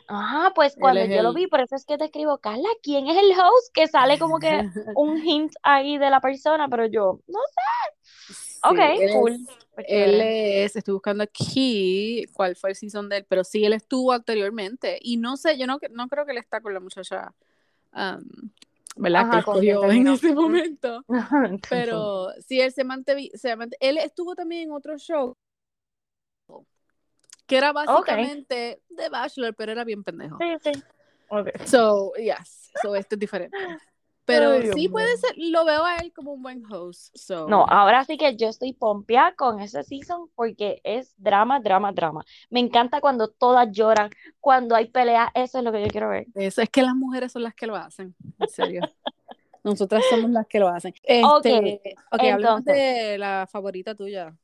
Ah, 0.08 0.52
pues 0.56 0.76
cuando 0.76 1.06
yo 1.06 1.22
lo 1.22 1.34
vi, 1.34 1.48
por 1.48 1.62
eso 1.62 1.76
es 1.76 1.86
que 1.86 1.98
te 1.98 2.06
escribo, 2.06 2.40
Carla, 2.40 2.70
¿quién 2.82 3.08
es 3.08 3.18
el 3.18 3.32
host? 3.32 3.72
Que 3.74 3.88
sale 3.88 4.18
como 4.18 4.40
que 4.40 4.50
un 4.96 5.18
hint 5.22 5.54
ahí 5.62 5.98
de 5.98 6.10
la 6.10 6.20
persona, 6.20 6.68
pero 6.68 6.86
yo, 6.88 7.20
no 7.28 7.40
sé. 7.40 8.34
Sí, 8.34 8.60
Ok, 8.64 8.80
él 8.80 9.12
cool. 9.14 9.32
es- 9.34 9.42
Pues 9.76 9.86
Él 9.90 10.20
es, 10.22 10.76
estoy 10.76 10.94
buscando 10.94 11.24
aquí 11.24 12.26
cuál 12.34 12.56
fue 12.56 12.72
el 12.72 12.76
season 12.76 13.08
de 13.08 13.18
él, 13.18 13.26
pero 13.30 13.44
sí, 13.44 13.64
él 13.64 13.74
estuvo 13.74 14.12
anteriormente. 14.12 14.98
Y 15.02 15.18
no 15.18 15.38
sé, 15.38 15.58
yo 15.58 15.68
no, 15.68 15.80
no 15.92 16.08
creo 16.10 16.26
que 16.26 16.32
él 16.32 16.38
está 16.40 16.60
con 16.60 16.74
la 16.74 16.80
muchacha, 16.82 17.34
um, 17.94 18.50
¿verdad? 18.98 19.22
Ajá, 19.22 19.32
que 19.32 19.38
escogió 19.40 19.92
en 19.92 20.08
ese 20.08 20.34
momento. 20.34 21.06
Pero 21.70 22.30
sí, 22.46 22.60
él 22.60 22.72
se 22.74 22.84
mantuvo, 22.84 23.20
se 23.36 23.56
mant- 23.56 23.76
él 23.80 23.98
estuvo 24.00 24.36
también 24.36 24.64
en 24.64 24.72
otro 24.72 24.98
show 24.98 25.38
que 27.50 27.58
era 27.58 27.74
básicamente 27.74 28.82
The 28.96 29.10
Bachelor, 29.10 29.56
pero 29.56 29.72
era 29.72 29.84
bien 29.84 30.04
pendejo. 30.04 30.38
Sí, 30.40 30.72
sí. 30.72 30.84
Ok. 31.30 31.50
So, 31.66 32.14
yes, 32.16 32.72
so 32.82 32.96
este 32.96 33.16
es 33.16 33.20
diferente. 33.20 33.58
Pero 34.26 34.52
Ay, 34.52 34.72
sí 34.74 34.88
puede 34.88 35.18
ser, 35.18 35.32
lo 35.38 35.66
veo 35.66 35.84
a 35.84 35.96
él 35.98 36.14
como 36.14 36.34
un 36.34 36.44
buen 36.44 36.64
host. 36.72 37.16
So. 37.18 37.48
No, 37.48 37.66
ahora 37.68 38.04
sí 38.04 38.16
que 38.16 38.36
yo 38.36 38.48
estoy 38.48 38.74
pompeada 38.74 39.34
con 39.34 39.60
ese 39.60 39.84
season 39.84 40.30
porque 40.36 40.80
es 40.84 41.16
drama, 41.18 41.60
drama, 41.60 41.92
drama. 41.92 42.24
Me 42.52 42.60
encanta 42.60 43.02
cuando 43.02 43.30
todas 43.30 43.72
lloran, 43.72 44.12
cuando 44.40 44.76
hay 44.76 44.90
peleas, 44.90 45.30
eso 45.34 45.58
es 45.58 45.64
lo 45.64 45.72
que 45.72 45.82
yo 45.82 45.88
quiero 45.88 46.10
ver. 46.10 46.28
Eso 46.36 46.62
es 46.62 46.70
que 46.70 46.84
las 46.84 46.94
mujeres 46.94 47.32
son 47.32 47.42
las 47.42 47.56
que 47.56 47.66
lo 47.66 47.76
hacen, 47.76 48.16
en 48.40 48.50
serio. 48.50 48.82
Nosotras 49.64 50.04
somos 50.12 50.30
las 50.30 50.46
que 50.46 50.60
lo 50.60 50.68
hacen. 50.68 50.94
Este, 51.02 51.82
ok, 52.12 52.22
hablemos 52.22 52.60
entonces. 52.60 52.76
de 52.76 53.18
la 53.18 53.48
favorita 53.52 53.96
tuya. 53.96 54.38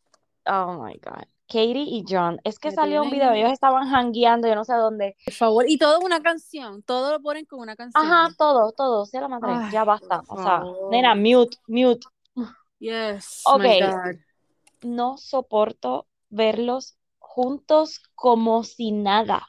Oh 0.47 0.83
my 0.83 0.99
God. 0.99 1.25
Katie 1.47 1.83
y 1.83 2.03
John. 2.07 2.39
Es 2.43 2.59
que 2.59 2.71
salió 2.71 3.03
un 3.03 3.11
video, 3.11 3.31
ellos 3.33 3.51
estaban 3.51 3.87
hangueando, 3.87 4.47
yo 4.47 4.55
no 4.55 4.63
sé 4.63 4.73
dónde. 4.73 5.15
Por 5.25 5.33
favor, 5.33 5.65
y 5.69 5.77
todo 5.77 5.99
una 5.99 6.21
canción, 6.21 6.81
todo 6.83 7.11
lo 7.11 7.21
ponen 7.21 7.45
con 7.45 7.59
una 7.59 7.75
canción. 7.75 8.05
Ajá, 8.05 8.29
todo, 8.37 8.71
todo, 8.71 9.05
sea 9.05 9.21
la 9.21 9.29
madre, 9.29 9.57
Ay, 9.63 9.71
ya 9.71 9.83
basta. 9.83 10.21
O 10.27 10.41
sea, 10.41 10.63
nena, 10.89 11.15
mute, 11.15 11.57
mute. 11.67 12.05
Yes, 12.79 13.43
Ok. 13.45 13.61
my 13.61 13.79
God. 13.79 14.15
No 14.81 15.17
soporto 15.17 16.07
verlos 16.29 16.97
juntos 17.19 18.01
como 18.15 18.63
si 18.63 18.91
nada. 18.91 19.47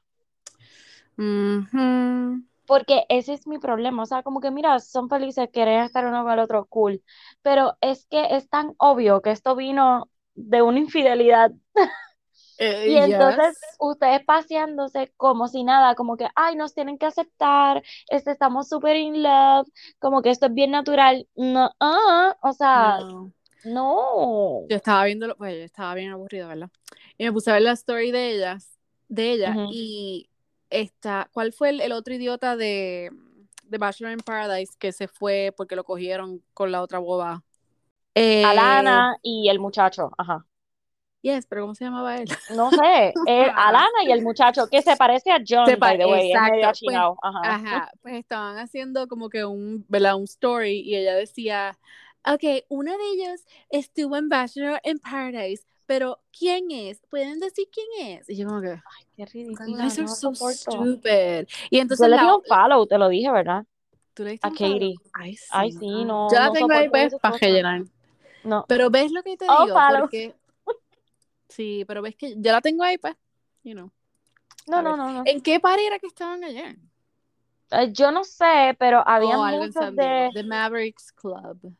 Ujú. 1.19 2.43
Porque 2.67 3.07
ese 3.09 3.33
es 3.33 3.47
mi 3.47 3.59
problema. 3.59 4.03
O 4.03 4.07
sea, 4.07 4.23
como 4.23 4.41
que 4.41 4.51
mira, 4.51 4.79
son 4.81 5.09
felices, 5.09 5.49
quieren 5.53 5.83
estar 5.85 6.07
uno 6.07 6.23
con 6.25 6.33
el 6.33 6.39
otro, 6.41 6.67
cool. 6.67 7.03
Pero 7.43 7.77
es 7.81 8.07
que 8.07 8.37
es 8.37 8.49
tan 8.49 8.75
obvio 8.79 9.23
que 9.23 9.31
esto 9.31 9.55
vino 9.55 10.11
de 10.37 10.63
una 10.63 10.79
infidelidad. 10.79 11.51
Eh, 12.59 12.87
Y 12.89 12.97
entonces 12.97 13.59
yes. 13.61 13.77
ustedes 13.81 14.25
paseándose 14.25 15.13
como 15.19 15.47
si 15.47 15.63
nada, 15.63 15.95
como 15.95 16.17
que, 16.17 16.29
ay, 16.35 16.57
nos 16.57 16.73
tienen 16.73 16.97
que 16.97 17.05
aceptar, 17.05 17.83
este, 18.09 18.31
estamos 18.31 18.69
súper 18.69 18.97
in 18.97 19.23
love, 19.23 19.69
como 19.99 20.23
que 20.23 20.31
esto 20.31 20.47
es 20.47 20.55
bien 20.55 20.71
natural. 20.71 21.29
No, 21.37 21.71
ah, 21.81 22.37
o 22.41 22.53
sea, 22.55 22.99
No. 23.01 23.33
no. 23.65 24.67
Yo 24.69 24.77
estaba 24.77 25.05
viéndolo, 25.05 25.37
pues 25.37 25.55
yo 25.55 25.65
estaba 25.65 25.95
bien 25.95 26.13
aburrida, 26.13 26.47
¿verdad? 26.47 26.71
Y 27.19 27.25
me 27.25 27.33
puse 27.33 27.51
a 27.51 27.55
ver 27.55 27.63
la 27.63 27.73
story 27.73 28.11
de 28.11 28.31
ellas, 28.31 28.79
de 29.09 29.33
ella, 29.33 29.55
y 29.71 30.31
esta, 30.71 31.29
¿cuál 31.33 31.53
fue 31.53 31.69
el, 31.71 31.81
el 31.83 31.93
otro 31.93 32.15
idiota 32.15 32.57
de, 32.57 33.11
de 33.65 33.79
Bachelor 33.79 34.13
in 34.13 34.19
Paradise 34.21 34.75
que 34.79 34.93
se 34.93 35.09
fue 35.09 35.53
porque 35.57 35.77
lo 35.77 35.85
cogieron 35.85 36.43
con 36.55 36.73
la 36.73 36.81
otra 36.81 37.01
boba? 37.01 37.45
Eh, 38.19 38.43
Alana 38.45 39.17
y 39.23 39.49
el 39.51 39.61
muchacho, 39.61 40.11
ajá. 40.17 40.47
Yes, 41.21 41.45
pero 41.47 41.63
¿cómo 41.63 41.75
se 41.75 41.85
llamaba 41.85 42.17
él? 42.17 42.29
No 42.55 42.71
sé, 42.71 43.13
el 43.27 43.51
Alana 43.51 44.05
y 44.07 44.13
el 44.13 44.23
muchacho 44.23 44.69
que 44.69 44.81
se 44.81 44.97
parece 44.97 45.33
a 45.33 45.43
John, 45.47 45.67
Se 45.67 45.77
by 45.77 45.99
the 45.99 46.07
way, 46.07 46.33
exacto, 46.33 46.85
pues, 46.85 46.97
ajá. 46.97 47.41
Ajá, 47.43 47.91
pues 48.01 48.15
estaban 48.15 48.59
haciendo 48.59 49.07
como 49.07 49.29
que 49.29 49.45
un, 49.45 49.85
¿verdad? 49.89 50.17
Un 50.17 50.25
story 50.25 50.81
y 50.81 50.97
ella 50.97 51.15
decía, 51.15 51.77
ok, 52.25 52.65
uno 52.69 52.93
de 52.93 53.05
ellos 53.15 53.41
estuvo 53.71 54.17
en 54.17 54.29
Bachelor 54.29 54.81
in 54.85 54.99
Paradise, 54.99 55.65
pero 55.87 56.21
¿quién 56.37 56.71
es? 56.71 57.01
¿Pueden 57.11 57.39
decir 57.41 57.67
quién 57.73 58.19
es? 58.19 58.31
Y 58.31 58.37
yo 58.37 58.47
como 58.49 58.61
que, 58.63 58.81
Qué 59.17 59.25
you 59.25 59.29
ridícula, 59.33 59.85
guys 59.85 59.99
are 59.99 60.03
no 60.07 60.15
so 60.15 60.33
stupid. 60.33 61.49
Y 61.71 61.77
Yo 61.77 61.83
entonces 61.83 62.09
le 62.09 62.17
la, 62.17 62.23
di 62.23 62.29
un 62.29 62.43
follow, 62.45 62.87
te 62.87 62.99
lo 62.99 63.09
dije, 63.09 63.31
¿verdad? 63.31 63.65
¿tú 64.15 64.25
le 64.25 64.31
diste 64.31 64.47
A? 64.47 64.51
Katie. 64.51 64.95
Ay, 65.13 65.37
sí. 65.37 65.47
Ay, 65.51 65.73
sí, 65.73 66.05
no, 66.05 66.29
Yo 66.31 66.39
la 66.39 66.47
no 66.47 66.53
tengo 66.53 66.73
ahí 66.73 66.89
pues 66.89 67.15
para 67.21 67.37
rellenar. 67.37 67.83
No. 68.47 68.65
Pero 68.69 68.91
ves 68.91 69.11
lo 69.13 69.23
que 69.23 69.37
te 69.37 69.47
Oh, 69.49 69.65
digo, 69.65 69.77
porque 69.99 70.35
sí, 71.49 71.85
pero 71.87 72.01
ves 72.03 72.15
que 72.17 72.35
yo 72.37 72.53
la 72.53 72.61
tengo 72.61 72.85
ahí 72.85 72.97
pues, 72.99 73.15
you 73.65 73.73
know. 73.75 73.91
No, 74.69 74.83
no, 74.83 74.97
no, 74.97 75.11
no. 75.13 75.23
¿En 75.27 75.41
qué 75.41 75.61
par 75.61 75.79
era 75.79 75.99
que 75.99 76.07
estaban 76.07 76.43
ayer? 76.45 76.77
Eh, 77.71 77.93
Yo 77.93 78.11
no 78.13 78.25
sé, 78.25 78.77
pero 78.79 79.03
había 79.07 79.39
Oh, 79.39 79.45
algo 79.45 79.65
en 79.65 79.73
muchos 79.75 79.97
de... 79.97 80.31
The 80.33 80.43
Mavericks 80.45 81.13
Club. 81.13 81.75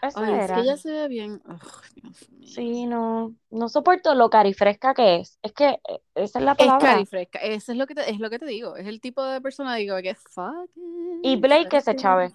Eso 0.00 0.20
Ay, 0.20 0.34
es 0.34 0.52
que 0.52 0.60
ella 0.60 0.76
se 0.76 0.92
ve 0.92 1.08
bien. 1.08 1.42
Ugh, 1.44 1.82
Dios 1.96 2.30
mío. 2.30 2.48
Sí, 2.48 2.86
no, 2.86 3.34
no 3.50 3.68
soporto 3.68 4.14
lo 4.14 4.30
carifresca 4.30 4.94
que 4.94 5.16
es. 5.16 5.38
Es 5.42 5.52
que 5.52 5.70
eh, 5.70 6.00
esa 6.14 6.38
es 6.38 6.44
la 6.44 6.52
Es 6.52 6.58
palabra. 6.58 6.92
carifresca. 6.92 7.40
Eso 7.40 7.72
es 7.72 7.78
lo 7.78 7.86
que 7.86 7.96
te, 7.96 8.08
es 8.08 8.20
lo 8.20 8.30
que 8.30 8.38
te 8.38 8.46
digo. 8.46 8.76
Es 8.76 8.86
el 8.86 9.00
tipo 9.00 9.24
de 9.24 9.40
persona 9.40 9.74
digo 9.74 9.96
que 10.00 10.14
fucking. 10.14 11.20
Y 11.24 11.34
Blake 11.36 11.68
que 11.68 11.80
se 11.80 11.96
chave. 11.96 12.32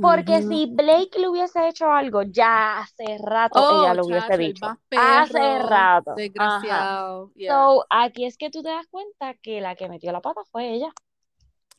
Porque 0.00 0.42
si 0.42 0.66
Blake 0.66 1.18
le 1.18 1.28
hubiese 1.28 1.68
hecho 1.68 1.90
algo, 1.90 2.22
ya 2.22 2.78
hace 2.78 3.18
rato 3.18 3.60
Oh, 3.60 3.82
ella 3.82 3.94
lo 3.94 4.06
hubiese 4.06 4.26
chacho, 4.26 4.38
dicho. 4.38 4.78
Hace 4.90 5.58
rato. 5.58 6.14
Desgraciado. 6.14 7.30
yeah. 7.34 7.52
So, 7.52 7.84
aquí 7.90 8.24
es 8.24 8.36
que 8.36 8.50
tú 8.50 8.62
te 8.62 8.70
das 8.70 8.86
cuenta 8.88 9.34
que 9.34 9.60
la 9.60 9.74
que 9.74 9.88
metió 9.88 10.12
la 10.12 10.20
pata 10.20 10.40
fue 10.50 10.70
ella. 10.72 10.92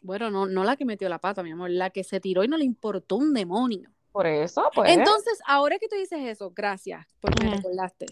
Bueno, 0.03 0.29
no, 0.29 0.45
no 0.45 0.63
la 0.63 0.75
que 0.75 0.85
metió 0.85 1.07
la 1.09 1.19
pata, 1.19 1.43
mi 1.43 1.51
amor, 1.51 1.69
la 1.69 1.89
que 1.89 2.03
se 2.03 2.19
tiró 2.19 2.43
y 2.43 2.47
no 2.47 2.57
le 2.57 2.65
importó 2.65 3.15
un 3.15 3.33
demonio. 3.33 3.89
Por 4.11 4.27
eso, 4.27 4.69
pues. 4.75 4.91
Entonces, 4.91 5.39
ahora 5.47 5.79
que 5.79 5.87
tú 5.87 5.95
dices 5.95 6.19
eso, 6.21 6.51
gracias 6.51 7.07
porque 7.19 7.45
me 7.45 7.55
recordaste. 7.55 8.05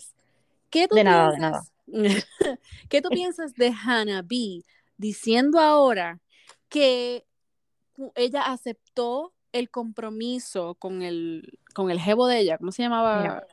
¿Qué 0.69 0.87
tú 0.87 0.95
De 0.95 1.03
nada, 1.03 1.31
de 1.31 1.37
piensas? 1.37 1.71
¿Qué 2.89 3.01
tú 3.01 3.09
piensas 3.09 3.53
de 3.53 3.71
Hannah 3.85 4.23
B 4.23 4.63
diciendo 4.97 5.59
ahora 5.59 6.19
que 6.69 7.25
ella 8.15 8.43
aceptó 8.43 9.33
el 9.53 9.69
compromiso 9.69 10.75
con 10.75 11.01
el 11.01 11.57
con 11.73 11.89
el 11.91 11.99
jevo 11.99 12.27
de 12.27 12.39
ella? 12.39 12.57
¿Cómo 12.57 12.71
se 12.71 12.83
llamaba? 12.83 13.45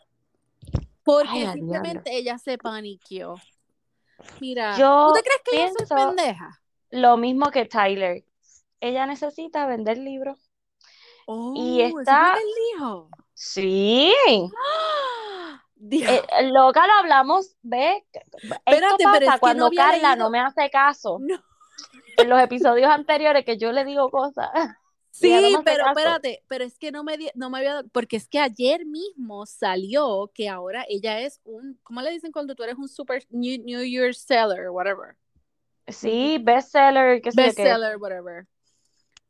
Porque 1.04 1.46
Ay, 1.46 1.52
simplemente 1.54 2.16
ella 2.16 2.38
se 2.38 2.58
paniqueó. 2.58 3.36
Mira, 4.40 4.76
Yo 4.76 5.06
¿tú 5.08 5.14
te 5.14 5.22
crees 5.22 5.40
que 5.44 5.64
ella 5.64 5.86
soy 5.86 5.96
pendeja? 6.06 6.60
lo 6.90 7.16
mismo 7.16 7.50
que 7.50 7.64
Tyler. 7.64 8.24
Ella 8.80 9.06
necesita 9.06 9.66
vender 9.66 9.98
libros. 9.98 10.50
Oh, 11.26 11.52
Y 11.56 11.82
¿eso 11.82 11.92
fue 11.92 12.02
está- 12.02 12.34
él 12.34 12.48
dijo? 12.72 13.08
Sí. 13.34 14.12
¡Ah! 14.26 15.62
Dios. 15.76 16.10
Eh, 16.10 16.22
loca, 16.52 16.86
lo 16.86 16.92
hablamos. 16.94 17.46
Esto 17.62 18.24
Espérate, 18.66 18.96
pero 18.98 19.12
pasa 19.12 19.24
es 19.24 19.30
no 19.30 19.38
cuando 19.40 19.66
había 19.66 19.84
Carla 19.84 20.08
leído- 20.10 20.24
no 20.24 20.30
me 20.30 20.40
hace 20.40 20.70
caso 20.70 21.18
No. 21.20 21.36
en 22.16 22.28
los 22.28 22.40
episodios 22.40 22.90
anteriores 22.90 23.44
que 23.44 23.56
yo 23.58 23.72
le 23.72 23.84
digo 23.84 24.10
cosas. 24.10 24.48
Sí, 25.20 25.60
pero 25.64 25.82
caso. 25.84 25.84
espérate, 25.84 26.44
pero 26.48 26.64
es 26.64 26.78
que 26.78 26.92
no 26.92 27.02
me, 27.04 27.16
di- 27.18 27.30
no 27.34 27.50
me 27.50 27.58
había 27.58 27.74
dado, 27.74 27.88
porque 27.88 28.16
es 28.16 28.28
que 28.28 28.38
ayer 28.38 28.86
mismo 28.86 29.46
salió 29.46 30.30
que 30.34 30.48
ahora 30.48 30.84
ella 30.88 31.20
es 31.20 31.40
un, 31.44 31.78
¿cómo 31.82 32.02
le 32.02 32.10
dicen 32.12 32.30
cuando 32.32 32.54
tú 32.54 32.62
eres 32.62 32.76
un 32.76 32.88
super 32.88 33.24
New, 33.30 33.62
New 33.64 33.82
Year 33.82 34.14
seller, 34.14 34.70
whatever? 34.70 35.16
Sí, 35.88 36.38
bestseller, 36.42 37.20
qué 37.22 37.32
sé. 37.32 37.52
Bestseller, 37.52 37.96
whatever. 37.98 38.46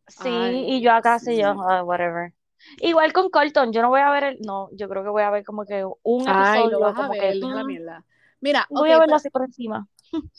Sí, 0.08 0.28
Ay, 0.40 0.64
y 0.68 0.80
yo 0.82 0.92
acá 0.92 1.18
sí, 1.18 1.38
yo, 1.38 1.48
sí. 1.48 1.64
ah, 1.68 1.82
whatever. 1.84 2.34
Igual 2.80 3.12
con 3.12 3.30
Colton, 3.30 3.72
yo 3.72 3.82
no 3.82 3.88
voy 3.90 4.00
a 4.00 4.10
ver 4.10 4.24
el, 4.24 4.38
no, 4.40 4.68
yo 4.72 4.88
creo 4.88 5.02
que 5.04 5.10
voy 5.10 5.22
a 5.22 5.30
ver 5.30 5.44
como 5.44 5.64
que 5.64 5.84
un 6.02 6.28
Ay, 6.28 6.28
episodio, 6.28 6.80
lo 6.80 6.80
vas 6.80 6.98
a 6.98 7.06
como 7.06 7.16
que, 7.16 7.26
ver, 7.26 7.38
deja 7.38 7.54
la 7.54 7.64
mm, 7.64 7.64
mierda. 7.64 8.04
Mira, 8.40 8.68
voy 8.70 8.90
a 8.92 8.98
verlo 8.98 9.14
pero, 9.14 9.16
así 9.16 9.30
por 9.30 9.44
encima. 9.44 9.88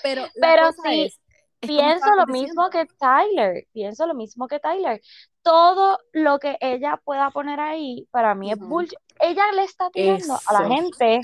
pero 0.02 0.28
la 0.36 0.54
Pero 0.54 0.72
sí, 0.84 1.06
es, 1.06 1.20
es 1.62 1.72
como 1.72 1.91
Pienso 1.95 2.10
lo 2.16 2.28
mismo 2.28 2.70
diciendo. 2.70 2.72
que 2.72 2.88
Tyler, 3.00 3.68
pienso 3.74 4.08
lo 4.08 4.16
mismo 4.16 4.47
que 4.47 4.60
Tyler. 4.60 5.02
Todo 5.44 6.00
lo 6.14 6.38
que 6.40 6.58
ella 6.62 7.00
pueda 7.04 7.32
poner 7.32 7.60
ahí, 7.60 8.08
para 8.12 8.36
mí 8.36 8.52
es 8.52 8.60
bullshit. 8.60 8.98
Ella 9.20 9.52
le 9.54 9.64
está 9.64 9.90
tirando 9.90 10.34
a 10.48 10.54
la 10.54 10.60
Eso. 10.60 10.70
gente 10.76 11.22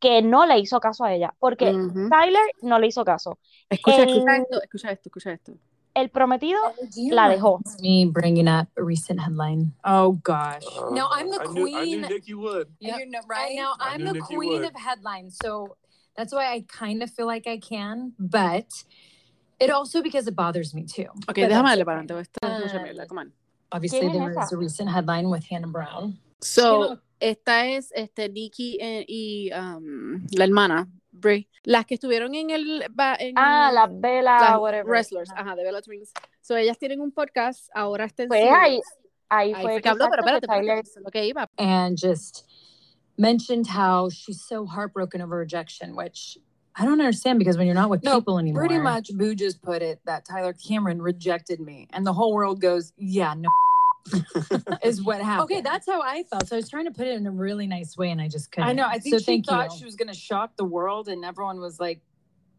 que 0.00 0.22
no 0.22 0.46
le 0.46 0.58
hizo 0.58 0.80
caso 0.80 1.04
a 1.04 1.12
ella, 1.12 1.34
porque. 1.38 1.66
Tyler 2.10 2.42
no 2.62 2.78
le 2.78 2.86
hizo 2.88 3.04
caso. 3.04 3.38
Escucha, 3.68 4.02
esto, 4.04 4.62
escucha 4.62 4.90
esto, 4.92 5.08
escucha 5.08 5.32
esto. 5.32 5.52
el 5.94 6.10
prometido 6.10 6.60
Do 6.80 7.02
you 7.02 7.14
la 7.14 7.28
dejó. 7.28 7.60
me 7.82 8.06
bringing 8.06 8.46
up 8.48 8.68
a 8.76 8.82
recent 8.82 9.18
headline? 9.20 9.72
Oh 9.84 10.12
gosh. 10.22 10.64
No, 10.92 11.08
I'm 11.10 11.28
the 11.30 11.40
I 11.40 11.46
knew, 11.52 11.76
I 11.76 11.84
knew 11.84 12.20
queen. 12.20 12.38
Would. 12.38 12.68
Yep. 12.78 12.98
Right? 13.28 13.56
now 13.56 13.72
I'm 13.80 14.04
the 14.04 14.12
Nikki 14.12 14.34
queen 14.36 14.60
would. 14.60 14.64
of 14.66 14.76
headlines, 14.76 15.36
so 15.42 15.76
that's 16.16 16.32
why 16.32 16.52
I 16.52 16.64
kind 16.68 17.02
of 17.02 17.10
feel 17.10 17.26
like 17.26 17.46
I 17.48 17.58
can, 17.58 18.12
but 18.18 18.66
it 19.60 19.70
also 19.70 20.02
because 20.02 20.26
it 20.28 20.34
bothers 20.36 20.74
me 20.74 20.84
too. 20.84 21.06
Ok, 21.26 21.26
But 21.26 21.36
déjame 21.36 21.48
that's 21.48 21.62
darle 21.62 21.82
okay. 21.82 21.84
para 21.84 22.00
adelante, 22.00 22.20
esta 22.20 22.46
es 22.46 22.60
mucha 22.64 22.76
Um, 22.78 22.82
mierda, 22.84 23.06
come 23.06 23.18
on. 23.20 23.32
Obviously, 23.72 24.00
¿Quién 24.00 24.10
es 24.10 24.16
there 24.18 24.34
was 24.34 24.46
esa? 24.46 24.54
a 24.54 24.58
recent 24.58 24.90
headline 24.90 25.28
with 25.30 25.44
Hannah 25.50 25.66
Brown. 25.68 26.18
So, 26.40 26.98
esta 27.20 27.66
es 27.66 27.90
este 27.94 28.28
Nikki 28.28 28.78
eh, 28.80 29.04
y 29.08 29.50
um, 29.52 30.26
la 30.32 30.44
hermana, 30.44 30.88
Brie, 31.10 31.48
las 31.64 31.84
que 31.84 31.94
estuvieron 31.94 32.34
en 32.34 32.50
el 32.50 32.82
en 33.18 33.34
Ah, 33.36 33.70
la 33.72 33.86
vela, 33.88 34.38
las 34.40 34.58
whatever. 34.60 34.86
wrestlers, 34.86 35.30
Ajá. 35.32 35.40
ajá, 35.40 35.56
de 35.56 35.64
Bella 35.64 35.82
Twins. 35.82 36.12
So, 36.40 36.56
ellas 36.56 36.78
tienen 36.78 37.00
un 37.00 37.10
podcast, 37.12 37.68
ahora 37.74 38.04
está 38.06 38.22
en 38.22 38.28
Pues 38.28 38.42
ahí, 38.44 38.80
ahí 39.28 39.52
Ahí 39.52 39.52
fue 39.54 39.62
fue 39.62 39.74
que 39.76 39.82
que 39.82 39.88
habló, 39.90 40.06
pero 40.10 40.22
exacto, 40.22 40.40
que 40.40 40.46
espérate, 40.46 40.46
espérate, 40.46 40.66
Tyler, 40.66 40.84
eso 40.84 40.98
es 41.00 41.04
lo 41.04 41.10
que 41.10 41.26
iba. 41.26 41.48
and 41.58 41.98
just 41.98 42.44
mentioned 43.18 43.66
how 43.66 44.08
she's 44.08 44.40
so 44.46 44.64
heartbroken 44.64 45.20
over 45.20 45.36
rejection, 45.36 45.94
which 45.96 46.38
I 46.78 46.84
don't 46.84 47.00
understand 47.00 47.38
because 47.40 47.58
when 47.58 47.66
you're 47.66 47.74
not 47.74 47.90
with 47.90 48.04
No, 48.04 48.20
people 48.20 48.38
anymore, 48.38 48.62
Pretty 48.62 48.78
much, 48.78 49.10
Boo 49.14 49.34
just 49.34 49.60
put 49.62 49.82
it 49.82 50.00
that 50.06 50.24
Tyler 50.24 50.52
Cameron 50.52 51.02
rejected 51.02 51.60
me, 51.60 51.88
and 51.92 52.06
the 52.06 52.12
whole 52.12 52.32
world 52.32 52.60
goes, 52.60 52.92
"Yeah, 52.96 53.34
no." 53.36 53.48
is 54.82 55.02
what 55.02 55.20
happened. 55.20 55.50
Okay, 55.50 55.60
that's 55.60 55.86
how 55.86 56.00
I 56.00 56.22
felt. 56.22 56.46
So 56.48 56.56
I 56.56 56.58
was 56.58 56.70
trying 56.70 56.86
to 56.86 56.90
put 56.92 57.06
it 57.06 57.16
in 57.16 57.26
a 57.26 57.30
really 57.30 57.66
nice 57.66 57.96
way, 57.96 58.10
and 58.10 58.20
I 58.20 58.28
just 58.28 58.52
couldn't. 58.52 58.70
I 58.70 58.72
know. 58.72 58.86
I 58.86 59.00
think 59.00 59.14
so 59.14 59.18
she 59.18 59.24
thank 59.24 59.46
thought 59.46 59.72
you. 59.72 59.78
she 59.78 59.84
was 59.84 59.96
gonna 59.96 60.14
shock 60.14 60.56
the 60.56 60.64
world, 60.64 61.08
and 61.08 61.24
everyone 61.24 61.60
was 61.60 61.80
like, 61.80 62.00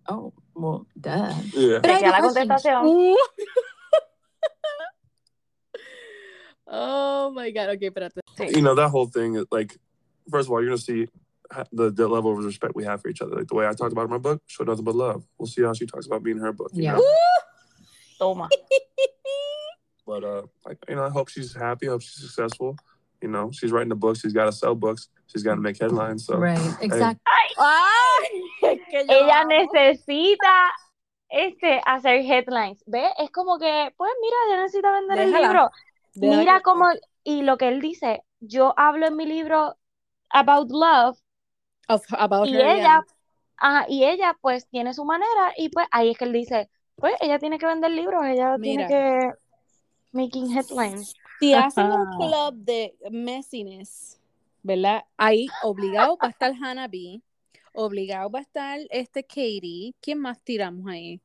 "Oh, 0.07 0.33
well, 0.53 0.85
duh." 0.99 1.33
Yeah. 1.53 1.79
But 1.79 1.91
I 1.91 2.01
chequea 2.01 2.43
a 2.43 2.45
question. 2.45 3.15
oh 6.67 7.31
my 7.31 7.51
god, 7.51 7.69
ok, 7.69 7.89
but 7.89 8.11
espérate. 8.13 8.55
You 8.55 8.61
know, 8.61 8.75
that 8.75 8.89
whole 8.89 9.07
thing, 9.07 9.45
like, 9.49 9.77
first 10.29 10.47
of 10.47 10.51
all, 10.51 10.61
you're 10.61 10.69
going 10.69 10.77
to 10.77 10.83
see 10.83 11.03
ha- 11.03 11.28
the, 11.71 11.91
the 11.91 12.07
level 12.07 12.31
of 12.31 12.43
respect 12.43 12.75
we 12.75 12.83
have 12.85 13.01
for 13.01 13.09
each 13.09 13.21
other. 13.21 13.35
Like, 13.35 13.47
the 13.47 13.55
way 13.55 13.67
I 13.67 13.73
talked 13.73 13.91
about 13.91 14.05
in 14.05 14.11
my 14.11 14.17
book, 14.17 14.41
show 14.47 14.63
nothing 14.63 14.83
but 14.85 14.95
love. 14.95 15.23
We'll 15.37 15.47
see 15.47 15.63
how 15.63 15.73
she 15.73 15.85
talks 15.85 16.05
about 16.05 16.23
me 16.23 16.31
in 16.31 16.37
her 16.39 16.53
book. 16.53 16.71
You 16.73 16.83
Yeah. 16.83 16.93
Know? 16.93 17.03
Toma. 18.19 18.49
But, 20.05 20.23
uh, 20.23 20.41
I, 20.65 20.71
you 20.87 20.95
know, 20.95 21.03
I 21.03 21.09
hope 21.09 21.29
she's 21.29 21.53
happy. 21.53 21.87
I 21.87 21.91
hope 21.91 22.01
she's 22.01 22.19
successful. 22.19 22.75
You 23.21 23.27
know, 23.27 23.51
she's 23.51 23.71
writing 23.71 23.91
a 23.91 23.95
book. 23.95 24.17
She's 24.17 24.33
got 24.33 24.45
to 24.45 24.51
sell 24.51 24.73
books. 24.73 25.07
She's 25.27 25.43
got 25.43 25.53
to 25.53 25.61
make 25.61 25.77
headlines. 25.79 26.25
So, 26.25 26.37
Right, 26.37 26.57
exactly. 26.81 27.21
Ay, 27.59 28.41
es 28.63 28.79
que 28.89 29.05
Ella 29.07 29.43
necesita 29.43 30.71
este 31.29 31.79
hacer 31.85 32.23
headlines. 32.23 32.83
¿Ve? 32.87 33.07
Es 33.19 33.29
como 33.29 33.59
que, 33.59 33.93
pues 33.97 34.11
mira, 34.19 34.35
ella 34.47 34.61
necesita 34.63 34.91
vender 34.93 35.19
el 35.19 35.31
libro. 35.31 35.69
Deja 36.15 36.37
Mira 36.37 36.61
cómo, 36.61 36.85
y 37.23 37.43
lo 37.43 37.59
que 37.59 37.67
él 37.67 37.79
dice, 37.79 38.23
yo 38.39 38.73
hablo 38.77 39.05
en 39.05 39.15
mi 39.15 39.27
libro 39.27 39.77
about 40.31 40.71
love 40.71 41.19
Of- 41.89 42.05
about 42.17 42.47
y 42.47 42.53
her, 42.53 42.61
yeah. 42.61 42.75
ella, 42.75 43.05
ajá, 43.57 43.85
y 43.89 44.05
ella 44.05 44.37
pues 44.39 44.67
tiene 44.67 44.93
su 44.93 45.03
manera 45.03 45.53
y 45.57 45.69
pues 45.69 45.87
ahí 45.91 46.11
es 46.11 46.17
que 46.17 46.25
él 46.25 46.33
dice, 46.33 46.69
pues 46.95 47.13
ella 47.19 47.39
tiene 47.39 47.57
que 47.57 47.65
vender 47.65 47.91
libros, 47.91 48.23
ella 48.25 48.57
tiene 48.61 48.87
que 48.87 49.31
making 50.11 50.55
headlines. 50.55 51.13
Si 51.39 51.53
hacen 51.53 51.91
un 51.91 52.05
club 52.17 52.53
de 52.55 52.95
messiness, 53.09 54.19
¿verdad? 54.61 55.03
Ahí 55.17 55.47
obligado 55.63 56.17
va 56.21 56.27
a 56.27 56.31
estar 56.31 56.53
Hannah 56.53 56.87
B, 56.87 57.21
obligado 57.73 58.29
va 58.29 58.39
a 58.39 58.41
estar 58.43 58.79
este 58.89 59.23
Katie. 59.23 59.93
¿Quién 60.01 60.19
más 60.19 60.41
tiramos 60.43 60.87
ahí? 60.87 61.21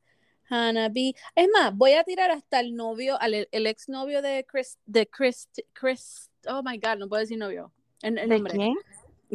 Hannah 0.49 0.89
B. 0.89 1.13
Es 1.35 1.49
más, 1.53 1.75
voy 1.75 1.93
a 1.93 2.03
tirar 2.03 2.31
hasta 2.31 2.59
el 2.59 2.75
novio, 2.75 3.19
al, 3.19 3.47
el 3.51 3.67
exnovio 3.67 4.21
de 4.21 4.45
Chris, 4.47 4.77
de 4.85 5.07
Chris, 5.07 5.49
Chris, 5.73 6.29
oh 6.47 6.61
my 6.63 6.77
God, 6.77 6.97
no 6.97 7.09
puedo 7.09 7.21
decir 7.21 7.37
novio. 7.37 7.71
El, 8.01 8.17
el 8.17 8.29
¿De 8.29 8.35
nombre. 8.35 8.53
quién? 8.53 8.75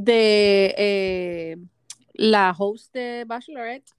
De 0.03 0.75
eh, 0.79 1.57
la 2.15 2.55
host 2.59 2.93
de 2.95 3.25
Bachelorette. 3.27 3.93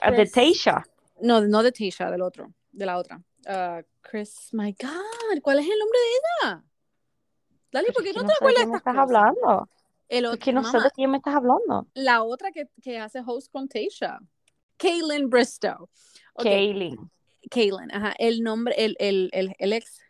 Ah, 0.00 0.10
De. 0.10 0.26
Tasha. 0.26 0.84
No, 1.20 1.40
no 1.40 1.62
de 1.62 1.70
Tisha, 1.70 2.10
del 2.10 2.22
otro, 2.22 2.52
de 2.72 2.86
la 2.86 2.98
otra. 2.98 3.22
Ah, 3.46 3.82
Chris, 4.00 4.48
my 4.52 4.72
God, 4.72 5.40
¿cuál 5.42 5.60
es 5.60 5.66
el 5.66 5.78
nombre 5.78 5.98
de 6.00 6.06
ella? 6.48 6.64
Dale, 7.70 7.86
Pero 7.86 7.94
¿por 7.94 8.02
qué 8.02 8.10
es 8.10 8.16
no 8.16 8.22
te 8.22 8.26
de 8.28 8.32
acuerdas 8.34 8.64
quién 8.64 8.74
estas 8.74 8.80
estás 8.80 8.94
cosas? 8.94 9.16
hablando. 9.16 9.68
El 10.08 10.24
Es 10.26 10.38
que 10.38 10.52
no 10.52 10.64
sé 10.64 10.80
de 10.80 10.90
quién 10.90 11.10
me 11.10 11.16
estás 11.18 11.34
hablando. 11.36 11.86
la 11.94 12.22
otra 12.24 12.50
que, 12.50 12.68
que 12.82 12.98
hace 12.98 13.22
host 13.24 13.50
con 13.52 13.68
Tasha. 13.68 14.18
Kaylin 14.76 15.30
Bristow. 15.30 15.88
Kaylin. 16.36 17.10
Kaylin, 17.50 17.90
ajá. 17.92 18.14
El 18.18 18.42
nombre, 18.42 18.74
el, 18.76 18.96
el, 18.98 19.30
el, 19.32 19.54
el 19.58 19.72
ex 19.72 20.00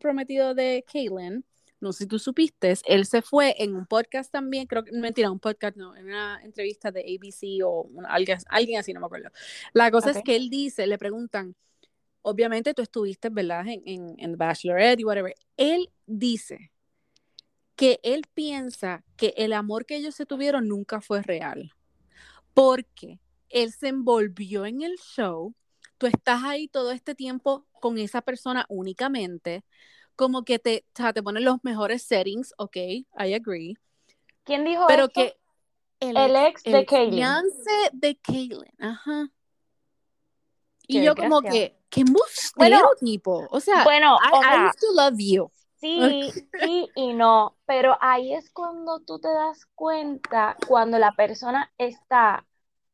prometido 0.00 0.54
de 0.54 0.84
Kaylin, 0.92 1.44
no 1.80 1.92
sé 1.92 2.04
si 2.04 2.08
tú 2.08 2.18
supiste, 2.18 2.74
él 2.86 3.06
se 3.06 3.22
fue 3.22 3.54
en 3.62 3.74
un 3.76 3.86
podcast 3.86 4.32
también, 4.32 4.66
creo 4.66 4.82
que, 4.84 4.92
mentira, 4.92 5.30
un 5.30 5.38
podcast, 5.40 5.76
no, 5.76 5.94
en 5.96 6.06
una 6.06 6.40
entrevista 6.42 6.90
de 6.90 7.00
ABC 7.00 7.62
o 7.64 7.82
una- 7.82 8.08
alguien, 8.08 8.38
alguien 8.48 8.80
así, 8.80 8.92
no 8.92 9.00
me 9.00 9.06
acuerdo. 9.06 9.30
La 9.72 9.90
cosa 9.90 10.10
es 10.10 10.16
Ok. 10.18 10.24
que 10.24 10.36
él 10.36 10.48
dice, 10.50 10.86
le 10.86 10.98
preguntan, 10.98 11.54
obviamente 12.22 12.74
tú 12.74 12.82
estuviste, 12.82 13.28
¿verdad? 13.28 13.66
En, 13.68 13.82
en, 13.86 14.14
en 14.18 14.36
Bachelorette 14.36 15.00
y 15.00 15.04
whatever. 15.04 15.34
Él 15.56 15.90
dice 16.06 16.72
que 17.76 18.00
él 18.02 18.24
piensa 18.32 19.04
que 19.16 19.34
el 19.36 19.52
amor 19.52 19.84
que 19.84 19.96
ellos 19.96 20.14
se 20.14 20.24
tuvieron 20.26 20.66
nunca 20.66 21.00
fue 21.00 21.22
real. 21.22 21.72
Porque 22.54 23.20
él 23.50 23.70
se 23.72 23.88
envolvió 23.88 24.64
en 24.64 24.80
el 24.82 24.96
show, 24.96 25.54
tú 25.98 26.06
estás 26.06 26.42
ahí 26.42 26.68
todo 26.68 26.90
este 26.90 27.14
tiempo 27.14 27.66
con 27.80 27.98
esa 27.98 28.22
persona 28.22 28.64
únicamente, 28.70 29.62
como 30.16 30.44
que 30.44 30.58
te, 30.58 30.84
o 30.94 30.96
sea, 30.96 31.12
te 31.12 31.22
ponen 31.22 31.44
los 31.44 31.62
mejores 31.64 32.02
settings, 32.02 32.54
ok, 32.58 32.76
I 32.76 33.06
agree, 33.34 33.76
¿Quién 34.44 34.64
dijo 34.64 34.86
pero 34.88 35.04
esto? 35.06 35.20
que 35.20 35.36
el, 36.00 36.16
El 36.16 36.36
ex 36.36 36.64
de 36.64 36.70
el 36.70 36.86
Kaylin. 36.86 37.12
fiance 37.16 37.70
de 37.92 38.16
Kaylin, 38.16 38.72
ajá. 38.78 39.30
Y 40.88 40.94
Qué 41.00 41.04
yo 41.04 41.14
como 41.16 41.42
que, 41.42 41.76
qué 41.90 42.04
Bueno, 42.56 42.78
tipo, 43.00 43.48
o 43.50 43.60
sea, 43.60 43.84
Bueno, 43.84 44.16
I, 44.22 44.30
o 44.34 44.40
I 44.42 44.66
used 44.66 44.78
to 44.80 44.92
love 44.92 45.18
you. 45.18 45.50
sí, 45.80 46.32
sí 46.60 46.88
y 46.94 47.12
no, 47.14 47.56
pero 47.66 47.96
ahí 48.00 48.34
es 48.34 48.50
cuando 48.50 49.00
tú 49.00 49.18
te 49.18 49.28
das 49.28 49.66
cuenta 49.74 50.56
cuando 50.68 50.98
la 50.98 51.12
persona 51.12 51.72
está 51.78 52.46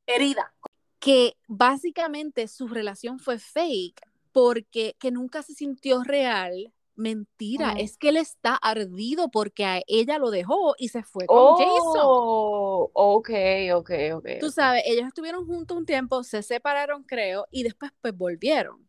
herida. 0.06 0.54
Que 1.00 1.36
básicamente 1.48 2.46
su 2.48 2.68
relación 2.68 3.18
fue 3.18 3.38
fake 3.38 4.00
porque 4.32 4.96
que 4.98 5.10
nunca 5.10 5.42
se 5.42 5.54
sintió 5.54 6.02
real. 6.02 6.72
Mentira, 6.94 7.72
es 7.76 7.96
que 7.98 8.08
él 8.10 8.16
está 8.16 8.54
ardido 8.56 9.30
porque 9.30 9.64
a 9.66 9.80
ella 9.86 10.18
lo 10.18 10.30
dejó 10.30 10.74
y 10.78 10.88
se 10.88 11.02
fue 11.02 11.28
con 11.30 11.54
Jason. 11.54 12.18
Oh, 12.18 12.90
ok, 12.94 13.28
ok, 13.74 13.90
ok. 14.14 14.26
Tú 14.38 14.50
sabes, 14.50 14.82
ellos 14.86 15.06
estuvieron 15.06 15.46
juntos 15.46 15.76
un 15.76 15.86
tiempo, 15.86 16.24
se 16.24 16.42
separaron, 16.42 17.04
creo, 17.04 17.46
y 17.50 17.62
después 17.62 17.92
pues 18.00 18.16
volvieron. 18.16 18.88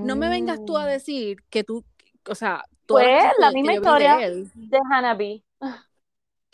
No 0.00 0.16
me 0.16 0.28
vengas 0.30 0.60
tú 0.64 0.78
a 0.78 0.86
Mm. 0.86 0.86
decir 0.86 1.38
que 1.50 1.64
tú, 1.64 1.84
o 2.28 2.34
sea, 2.36 2.64
todas 2.86 3.10
Pues 3.10 3.24
la 3.38 3.50
misma 3.50 3.74
vi 3.74 3.78
de 3.78 3.90
historia 3.90 4.24
él, 4.24 4.52
de 4.54 4.78
Hannah 4.90 5.14
B. 5.16 5.42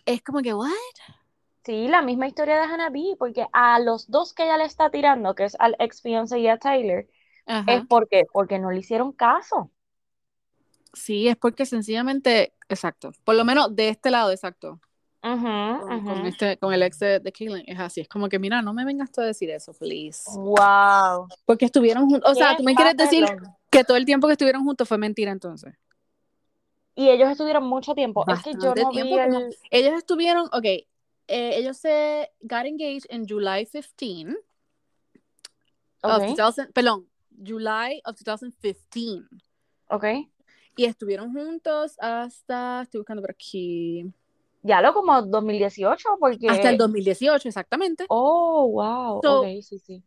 es 0.07 0.23
como 0.23 0.41
que, 0.43 0.55
¿what? 0.55 0.73
Sí, 1.65 1.87
la 1.89 2.03
misma 2.03 2.27
historia 2.27 2.57
de 2.57 2.63
Hanabi, 2.65 3.15
porque 3.19 3.47
a 3.53 3.79
los 3.79 4.11
dos 4.11 4.33
que 4.35 4.45
ella 4.45 4.57
le 4.57 4.65
está 4.65 4.91
tirando, 4.91 5.35
que 5.35 5.45
es 5.45 5.55
al 5.61 5.77
ex 5.79 6.01
fiancé 6.03 6.39
y 6.41 6.49
a 6.49 6.59
Tyler, 6.59 7.09
Ajá. 7.47 7.79
es 7.79 7.85
porque, 7.87 8.25
porque 8.33 8.59
no 8.61 8.71
le 8.73 8.81
hicieron 8.81 9.13
caso. 9.13 9.73
Sí, 10.93 11.29
es 11.29 11.37
porque 11.37 11.67
sencillamente, 11.67 12.55
exacto, 12.69 13.13
por 13.25 13.35
lo 13.35 13.45
menos 13.45 13.75
de 13.75 13.89
este 13.89 14.11
lado, 14.11 14.31
exacto, 14.31 14.81
con, 15.21 16.27
este, 16.27 16.57
con 16.59 16.73
el 16.73 16.83
ex 16.83 16.99
de, 16.99 17.21
de 17.21 17.33
Caitlyn, 17.33 17.65
es 17.67 17.79
así, 17.79 18.01
es 18.01 18.09
como 18.09 18.29
que, 18.29 18.39
mira, 18.39 18.63
no 18.63 18.73
me 18.73 18.85
vengas 18.85 19.11
tú 19.11 19.21
a 19.21 19.25
decir 19.25 19.51
eso, 19.51 19.73
please. 19.75 20.23
Wow. 20.35 21.29
Porque 21.45 21.67
estuvieron 21.67 22.09
juntos, 22.09 22.31
o 22.31 22.35
sea, 22.35 22.57
tú 22.57 22.63
me 22.63 22.75
quieres 22.75 22.97
decir 22.97 23.25
que 23.71 23.85
todo 23.85 23.97
el 23.97 24.05
tiempo 24.05 24.27
que 24.27 24.33
estuvieron 24.33 24.65
juntos 24.65 24.89
fue 24.89 24.99
mentira 24.99 25.33
entonces. 25.33 25.75
Y 26.95 27.11
ellos 27.11 27.31
estuvieron 27.31 27.65
mucho 27.65 27.95
tiempo. 27.95 28.25
Es 28.27 28.43
que 28.43 28.53
yo 28.55 28.75
no 28.75 28.91
vi 28.91 29.03
como-. 29.03 29.49
Ellos 29.71 29.93
estuvieron, 29.95 30.47
ok, 30.47 30.65
eh, 30.65 30.87
ellos 31.29 31.77
se 31.77 32.31
got 32.41 32.65
engaged 32.65 33.05
en 33.09 33.27
July 33.29 33.67
15 33.67 34.37
of 36.03 36.23
Ok, 36.23 36.37
2000, 36.37 36.73
perdón, 36.73 37.09
July 37.45 38.01
of 38.05 38.17
2015. 38.25 39.29
ok. 39.91 40.05
Y 40.79 40.85
estuvieron 40.85 41.33
juntos 41.33 41.97
hasta, 41.99 42.83
estoy 42.83 43.01
buscando 43.01 43.21
por 43.21 43.33
aquí, 43.33 44.05
Ya 44.63 44.81
lo 44.81 44.95
como 44.95 45.21
2018, 45.23 46.09
porque... 46.21 46.49
hasta 46.49 46.71
el 46.71 46.79
2018 46.79 47.49
exactamente. 47.49 48.07
Oh, 48.09 48.69
wow. 48.71 49.21
So- 49.23 49.41
Ok, 49.41 49.47
sí, 49.63 49.81
sí. 49.81 50.05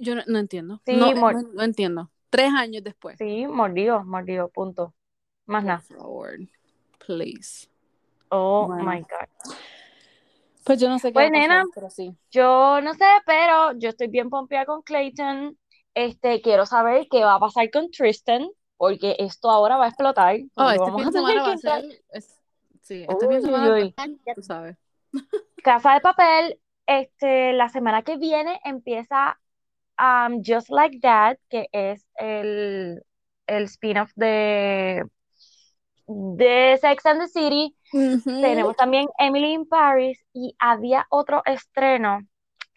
Yo 0.00 0.14
no, 0.14 0.22
no 0.28 0.38
entiendo. 0.38 0.80
Sí, 0.86 0.94
no, 0.96 1.12
no- 1.12 1.42
no 1.42 1.62
entiendo. 1.64 2.08
Tres 2.30 2.52
años 2.56 2.84
después. 2.84 3.18
Sí, 3.18 3.48
mordido, 3.48 4.04
mordido, 4.04 4.48
punto. 4.48 4.94
Más 5.46 5.64
nada. 5.64 5.80
Favor, 5.80 6.38
please. 7.04 7.66
Oh, 8.28 8.68
Bueno. 8.68 8.84
my 8.84 9.00
God. 9.00 9.54
Pues 10.62 10.78
yo 10.78 10.88
no 10.88 11.00
sé 11.00 11.08
qué 11.08 11.14
Pues, 11.14 11.30
pasar, 11.32 11.48
nena, 11.48 11.64
pero 11.74 11.90
sí. 11.90 12.14
Yo 12.30 12.80
no 12.80 12.94
sé, 12.94 13.04
pero 13.26 13.72
yo 13.76 13.88
estoy 13.88 14.06
bien 14.06 14.30
pompeada 14.30 14.66
con 14.66 14.82
Clayton. 14.82 15.58
Este, 15.94 16.40
quiero 16.42 16.64
saber 16.64 17.08
qué 17.10 17.24
va 17.24 17.34
a 17.34 17.40
pasar 17.40 17.68
con 17.72 17.90
Tristan, 17.90 18.48
porque 18.80 19.14
esto 19.18 19.50
ahora 19.50 19.76
va 19.76 19.84
a 19.84 19.88
explotar. 19.88 20.36
Oh, 20.54 20.70
este 20.70 20.80
vamos 20.80 21.02
fin 21.02 21.08
a 21.08 21.10
de 21.10 21.12
tener 21.12 21.12
semana 21.12 21.42
va 21.42 21.44
que 21.44 21.50
a 21.50 21.52
entrar- 21.52 21.80
ser. 21.82 22.02
es- 22.12 22.40
sí, 22.80 23.06
este 23.06 23.28
fin 23.28 23.28
de 23.28 23.36
Uy, 23.36 23.42
semana 23.44 23.74
uy, 23.74 23.94
va 23.98 24.02
a 24.02 24.06
ser, 24.06 24.34
tú 24.34 24.42
sabes. 24.42 24.76
Casa 25.62 25.92
de 25.94 26.00
Papel, 26.00 26.60
este, 26.86 27.52
la 27.52 27.68
semana 27.68 28.00
que 28.02 28.16
viene 28.16 28.58
empieza 28.64 29.38
um, 30.00 30.42
Just 30.42 30.70
Like 30.70 30.98
That, 31.00 31.36
que 31.50 31.68
es 31.72 32.06
el, 32.14 33.02
el 33.46 33.64
spin-off 33.64 34.10
de, 34.16 35.04
de 36.06 36.78
Sex 36.80 37.04
and 37.04 37.20
the 37.20 37.28
City. 37.28 37.76
Tenemos 38.24 38.76
también 38.76 39.08
Emily 39.18 39.52
in 39.52 39.68
Paris 39.68 40.24
y 40.32 40.54
había 40.58 41.06
otro 41.10 41.42
estreno 41.44 42.20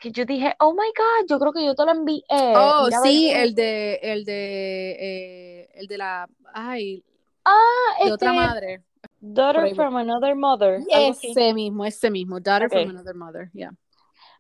que 0.04 0.12
yo 0.12 0.26
dije, 0.26 0.54
oh 0.60 0.74
my 0.74 0.92
God, 0.96 1.28
yo 1.30 1.40
creo 1.40 1.54
que 1.54 1.66
yo 1.66 1.76
te 1.76 1.86
lo 1.86 1.92
envié. 1.92 2.22
Oh, 2.30 2.86
Mira 2.86 2.98
a 2.98 3.02
ver 3.02 3.12
sí, 3.12 3.32
el 3.32 3.56
de, 3.56 3.96
el 4.04 4.26
de, 4.26 4.92
eh, 5.00 5.70
el 5.76 5.88
de 5.88 5.98
la, 5.98 6.28
ay, 6.54 7.04
Ah, 7.46 8.04
de 8.04 8.12
otra 8.12 8.32
este, 8.34 8.36
madre. 8.36 8.84
Daughter 9.22 9.74
from 9.76 9.96
Another 9.96 10.36
Mother. 10.36 10.82
Ese 10.90 11.54
mismo, 11.54 11.86
ese 11.86 12.12
mismo, 12.12 12.40
Daughter 12.42 12.70
from 12.70 12.90
Another 12.90 13.16
Mother, 13.16 13.50
yeah. 13.54 13.72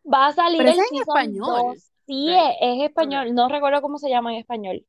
Va 0.06 0.28
a 0.28 0.34
salir 0.34 0.60
Pero 0.60 0.72
el 0.72 0.80
es 0.80 0.92
en 0.92 0.98
español. 1.00 1.42
2. 1.46 1.92
Sí, 2.06 2.30
es, 2.30 2.56
es 2.60 2.84
español. 2.84 3.34
No 3.34 3.48
recuerdo 3.48 3.82
cómo 3.82 3.98
se 3.98 4.10
llama 4.10 4.34
en 4.34 4.40
español. 4.40 4.86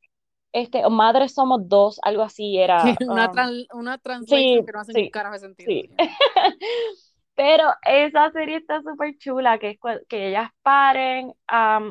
Este, 0.53 0.89
Madres 0.89 1.35
Somos 1.35 1.69
Dos, 1.69 2.01
algo 2.03 2.23
así 2.23 2.59
era. 2.59 2.83
una, 3.09 3.27
um, 3.29 3.33
tran- 3.33 3.67
una 3.73 4.01
sí, 4.27 4.61
que 4.67 4.73
no 4.73 4.81
hace 4.81 4.93
sí, 4.93 5.03
ni 5.03 5.11
carajo 5.11 5.35
de 5.35 5.41
sentido. 5.41 5.71
Pero 7.37 7.65
esa 7.85 8.31
serie 8.31 8.59
está 8.59 8.81
súper 8.83 9.17
chula, 9.19 9.59
que 9.59 9.71
es 9.71 9.79
que 10.09 10.29
ellas 10.29 10.51
paren 10.63 11.27
um, 11.29 11.35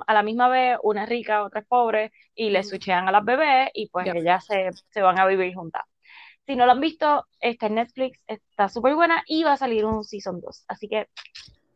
a 0.08 0.14
la 0.14 0.24
misma 0.24 0.48
vez, 0.48 0.78
una 0.84 1.04
es 1.04 1.10
rica, 1.10 1.44
otra 1.44 1.60
es 1.62 1.68
pobre, 1.68 2.12
y 2.34 2.50
le 2.50 2.60
Ujú. 2.60 2.70
switchean 2.70 3.08
a 3.08 3.12
las 3.12 3.26
bebés 3.26 3.70
y 3.74 3.90
pues 3.90 4.08
ellas 4.08 4.46
se, 4.46 4.70
se 4.92 5.02
van 5.02 5.20
a 5.20 5.26
vivir 5.26 5.54
juntas. 5.54 5.84
Si 6.46 6.56
no 6.56 6.66
lo 6.66 6.72
han 6.74 6.80
visto, 6.82 7.26
está 7.40 7.68
en 7.68 7.76
Netflix, 7.76 8.20
está 8.28 8.70
súper 8.70 8.96
buena 8.96 9.24
y 9.28 9.44
va 9.44 9.54
a 9.54 9.58
salir 9.58 9.86
un 9.86 10.04
season 10.04 10.40
2. 10.42 10.66
Así 10.68 10.88
que, 10.88 11.08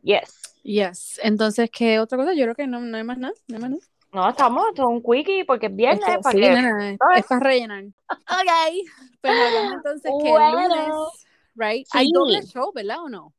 yes. 0.02 0.54
Yes. 0.62 1.20
Entonces, 1.22 1.70
¿qué 1.70 1.98
otra 2.00 2.18
cosa? 2.18 2.34
Yo 2.34 2.44
creo 2.44 2.54
que 2.54 2.66
no, 2.66 2.80
no 2.80 2.96
hay 2.96 3.04
más 3.04 3.18
nada. 3.18 3.32
No 3.48 3.56
hay 3.56 3.60
más 3.62 3.70
nada. 3.70 3.82
No, 4.12 4.28
estamos, 4.28 4.66
esto 4.68 4.82
es 4.82 4.88
un 4.88 5.02
quickie 5.02 5.44
porque 5.44 5.66
es 5.66 5.76
viernes, 5.76 6.06
Esto- 6.08 6.20
para 6.22 6.32
sí, 6.34 6.40
que 6.40 6.48
nena, 6.50 6.90
es, 6.92 6.98
¿sabes? 6.98 7.20
es 7.20 7.26
para 7.26 7.40
rellenar. 7.40 7.84
Ok. 8.10 8.88
Pues 9.20 9.32
hablamos 9.32 9.72
entonces 9.76 10.12
que 10.22 10.28
el 10.28 10.32
Bueno. 10.32 10.68
lunes, 10.68 11.26
right? 11.54 11.86
Hay 11.92 12.10
doble 12.12 12.42
show, 12.46 12.72
¿verdad 12.74 13.02
o 13.02 13.08
no? 13.08 13.32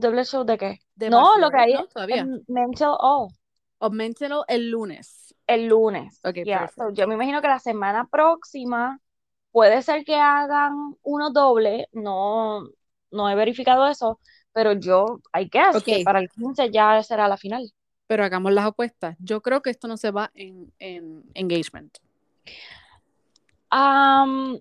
¿Doble 0.00 0.24
show 0.24 0.44
de 0.44 0.58
qué? 0.58 0.78
De 0.96 1.10
No, 1.10 1.38
lo 1.38 1.50
que 1.50 1.58
hay 1.58 1.72
¿no? 1.74 1.86
Todavía. 1.86 2.22
es 2.22 2.48
Mental 2.48 2.96
All, 3.00 3.28
O 3.78 3.90
menciónalo 3.90 4.44
el 4.48 4.70
lunes. 4.70 5.34
el 5.46 5.66
lunes. 5.68 6.20
Ok, 6.24 6.34
Yeah, 6.42 6.60
perfecto. 6.60 6.84
so 6.84 6.90
yo 6.92 7.06
me 7.08 7.14
imagino 7.14 7.40
que 7.42 7.48
la 7.48 7.58
semana 7.58 8.06
próxima 8.08 9.00
puede 9.52 9.82
ser 9.82 10.04
que 10.04 10.16
hagan 10.16 10.96
uno 11.02 11.30
doble, 11.30 11.88
no, 11.92 12.68
no 13.10 13.30
he 13.30 13.34
verificado 13.34 13.86
eso, 13.86 14.20
pero 14.52 14.72
yo, 14.72 15.20
I 15.34 15.48
guess 15.50 15.82
que 15.84 15.98
Ok. 15.98 16.04
para 16.04 16.18
el 16.20 16.28
15 16.30 16.70
ya 16.70 17.02
será 17.02 17.28
la 17.28 17.36
final. 17.36 17.70
Pero 18.06 18.24
hagamos 18.24 18.52
las 18.52 18.66
apuestas. 18.66 19.16
Yo 19.18 19.40
creo 19.42 19.62
que 19.62 19.70
esto 19.70 19.88
no 19.88 19.96
se 19.96 20.10
va 20.10 20.30
en, 20.34 20.72
en 20.78 21.24
engagement. 21.34 21.96
Um, 23.72 24.58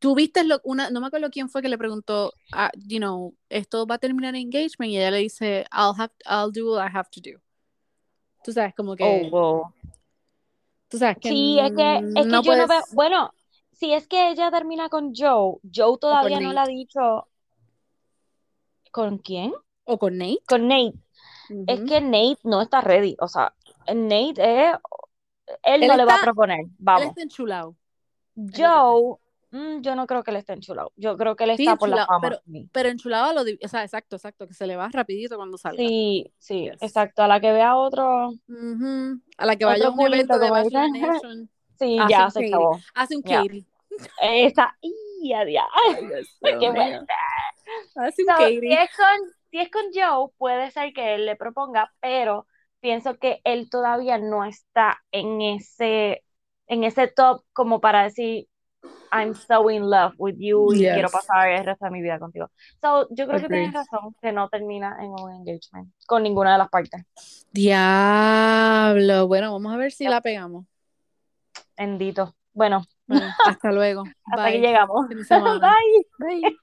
Tú 0.00 0.14
viste 0.14 0.42
lo, 0.44 0.60
una, 0.64 0.90
no 0.90 1.00
me 1.00 1.06
acuerdo 1.06 1.30
quién 1.30 1.48
fue 1.48 1.60
que 1.62 1.68
le 1.68 1.78
preguntó, 1.78 2.32
ah, 2.52 2.70
you 2.74 2.98
know, 2.98 3.34
esto 3.48 3.86
va 3.86 3.94
a 3.96 3.98
terminar 3.98 4.34
en 4.34 4.40
engagement 4.42 4.90
y 4.90 4.96
ella 4.96 5.10
le 5.10 5.18
dice, 5.18 5.66
I'll 5.72 5.94
have, 5.96 6.12
I'll 6.24 6.50
do 6.52 6.72
what 6.74 6.84
I 6.84 6.90
have 6.96 7.08
to 7.12 7.20
do. 7.20 7.38
Tú 8.42 8.52
sabes, 8.52 8.74
como 8.74 8.96
que, 8.96 9.04
oh, 9.04 9.30
wow. 9.30 9.74
tú 10.88 10.96
sabes 10.98 11.18
que 11.20 11.28
Sí, 11.28 11.58
es 11.60 11.72
que, 11.72 11.96
es 11.96 12.02
que 12.14 12.24
no 12.24 12.42
yo 12.42 12.56
no 12.56 12.66
veo, 12.66 12.80
bueno, 12.92 13.30
si 13.72 13.92
es 13.92 14.08
que 14.08 14.30
ella 14.30 14.50
termina 14.50 14.88
con 14.88 15.12
Joe, 15.14 15.58
Joe 15.72 15.98
todavía 16.00 16.40
no 16.40 16.52
le 16.52 16.58
ha 16.60 16.66
dicho, 16.66 17.28
¿con 18.90 19.18
quién? 19.18 19.52
o 19.84 19.98
con 19.98 20.16
Nate. 20.18 20.40
Con 20.48 20.68
Nate. 20.68 20.94
Es 21.66 21.80
que 21.82 22.00
Nate 22.00 22.38
no 22.44 22.62
está 22.62 22.80
ready, 22.80 23.16
o 23.20 23.28
sea, 23.28 23.52
Nate 23.92 24.34
es, 24.38 24.74
él 25.64 25.82
Él 25.82 25.88
no 25.88 25.96
le 25.96 26.04
va 26.04 26.12
a 26.12 26.14
está- 26.16 26.24
proponer, 26.26 26.60
Él 26.60 26.70
vamos. 26.78 27.08
está 27.08 27.22
enchulado. 27.22 27.74
Joe, 28.56 29.16
mm, 29.50 29.80
yo 29.80 29.94
no 29.94 30.06
creo 30.06 30.22
que 30.22 30.30
él 30.30 30.36
esté 30.38 30.52
enchulado, 30.54 30.92
yo 30.96 31.16
creo 31.16 31.36
que 31.36 31.44
él 31.44 31.56
Sí, 31.56 31.62
está 31.64 31.76
por 31.76 31.88
la 31.88 32.06
fama. 32.06 32.20
pero- 32.20 32.40
Sí, 32.46 32.68
Pero 32.72 32.88
enchulado 32.88 33.30
a 33.30 33.32
lo, 33.32 33.42
o 33.42 33.68
sea, 33.68 33.82
exacto, 33.84 34.16
exacto, 34.16 34.46
que 34.46 34.54
se 34.54 34.66
le 34.66 34.76
va 34.76 34.88
rapidito 34.92 35.36
cuando 35.36 35.58
salga. 35.58 35.78
sí, 35.78 36.32
sí, 36.38 36.64
Yes. 36.70 36.82
exacto, 36.82 37.22
a 37.22 37.28
la 37.28 37.40
que 37.40 37.52
vea 37.52 37.76
otro. 37.76 38.32
A 39.38 39.46
la 39.46 39.56
que 39.56 39.64
vaya 39.64 39.86
a 39.86 39.90
un 39.90 40.00
evento 40.00 40.38
de 40.38 40.50
Bachelor. 40.50 40.90
Nation, 40.90 41.50
sí, 41.78 41.98
Hace 41.98 42.10
ya 42.12 42.30
se 42.30 42.40
Katie. 42.40 42.48
acabó. 42.54 42.80
hace 42.94 43.16
un 43.16 43.22
Ya. 43.24 43.36
Katie. 43.42 43.64
Esa, 44.22 44.76
y 44.80 45.32
a 45.32 45.44
dia- 45.44 45.66
Ay, 45.98 46.06
Dios 46.06 46.38
Qué 46.40 46.56
mío. 46.56 46.72
bueno. 46.72 47.04
Hace 47.96 48.22
un 48.22 48.28
So, 48.28 48.36
si 48.36 48.54
Katie. 48.60 48.72
es 48.82 48.90
con, 48.96 49.32
si 49.50 49.58
es 49.58 49.70
con 49.70 49.82
Joe, 49.92 50.30
puede 50.38 50.70
ser 50.70 50.92
que 50.92 51.14
él 51.14 51.26
le 51.26 51.36
proponga, 51.36 51.92
pero 52.00 52.46
pienso 52.80 53.18
que 53.18 53.40
él 53.44 53.68
todavía 53.68 54.16
no 54.18 54.44
está 54.44 55.02
en 55.12 55.40
ese, 55.42 56.24
en 56.66 56.84
ese 56.84 57.08
top 57.08 57.42
como 57.52 57.80
para 57.80 58.04
decir, 58.04 58.46
I'm 59.12 59.34
so 59.34 59.68
in 59.70 59.88
love 59.90 60.12
with 60.18 60.36
you 60.38 60.72
y 60.74 60.78
quiero 60.80 61.08
pasar 61.10 61.48
el 61.50 61.64
resto 61.64 61.84
de 61.86 61.90
mi 61.90 62.00
vida 62.02 62.18
contigo. 62.18 62.48
So, 62.80 63.08
yo 63.10 63.26
creo 63.26 63.40
que 63.40 63.48
tienes 63.48 63.72
razón 63.72 64.14
que 64.22 64.32
no 64.32 64.48
termina 64.48 64.96
en 65.00 65.10
un 65.10 65.30
engagement 65.32 65.92
con 66.06 66.22
ninguna 66.22 66.52
de 66.52 66.58
las 66.58 66.68
partes. 66.68 67.04
Diablo. 67.52 69.26
Bueno, 69.26 69.52
vamos 69.52 69.72
a 69.72 69.76
ver 69.76 69.92
si 69.92 70.04
Yep. 70.04 70.10
la 70.10 70.20
pegamos. 70.20 70.66
Bendito. 71.76 72.34
Bueno, 72.52 72.84
Bueno, 73.06 73.26
hasta 73.44 73.72
luego. 73.72 74.04
hasta 74.26 74.44
aquí 74.44 74.58
Bye. 74.58 74.66
llegamos. 74.66 75.08
Feliz 75.08 75.26
semana. 75.26 75.58
Bye. 76.18 76.40
Bye. 76.40 76.56